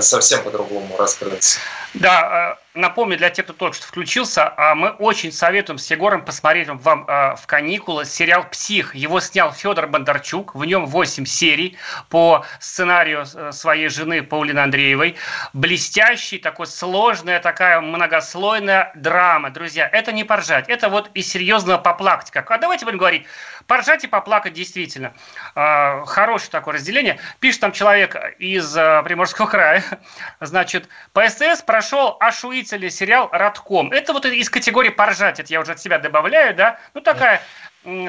совсем 0.00 0.44
по-другому 0.44 0.96
раскрылся. 0.96 1.58
Да, 1.94 2.56
напомню 2.74 3.16
для 3.16 3.30
тех, 3.30 3.46
кто 3.46 3.52
только 3.52 3.76
что 3.76 3.86
включился, 3.86 4.52
а 4.56 4.74
мы 4.74 4.90
очень 4.90 5.32
советуем 5.32 5.78
с 5.78 5.90
Егором 5.90 6.24
посмотреть 6.24 6.68
вам 6.68 7.04
а, 7.08 7.34
в 7.34 7.46
каникулы 7.46 8.04
сериал 8.04 8.44
«Псих». 8.48 8.94
Его 8.94 9.20
снял 9.20 9.52
Федор 9.52 9.88
Бондарчук, 9.88 10.54
в 10.54 10.64
нем 10.64 10.86
8 10.86 11.24
серий 11.24 11.76
по 12.08 12.44
сценарию 12.60 13.24
э, 13.34 13.52
своей 13.52 13.88
жены 13.88 14.22
Паулины 14.22 14.60
Андреевой. 14.60 15.16
Блестящий, 15.52 16.38
такой 16.38 16.66
сложная, 16.66 17.40
такая 17.40 17.80
многослойная 17.80 18.92
драма. 18.94 19.50
Друзья, 19.50 19.88
это 19.92 20.12
не 20.12 20.22
поржать, 20.22 20.68
это 20.68 20.88
вот 20.88 21.10
и 21.14 21.22
серьезно 21.22 21.78
поплакать. 21.78 22.30
Как. 22.30 22.50
А 22.50 22.58
давайте 22.58 22.84
будем 22.84 22.98
говорить, 22.98 23.24
поржать 23.66 24.04
и 24.04 24.06
поплакать 24.06 24.52
действительно. 24.52 25.12
А, 25.54 26.04
хорошее 26.04 26.50
такое 26.50 26.74
разделение. 26.74 27.18
Пишет 27.40 27.62
там 27.62 27.72
человек 27.72 28.16
из 28.38 28.76
э, 28.76 29.02
Приморского 29.02 29.46
края. 29.46 29.82
Значит, 30.40 30.88
по 31.12 31.28
СТС 31.28 31.62
прошел 31.62 32.16
Ашуи 32.20 32.59
охуительный 32.60 32.90
сериал 32.90 33.28
«Радком». 33.32 33.90
Это 33.92 34.12
вот 34.12 34.26
из 34.26 34.50
категории 34.50 34.90
поржать, 34.90 35.40
это 35.40 35.52
я 35.52 35.60
уже 35.60 35.72
от 35.72 35.80
себя 35.80 35.98
добавляю, 35.98 36.54
да? 36.54 36.78
Ну, 36.94 37.00
такая 37.00 37.40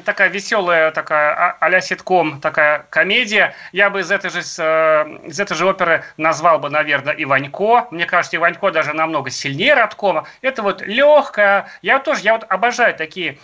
такая 0.04 0.28
веселая, 0.28 0.92
такая 0.92 1.56
а-ля 1.62 1.80
ситком, 1.80 2.42
такая 2.42 2.86
комедия. 2.90 3.56
Я 3.72 3.90
бы 3.90 4.02
из 4.02 4.12
этой 4.12 4.30
же, 4.30 4.42
э, 4.42 5.20
из 5.28 5.40
этой 5.40 5.56
же 5.56 5.66
оперы 5.66 6.04
назвал 6.18 6.60
бы, 6.60 6.70
наверное, 6.70 7.16
Иванько. 7.18 7.88
Мне 7.90 8.06
кажется, 8.06 8.36
Иванько 8.36 8.70
даже 8.72 8.92
намного 8.92 9.30
сильнее 9.30 9.74
Радкома. 9.74 10.28
Это 10.42 10.62
вот 10.62 10.82
легкая. 10.82 11.70
Я 11.82 12.00
тоже, 12.00 12.22
я 12.24 12.34
вот 12.34 12.46
обожаю 12.50 12.94
такие 12.96 13.38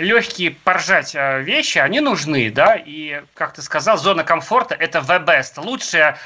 легкие 0.00 0.50
поржать 0.50 1.14
э, 1.14 1.42
вещи, 1.42 1.78
они 1.78 2.00
нужны, 2.00 2.50
да, 2.50 2.74
и, 2.74 3.22
как 3.34 3.52
ты 3.52 3.62
сказал, 3.62 3.98
зона 3.98 4.24
комфорта– 4.24 4.74
это 4.78 4.98
the 4.98 5.24
best, 5.24 5.60
лучшая 5.62 6.18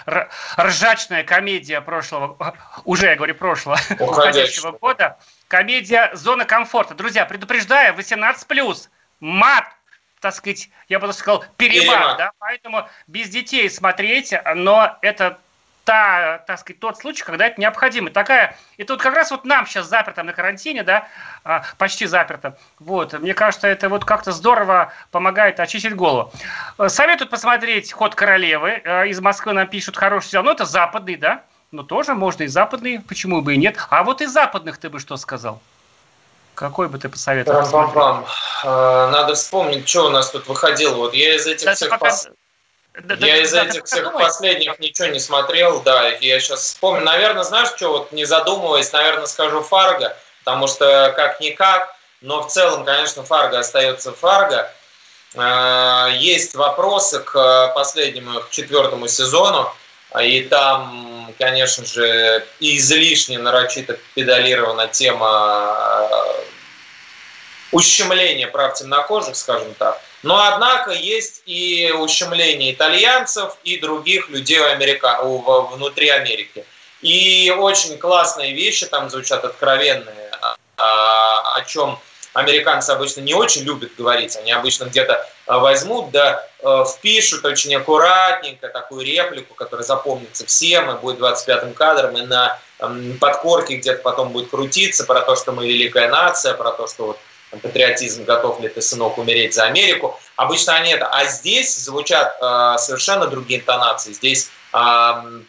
ржачная 0.58 1.24
комедия 1.24 1.80
прошлого, 1.80 2.56
уже, 2.84 3.06
я 3.06 3.16
говорю, 3.16 3.34
прошлого, 3.34 3.78
уходящего. 3.98 4.72
года, 4.72 5.18
комедия 5.48 6.10
«Зона 6.14 6.44
комфорта». 6.44 6.94
Друзья, 6.94 7.24
предупреждаю, 7.26 7.94
18+, 7.94 8.88
мат, 9.20 9.64
так 10.20 10.34
сказать, 10.34 10.70
я 10.88 10.98
бы 10.98 11.12
сказал, 11.12 11.44
перебар, 11.56 12.16
да, 12.16 12.30
поэтому 12.38 12.88
без 13.06 13.28
детей 13.28 13.68
смотреть, 13.68 14.32
но 14.54 14.96
это 15.02 15.38
та, 15.84 16.42
так 16.46 16.58
сказать, 16.58 16.80
тот 16.80 16.98
случай, 16.98 17.24
когда 17.24 17.46
это 17.46 17.60
необходимо. 17.60 18.10
Такая, 18.10 18.56
это 18.78 18.94
вот 18.94 19.02
как 19.02 19.14
раз 19.14 19.30
вот 19.30 19.44
нам 19.44 19.66
сейчас 19.66 19.86
заперто 19.86 20.22
на 20.22 20.32
карантине, 20.32 20.82
да, 20.82 21.08
а, 21.44 21.62
почти 21.78 22.06
заперто. 22.06 22.56
Вот, 22.78 23.12
мне 23.12 23.34
кажется, 23.34 23.68
это 23.68 23.88
вот 23.88 24.04
как-то 24.04 24.32
здорово 24.32 24.92
помогает 25.10 25.60
очистить 25.60 25.94
голову. 25.94 26.32
Советуют 26.88 27.30
посмотреть 27.30 27.92
«Ход 27.92 28.14
королевы». 28.14 28.82
Э, 28.84 29.08
из 29.08 29.20
Москвы 29.20 29.52
нам 29.52 29.68
пишут 29.68 29.96
хороший 29.96 30.28
сериал. 30.28 30.44
Ну, 30.44 30.52
это 30.52 30.64
западный, 30.64 31.16
да, 31.16 31.42
но 31.70 31.82
тоже 31.82 32.14
можно 32.14 32.44
и 32.44 32.46
западный, 32.46 33.00
почему 33.00 33.42
бы 33.42 33.54
и 33.54 33.56
нет. 33.56 33.76
А 33.90 34.04
вот 34.04 34.20
из 34.20 34.32
западных 34.32 34.78
ты 34.78 34.88
бы 34.88 35.00
что 35.00 35.16
сказал? 35.16 35.60
Какой 36.54 36.88
бы 36.88 36.98
ты 36.98 37.08
посоветовал? 37.08 37.68
Пам 37.70 37.90
-пам 37.90 37.94
-пам. 37.94 38.26
Э, 38.64 39.10
надо 39.10 39.34
вспомнить, 39.34 39.88
что 39.88 40.06
у 40.06 40.10
нас 40.10 40.30
тут 40.30 40.46
выходило. 40.48 40.94
Вот 40.94 41.14
я 41.14 41.34
из 41.34 41.46
этих 41.46 41.66
да, 41.66 41.74
всех... 41.74 41.90
Пока... 41.90 42.06
Пос... 42.06 42.28
Я 43.18 43.38
из 43.38 43.52
этих 43.52 43.84
всех 43.84 44.12
последних 44.12 44.78
ничего 44.78 45.08
не 45.08 45.18
смотрел, 45.18 45.80
да, 45.80 46.08
я 46.08 46.38
сейчас 46.38 46.60
вспомню. 46.60 47.02
Наверное, 47.02 47.42
знаешь, 47.42 47.70
что, 47.74 47.90
вот 47.90 48.12
не 48.12 48.24
задумываясь, 48.24 48.92
наверное, 48.92 49.26
скажу 49.26 49.62
Фарго, 49.62 50.16
потому 50.44 50.68
что 50.68 51.12
как-никак, 51.16 51.94
но 52.20 52.42
в 52.42 52.48
целом, 52.48 52.84
конечно, 52.84 53.24
Фарго 53.24 53.58
остается 53.58 54.12
Фарго. 54.12 54.72
А, 55.36 56.08
есть 56.12 56.54
вопросы 56.54 57.18
к 57.20 57.72
последнему, 57.74 58.40
к 58.40 58.50
четвертому 58.50 59.08
сезону, 59.08 59.74
и 60.22 60.42
там, 60.42 61.34
конечно 61.38 61.84
же, 61.84 62.46
излишне 62.60 63.40
нарочито 63.40 63.98
педалирована 64.14 64.86
тема 64.86 65.28
а, 65.28 66.36
ущемления 67.72 68.46
прав 68.46 68.74
темнокожих, 68.74 69.34
скажем 69.34 69.74
так. 69.74 70.00
Но, 70.24 70.42
однако, 70.42 70.90
есть 70.90 71.42
и 71.44 71.92
ущемление 71.92 72.72
итальянцев 72.72 73.56
и 73.62 73.78
других 73.78 74.30
людей 74.30 74.58
Америка... 74.58 75.20
внутри 75.22 76.08
Америки. 76.08 76.64
И 77.02 77.54
очень 77.56 77.98
классные 77.98 78.54
вещи 78.54 78.86
там 78.86 79.10
звучат 79.10 79.44
откровенные, 79.44 80.30
а, 80.78 81.56
о 81.56 81.64
чем 81.66 81.98
американцы 82.32 82.90
обычно 82.90 83.20
не 83.20 83.34
очень 83.34 83.64
любят 83.64 83.94
говорить. 83.98 84.34
Они 84.36 84.50
обычно 84.50 84.84
где-то 84.84 85.28
а, 85.46 85.58
возьмут, 85.58 86.10
да, 86.10 86.48
а, 86.62 86.86
впишут 86.86 87.44
очень 87.44 87.76
аккуратненько 87.76 88.68
такую 88.68 89.04
реплику, 89.04 89.52
которая 89.52 89.84
запомнится 89.84 90.46
всем, 90.46 90.90
и 90.90 90.98
будет 90.98 91.20
25-м 91.20 91.74
кадром, 91.74 92.16
и 92.16 92.22
на 92.22 92.58
подкорке 93.20 93.76
где-то 93.76 94.00
потом 94.02 94.30
будет 94.30 94.48
крутиться 94.48 95.04
про 95.04 95.20
то, 95.20 95.36
что 95.36 95.52
мы 95.52 95.68
великая 95.68 96.08
нация, 96.08 96.54
про 96.54 96.72
то, 96.72 96.86
что 96.86 97.08
вот 97.08 97.18
патриотизм, 97.60 98.24
готов 98.24 98.60
ли 98.60 98.68
ты, 98.68 98.80
сынок, 98.82 99.18
умереть 99.18 99.54
за 99.54 99.64
Америку. 99.64 100.18
Обычно 100.36 100.74
они 100.74 100.92
это. 100.92 101.06
А 101.06 101.24
здесь 101.26 101.76
звучат 101.76 102.36
э, 102.40 102.76
совершенно 102.78 103.26
другие 103.26 103.60
интонации. 103.60 104.12
Здесь 104.12 104.50
э, 104.72 104.78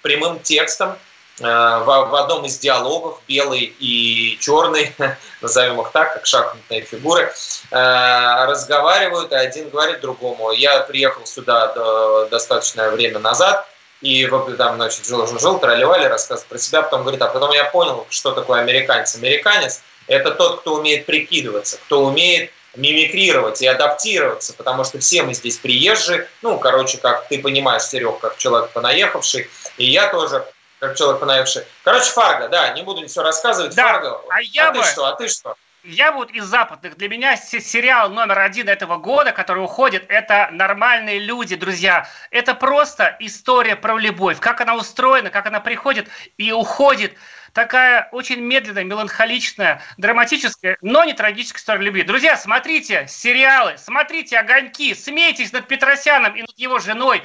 прямым 0.01 0.39
текстом 0.39 0.97
э, 1.39 1.43
в, 1.43 1.85
в 1.85 2.15
одном 2.15 2.45
из 2.45 2.57
диалогов 2.59 3.19
белый 3.27 3.75
и 3.79 4.37
черный, 4.39 4.93
назовем 5.41 5.81
их 5.81 5.91
так, 5.91 6.13
как 6.13 6.25
шахматные 6.25 6.81
фигуры, 6.81 7.33
э, 7.71 8.45
разговаривают, 8.45 9.31
и 9.31 9.35
один 9.35 9.69
говорит 9.69 10.01
другому. 10.01 10.51
Я 10.51 10.81
приехал 10.81 11.25
сюда 11.25 11.73
до, 11.73 12.27
достаточное 12.29 12.91
время 12.91 13.19
назад, 13.19 13.67
и 14.01 14.27
там, 14.57 14.75
значит, 14.75 15.05
жил-жил-жил, 15.07 15.57
тролливали, 15.57 16.05
рассказывал 16.05 16.49
про 16.49 16.57
себя, 16.59 16.81
потом 16.83 17.01
говорит, 17.01 17.21
а 17.21 17.27
потом 17.27 17.51
я 17.51 17.63
понял, 17.65 18.05
что 18.09 18.31
такое 18.31 18.61
американец. 18.61 19.15
Американец– 19.15 19.81
это 20.07 20.31
тот, 20.31 20.61
кто 20.61 20.75
умеет 20.75 21.05
прикидываться, 21.05 21.77
кто 21.77 22.05
умеет 22.05 22.51
мимикрировать 22.75 23.61
и 23.61 23.67
адаптироваться, 23.67 24.53
потому 24.53 24.83
что 24.83 24.99
все 24.99 25.23
мы 25.23 25.33
здесь 25.33 25.57
приезжие, 25.57 26.27
ну, 26.41 26.59
короче, 26.59 26.97
как 26.97 27.27
ты 27.27 27.39
понимаешь, 27.39 27.83
Серег, 27.83 28.19
как 28.19 28.37
человек 28.37 28.71
понаехавший, 28.71 29.49
и 29.77 29.85
я 29.85 30.07
тоже 30.07 30.45
как 30.79 30.97
человек 30.97 31.19
понаехавший. 31.19 31.63
Короче, 31.83 32.11
Фарго, 32.11 32.49
да, 32.49 32.69
не 32.73 32.83
буду 32.83 33.07
все 33.07 33.23
рассказывать, 33.23 33.75
да, 33.75 33.93
Фарго. 33.93 34.21
А, 34.29 34.41
я 34.41 34.69
а 34.69 34.71
бы... 34.71 34.81
ты 34.81 34.87
что, 34.87 35.05
а 35.05 35.15
ты 35.15 35.27
что? 35.27 35.55
Я 35.87 36.11
вот 36.11 36.31
из 36.31 36.43
западных. 36.45 36.97
Для 36.97 37.07
меня 37.07 37.37
сериал 37.37 38.09
номер 38.09 38.39
один 38.39 38.67
этого 38.67 38.97
года, 38.97 39.31
который 39.31 39.63
уходит, 39.63 40.05
это 40.09 40.49
«Нормальные 40.51 41.19
люди», 41.19 41.55
друзья. 41.55 42.09
Это 42.31 42.55
просто 42.55 43.15
история 43.19 43.75
про 43.75 43.95
любовь. 43.97 44.39
Как 44.39 44.61
она 44.61 44.75
устроена, 44.75 45.29
как 45.29 45.45
она 45.45 45.59
приходит 45.59 46.07
и 46.37 46.51
уходит 46.51 47.13
такая 47.55 48.09
очень 48.11 48.41
медленная, 48.41 48.83
меланхоличная, 48.83 49.81
драматическая, 49.97 50.77
но 50.81 51.03
не 51.05 51.13
трагическая 51.13 51.59
история 51.59 51.85
любви. 51.85 52.03
Друзья, 52.03 52.37
смотрите 52.37 53.05
сериалы, 53.09 53.75
смотрите 53.77 54.37
«Огоньки», 54.37 54.93
смейтесь 54.93 55.53
над 55.53 55.67
Петросяном 55.67 56.35
и 56.35 56.41
над 56.41 56.53
его 56.57 56.77
женой. 56.77 57.23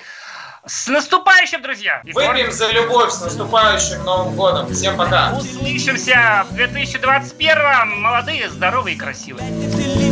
С 0.65 0.89
наступающим, 0.89 1.63
друзья! 1.63 2.03
Выпьем 2.05 2.53
за 2.53 2.71
любовь 2.71 3.11
с 3.11 3.21
наступающим 3.21 4.05
Новым 4.05 4.37
годом. 4.37 4.73
Всем 4.73 4.97
пока. 4.97 5.33
Услышимся 5.33 6.47
в 6.51 6.55
2021 6.55 8.01
молодые, 8.01 8.49
здоровые 8.51 8.95
и 8.95 8.99
красивые. 8.99 10.10